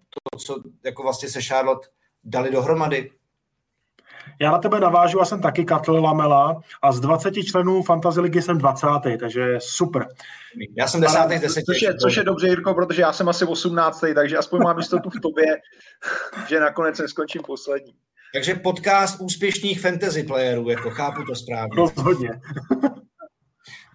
to, 0.09 0.39
co 0.39 0.63
jako 0.83 1.03
vlastně 1.03 1.29
se 1.29 1.41
Charlotte 1.41 1.87
dali 2.23 2.51
dohromady. 2.51 3.11
Já 4.41 4.51
na 4.51 4.57
tebe 4.57 4.79
navážu, 4.79 5.19
já 5.19 5.25
jsem 5.25 5.41
taky 5.41 5.65
Katl 5.65 5.91
Lamela 5.91 6.61
a 6.81 6.91
z 6.91 6.99
20 6.99 7.43
členů 7.43 7.83
Fantasy 7.83 8.19
ligy 8.19 8.41
jsem 8.41 8.57
20. 8.57 8.87
takže 9.19 9.55
super. 9.59 10.07
Já 10.77 10.87
jsem 10.87 11.01
10. 11.01 11.17
z 11.37 11.41
10. 11.41 11.63
Což 11.65 11.81
je, 11.81 11.97
což 11.97 12.15
je 12.15 12.23
dobře, 12.23 12.47
Jirko, 12.47 12.73
protože 12.73 13.01
já 13.01 13.13
jsem 13.13 13.29
asi 13.29 13.45
18. 13.45 14.03
takže 14.15 14.37
aspoň 14.37 14.59
mám 14.63 14.77
jistotu 14.77 15.09
v 15.09 15.21
tobě, 15.21 15.45
že 16.49 16.59
nakonec 16.59 16.99
neskončím 16.99 17.41
poslední. 17.41 17.93
Takže 18.33 18.55
podcast 18.55 19.21
úspěšných 19.21 19.81
fantasy 19.81 20.23
playerů, 20.23 20.69
jako 20.69 20.89
chápu 20.89 21.23
to 21.23 21.35
správně. 21.35 21.75
Rozhodně. 21.75 22.29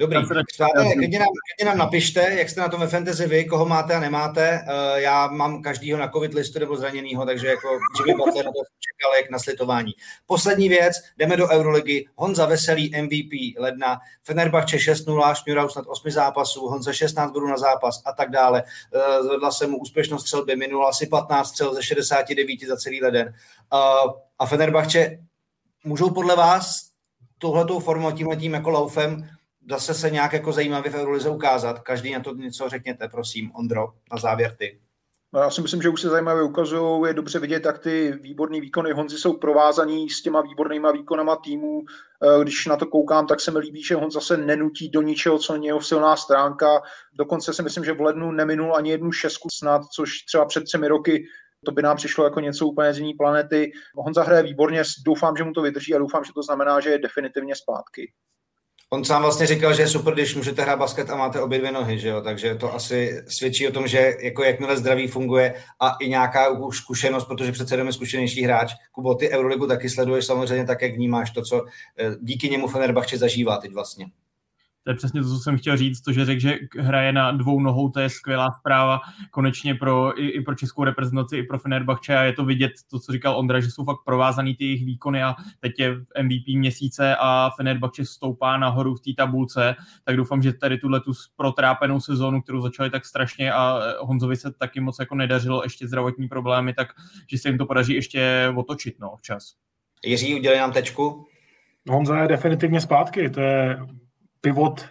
Dobrý, 0.00 0.16
přátelé, 0.52 0.94
klidně 0.94 1.18
nám, 1.18 1.28
klidně 1.28 1.70
nám 1.70 1.78
napište, 1.78 2.34
jak 2.38 2.48
jste 2.48 2.60
na 2.60 2.68
tom 2.68 2.80
ve 2.80 2.88
fantasy 2.88 3.26
vy, 3.26 3.44
koho 3.44 3.66
máte 3.66 3.94
a 3.94 4.00
nemáte. 4.00 4.64
Uh, 4.68 4.98
já 4.98 5.26
mám 5.26 5.62
každýho 5.62 5.98
na 5.98 6.08
covid 6.08 6.34
listu 6.34 6.58
nebo 6.58 6.76
zraněnýho, 6.76 7.26
takže 7.26 7.46
jako 7.46 7.68
Jimmy 7.98 8.16
Butler 8.18 8.44
na 8.44 8.52
to 8.52 8.58
čekal 8.58 9.14
jak 9.16 9.30
na 9.30 9.38
slitování. 9.38 9.92
Poslední 10.26 10.68
věc, 10.68 10.94
jdeme 11.16 11.36
do 11.36 11.48
Euroligy. 11.48 12.06
Honza 12.16 12.46
Veselý, 12.46 12.92
MVP 13.02 13.58
ledna, 13.58 13.98
Fenerbahce 14.24 14.76
6-0, 14.76 15.34
Šňurau 15.34 15.68
snad 15.68 15.84
8 15.86 16.10
zápasů, 16.10 16.68
Honza 16.68 16.92
16 16.92 17.32
bodů 17.32 17.46
na 17.46 17.56
zápas 17.56 18.02
a 18.04 18.12
tak 18.12 18.30
dále. 18.30 18.62
Uh, 18.62 19.26
zvedla 19.26 19.50
se 19.50 19.66
mu 19.66 19.78
úspěšnost 19.78 20.22
střelby, 20.22 20.56
minul 20.56 20.86
asi 20.86 21.06
15 21.06 21.48
střel 21.48 21.74
ze 21.74 21.82
69 21.82 22.60
za 22.68 22.76
celý 22.76 23.02
leden. 23.02 23.34
Uh, 23.72 24.12
a 24.38 24.46
Fenerbahce 24.46 25.18
můžou 25.84 26.10
podle 26.10 26.36
vás 26.36 26.88
touhletou 27.38 27.78
formou, 27.80 28.10
tímhletím 28.10 28.54
jako 28.54 28.70
laufem 28.70 29.28
zase 29.70 29.94
se 29.94 30.10
nějak 30.10 30.32
jako 30.32 30.52
zajímavě 30.52 30.90
v 30.90 30.94
Eurolize 30.94 31.28
ukázat. 31.28 31.78
Každý 31.78 32.12
na 32.12 32.20
to 32.20 32.34
něco 32.34 32.68
řekněte, 32.68 33.08
prosím, 33.08 33.50
Ondro, 33.54 33.88
na 34.12 34.18
závěr 34.18 34.54
ty. 34.58 34.78
No 35.32 35.40
já 35.40 35.50
si 35.50 35.62
myslím, 35.62 35.82
že 35.82 35.88
už 35.88 36.00
se 36.00 36.08
zajímavě 36.08 36.42
ukazují, 36.42 37.06
je 37.06 37.14
dobře 37.14 37.38
vidět, 37.38 37.64
jak 37.64 37.78
ty 37.78 38.12
výborné 38.20 38.60
výkony 38.60 38.92
Honzy 38.92 39.18
jsou 39.18 39.32
provázaní 39.32 40.10
s 40.10 40.22
těma 40.22 40.40
výbornýma 40.40 40.92
výkonama 40.92 41.36
týmů. 41.36 41.82
Eh, 42.22 42.42
když 42.42 42.66
na 42.66 42.76
to 42.76 42.86
koukám, 42.86 43.26
tak 43.26 43.40
se 43.40 43.50
mi 43.50 43.58
líbí, 43.58 43.82
že 43.82 43.94
Honza 43.94 44.20
se 44.20 44.36
nenutí 44.36 44.88
do 44.88 45.02
ničeho, 45.02 45.38
co 45.38 45.52
není 45.52 45.66
jeho 45.66 45.82
silná 45.82 46.16
stránka. 46.16 46.82
Dokonce 47.18 47.54
si 47.54 47.62
myslím, 47.62 47.84
že 47.84 47.92
v 47.92 48.00
lednu 48.00 48.32
neminul 48.32 48.76
ani 48.76 48.90
jednu 48.90 49.12
šestku 49.12 49.48
snad, 49.52 49.82
což 49.84 50.10
třeba 50.28 50.44
před 50.44 50.64
třemi 50.64 50.88
roky 50.88 51.24
to 51.64 51.72
by 51.72 51.82
nám 51.82 51.96
přišlo 51.96 52.24
jako 52.24 52.40
něco 52.40 52.66
úplně 52.66 52.94
z 52.94 52.98
jiné 52.98 53.12
planety. 53.18 53.72
Honza 53.96 54.22
hraje 54.22 54.42
výborně, 54.42 54.82
doufám, 55.06 55.36
že 55.36 55.44
mu 55.44 55.52
to 55.52 55.62
vydrží 55.62 55.94
a 55.94 55.98
doufám, 55.98 56.24
že 56.24 56.32
to 56.34 56.42
znamená, 56.42 56.80
že 56.80 56.90
je 56.90 56.98
definitivně 56.98 57.54
zpátky. 57.56 58.12
On 58.90 59.04
sám 59.04 59.22
vlastně 59.22 59.46
říkal, 59.46 59.74
že 59.74 59.82
je 59.82 59.88
super, 59.88 60.14
když 60.14 60.34
můžete 60.34 60.62
hrát 60.62 60.78
basket 60.78 61.10
a 61.10 61.16
máte 61.16 61.40
obě 61.40 61.58
dvě 61.58 61.72
nohy, 61.72 61.98
že 61.98 62.08
jo? 62.08 62.20
takže 62.20 62.54
to 62.54 62.74
asi 62.74 63.22
svědčí 63.28 63.68
o 63.68 63.72
tom, 63.72 63.86
že 63.86 64.14
jako 64.20 64.42
jakmile 64.42 64.76
zdraví 64.76 65.06
funguje 65.06 65.54
a 65.80 65.96
i 66.00 66.08
nějaká 66.08 66.46
zkušenost, 66.70 67.24
protože 67.24 67.52
přece 67.52 67.74
jenom 67.74 67.86
je 67.86 67.92
zkušenější 67.92 68.42
hráč. 68.42 68.72
Kubo, 68.92 69.14
ty 69.14 69.30
Euroligu 69.30 69.66
taky 69.66 69.90
sleduješ 69.90 70.26
samozřejmě 70.26 70.66
tak, 70.66 70.82
jak 70.82 70.94
vnímáš 70.94 71.30
to, 71.30 71.42
co 71.42 71.64
eh, 71.98 72.16
díky 72.20 72.50
němu 72.50 72.68
Fenerbahce 72.68 73.18
zažívá 73.18 73.56
teď 73.56 73.72
vlastně. 73.72 74.06
To 74.88 74.92
je 74.92 74.96
přesně 74.96 75.22
to, 75.22 75.28
co 75.28 75.38
jsem 75.38 75.58
chtěl 75.58 75.76
říct, 75.76 76.00
to, 76.00 76.12
že 76.12 76.24
řekl, 76.24 76.40
že 76.40 76.58
hraje 76.78 77.12
na 77.12 77.30
dvou 77.30 77.60
nohou, 77.60 77.88
to 77.88 78.00
je 78.00 78.08
skvělá 78.08 78.48
zpráva 78.60 79.00
konečně 79.30 79.74
pro, 79.74 80.22
i, 80.22 80.28
i 80.28 80.40
pro 80.40 80.54
českou 80.54 80.84
reprezentaci, 80.84 81.36
i 81.36 81.42
pro 81.42 81.58
Fenerbahce 81.58 82.18
a 82.18 82.22
je 82.22 82.32
to 82.32 82.44
vidět, 82.44 82.72
to, 82.90 83.00
co 83.00 83.12
říkal 83.12 83.38
Ondra, 83.38 83.60
že 83.60 83.70
jsou 83.70 83.84
fakt 83.84 83.98
provázaný 84.04 84.54
ty 84.54 84.64
jejich 84.64 84.84
výkony 84.84 85.22
a 85.22 85.34
teď 85.60 85.72
je 85.78 85.94
MVP 86.22 86.48
měsíce 86.48 87.16
a 87.20 87.50
Fenerbahce 87.56 88.04
stoupá 88.04 88.56
nahoru 88.56 88.94
v 88.94 89.00
té 89.00 89.10
tabulce, 89.16 89.76
tak 90.04 90.16
doufám, 90.16 90.42
že 90.42 90.52
tady 90.52 90.78
tuhle 90.78 91.00
tu 91.00 91.12
protrápenou 91.36 92.00
sezónu, 92.00 92.42
kterou 92.42 92.60
začali 92.60 92.90
tak 92.90 93.06
strašně 93.06 93.52
a 93.52 93.80
Honzovi 94.00 94.36
se 94.36 94.52
taky 94.52 94.80
moc 94.80 94.96
jako 94.98 95.14
nedařilo 95.14 95.62
ještě 95.64 95.88
zdravotní 95.88 96.28
problémy, 96.28 96.74
tak 96.74 96.88
že 97.30 97.38
se 97.38 97.48
jim 97.48 97.58
to 97.58 97.66
podaří 97.66 97.94
ještě 97.94 98.52
otočit 98.56 99.00
no, 99.00 99.16
včas. 99.16 99.54
Jiří, 100.04 100.34
udělej 100.34 100.58
nám 100.58 100.72
tečku. 100.72 101.26
Honza 101.88 102.18
je 102.18 102.28
definitivně 102.28 102.80
zpátky, 102.80 103.30
to 103.30 103.40
je 103.40 103.78
pivot, 104.40 104.86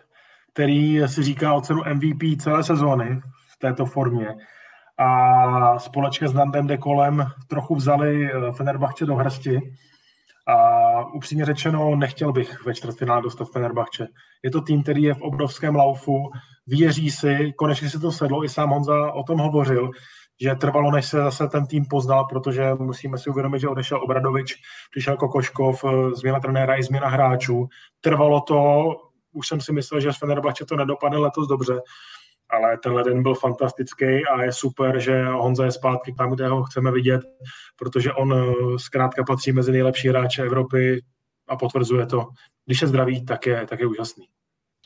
který 0.53 1.01
si 1.05 1.23
říká 1.23 1.53
o 1.53 1.61
cenu 1.61 1.81
MVP 1.93 2.41
celé 2.41 2.63
sezóny 2.63 3.21
v 3.47 3.59
této 3.59 3.85
formě. 3.85 4.35
A 4.97 5.79
společně 5.79 6.27
s 6.27 6.33
Nandem 6.33 6.67
de 6.67 6.77
Kolem 6.77 7.25
trochu 7.47 7.75
vzali 7.75 8.31
eh, 8.31 8.51
Fenerbahce 8.51 9.05
do 9.05 9.15
hrsti. 9.15 9.59
A 10.47 11.13
upřímně 11.13 11.45
řečeno, 11.45 11.95
nechtěl 11.95 12.33
bych 12.33 12.65
ve 12.65 12.73
čtvrtfinále 12.73 13.21
dostat 13.21 13.51
Fenerbahce. 13.51 14.07
Je 14.43 14.51
to 14.51 14.61
tým, 14.61 14.83
který 14.83 15.03
je 15.03 15.13
v 15.13 15.21
obrovském 15.21 15.75
laufu, 15.75 16.31
věří 16.67 17.11
si, 17.11 17.53
konečně 17.57 17.89
si 17.89 17.99
to 17.99 18.11
sedlo, 18.11 18.43
i 18.43 18.49
sám 18.49 18.69
Honza 18.69 19.11
o 19.11 19.23
tom 19.23 19.39
hovořil, 19.39 19.91
že 20.41 20.55
trvalo, 20.55 20.91
než 20.91 21.05
se 21.05 21.17
zase 21.17 21.47
ten 21.47 21.67
tým 21.67 21.85
poznal, 21.85 22.25
protože 22.25 22.73
musíme 22.79 23.17
si 23.17 23.29
uvědomit, 23.29 23.59
že 23.59 23.67
odešel 23.67 24.03
Obradovič, 24.03 24.55
přišel 24.91 25.17
Kokoškov, 25.17 25.83
eh, 25.83 26.15
změna 26.15 26.39
trenéra 26.39 26.79
i 26.79 26.83
změna 26.83 27.07
hráčů. 27.07 27.67
Trvalo 28.01 28.41
to, 28.41 28.91
už 29.37 29.47
jsem 29.47 29.61
si 29.61 29.73
myslel, 29.73 30.01
že 30.01 30.13
z 30.13 30.17
Fenerbahce 30.17 30.65
to 30.65 30.75
nedopadne 30.75 31.17
letos 31.17 31.47
dobře, 31.47 31.81
ale 32.49 32.77
tenhle 32.77 33.03
den 33.03 33.23
byl 33.23 33.35
fantastický 33.35 34.05
a 34.05 34.43
je 34.43 34.51
super, 34.51 34.99
že 34.99 35.25
Honza 35.25 35.65
je 35.65 35.71
zpátky 35.71 36.13
tam, 36.17 36.31
kde 36.31 36.47
ho 36.47 36.63
chceme 36.63 36.91
vidět, 36.91 37.21
protože 37.75 38.13
on 38.13 38.33
eh, 38.33 38.53
zkrátka 38.79 39.23
patří 39.23 39.51
mezi 39.51 39.71
nejlepší 39.71 40.09
hráče 40.09 40.43
Evropy 40.43 41.01
a 41.47 41.55
potvrzuje 41.55 42.05
to. 42.05 42.27
Když 42.65 42.81
je 42.81 42.87
zdravý, 42.87 43.25
tak 43.25 43.45
je, 43.45 43.65
tak 43.69 43.79
je 43.79 43.87
úžasný. 43.87 44.25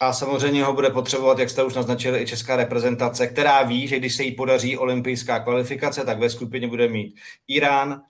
A 0.01 0.13
samozřejmě 0.13 0.63
ho 0.63 0.73
bude 0.73 0.89
potřebovat, 0.89 1.39
jak 1.39 1.49
jste 1.49 1.63
už 1.63 1.75
naznačili, 1.75 2.21
i 2.21 2.25
česká 2.25 2.55
reprezentace, 2.55 3.27
která 3.27 3.63
ví, 3.63 3.87
že 3.87 3.99
když 3.99 4.15
se 4.15 4.23
jí 4.23 4.35
podaří 4.35 4.77
olympijská 4.77 5.39
kvalifikace, 5.39 6.05
tak 6.05 6.19
ve 6.19 6.29
skupině 6.29 6.67
bude 6.67 6.87
mít 6.87 7.15
Irán, 7.47 8.01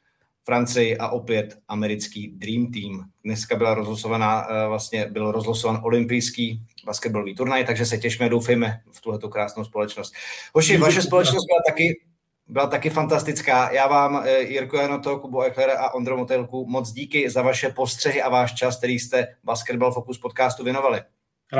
Francii 0.45 0.97
a 0.97 1.09
opět 1.09 1.57
americký 1.67 2.27
Dream 2.27 2.71
Team. 2.71 3.03
Dneska 3.25 3.55
byla 3.55 3.73
rozlosovaná, 3.73 4.47
eh, 4.49 4.67
vlastně 4.67 5.05
byl 5.05 5.31
rozlosovan 5.31 5.81
olympijský 5.83 6.61
basketbalový 6.85 7.35
turnaj, 7.35 7.65
takže 7.65 7.85
se 7.85 7.97
těšíme, 7.97 8.29
doufejme 8.29 8.81
v 8.91 9.01
tuhleto 9.01 9.29
krásnou 9.29 9.63
společnost. 9.63 10.13
Hoši, 10.53 10.77
vaše 10.77 11.01
společnost 11.01 11.45
byla 11.45 11.59
taky, 11.67 12.01
byla 12.47 12.67
taky 12.67 12.89
fantastická. 12.89 13.71
Já 13.71 13.87
vám, 13.87 14.23
eh, 14.25 14.41
Jirko 14.41 14.77
Janoto, 14.77 15.19
Kubo 15.19 15.41
Echlere 15.41 15.73
a 15.73 15.93
Ondro 15.93 16.17
Motelku, 16.17 16.65
moc 16.69 16.91
díky 16.91 17.29
za 17.29 17.41
vaše 17.41 17.69
postřehy 17.69 18.21
a 18.21 18.29
váš 18.29 18.53
čas, 18.53 18.77
který 18.77 18.99
jste 18.99 19.27
Basketball 19.43 19.91
Focus 19.91 20.17
podcastu 20.17 20.63
věnovali. 20.63 21.01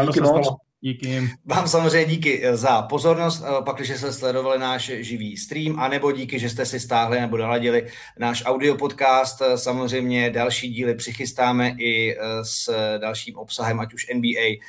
díky 0.06 0.22
moc. 0.22 0.71
Díky. 0.84 1.30
Vám 1.46 1.68
samozřejmě 1.68 2.06
díky 2.06 2.46
eh, 2.46 2.58
za 2.58 2.82
pozornost, 2.82 3.44
eh, 3.46 3.64
pak, 3.66 3.76
když 3.76 3.90
jste 3.90 4.14
sledovali 4.14 4.60
náš 4.60 4.86
živý 4.86 5.38
stream, 5.38 5.80
anebo 5.80 6.12
díky, 6.12 6.40
že 6.40 6.50
jste 6.50 6.66
si 6.66 6.80
stáhli 6.80 7.20
nebo 7.20 7.38
naladili 7.38 7.88
náš 8.20 8.44
audio 8.46 8.76
podcast. 8.76 9.42
Eh, 9.42 9.58
samozřejmě 9.58 10.30
další 10.30 10.70
díly 10.70 10.96
přichystáme 10.96 11.76
i 11.80 12.18
s 12.44 12.70
dalším 12.98 13.38
obsahem, 13.38 13.80
ať 13.80 13.94
už 13.94 14.08
NBA, 14.14 14.60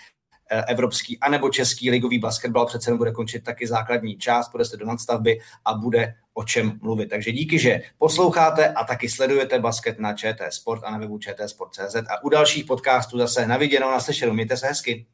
evropský 0.68 1.18
anebo 1.18 1.50
český 1.50 1.90
ligový 1.90 2.18
basketbal 2.18 2.66
přece 2.66 2.94
bude 2.94 3.12
končit 3.12 3.44
taky 3.44 3.66
základní 3.66 4.16
část, 4.16 4.52
bude 4.52 4.64
se 4.64 4.76
do 4.76 4.86
nadstavby 4.86 5.40
a 5.64 5.74
bude 5.74 6.14
o 6.34 6.44
čem 6.44 6.78
mluvit. 6.82 7.06
Takže 7.06 7.32
díky, 7.32 7.58
že 7.58 7.80
posloucháte 7.98 8.68
a 8.68 8.84
taky 8.84 9.08
sledujete 9.08 9.58
basket 9.58 9.98
na 9.98 10.14
ČT 10.14 10.52
Sport 10.52 10.84
a 10.84 10.90
na 10.90 10.98
webu 10.98 11.18
čtsport.cz 11.18 11.94
a 11.94 12.24
u 12.24 12.28
dalších 12.28 12.64
podcastů 12.64 13.18
zase 13.18 13.46
na 13.46 13.56
viděnou, 13.56 13.90
naslyšenou. 13.90 14.32
Mějte 14.32 14.56
se 14.56 14.66
hezky. 14.66 15.06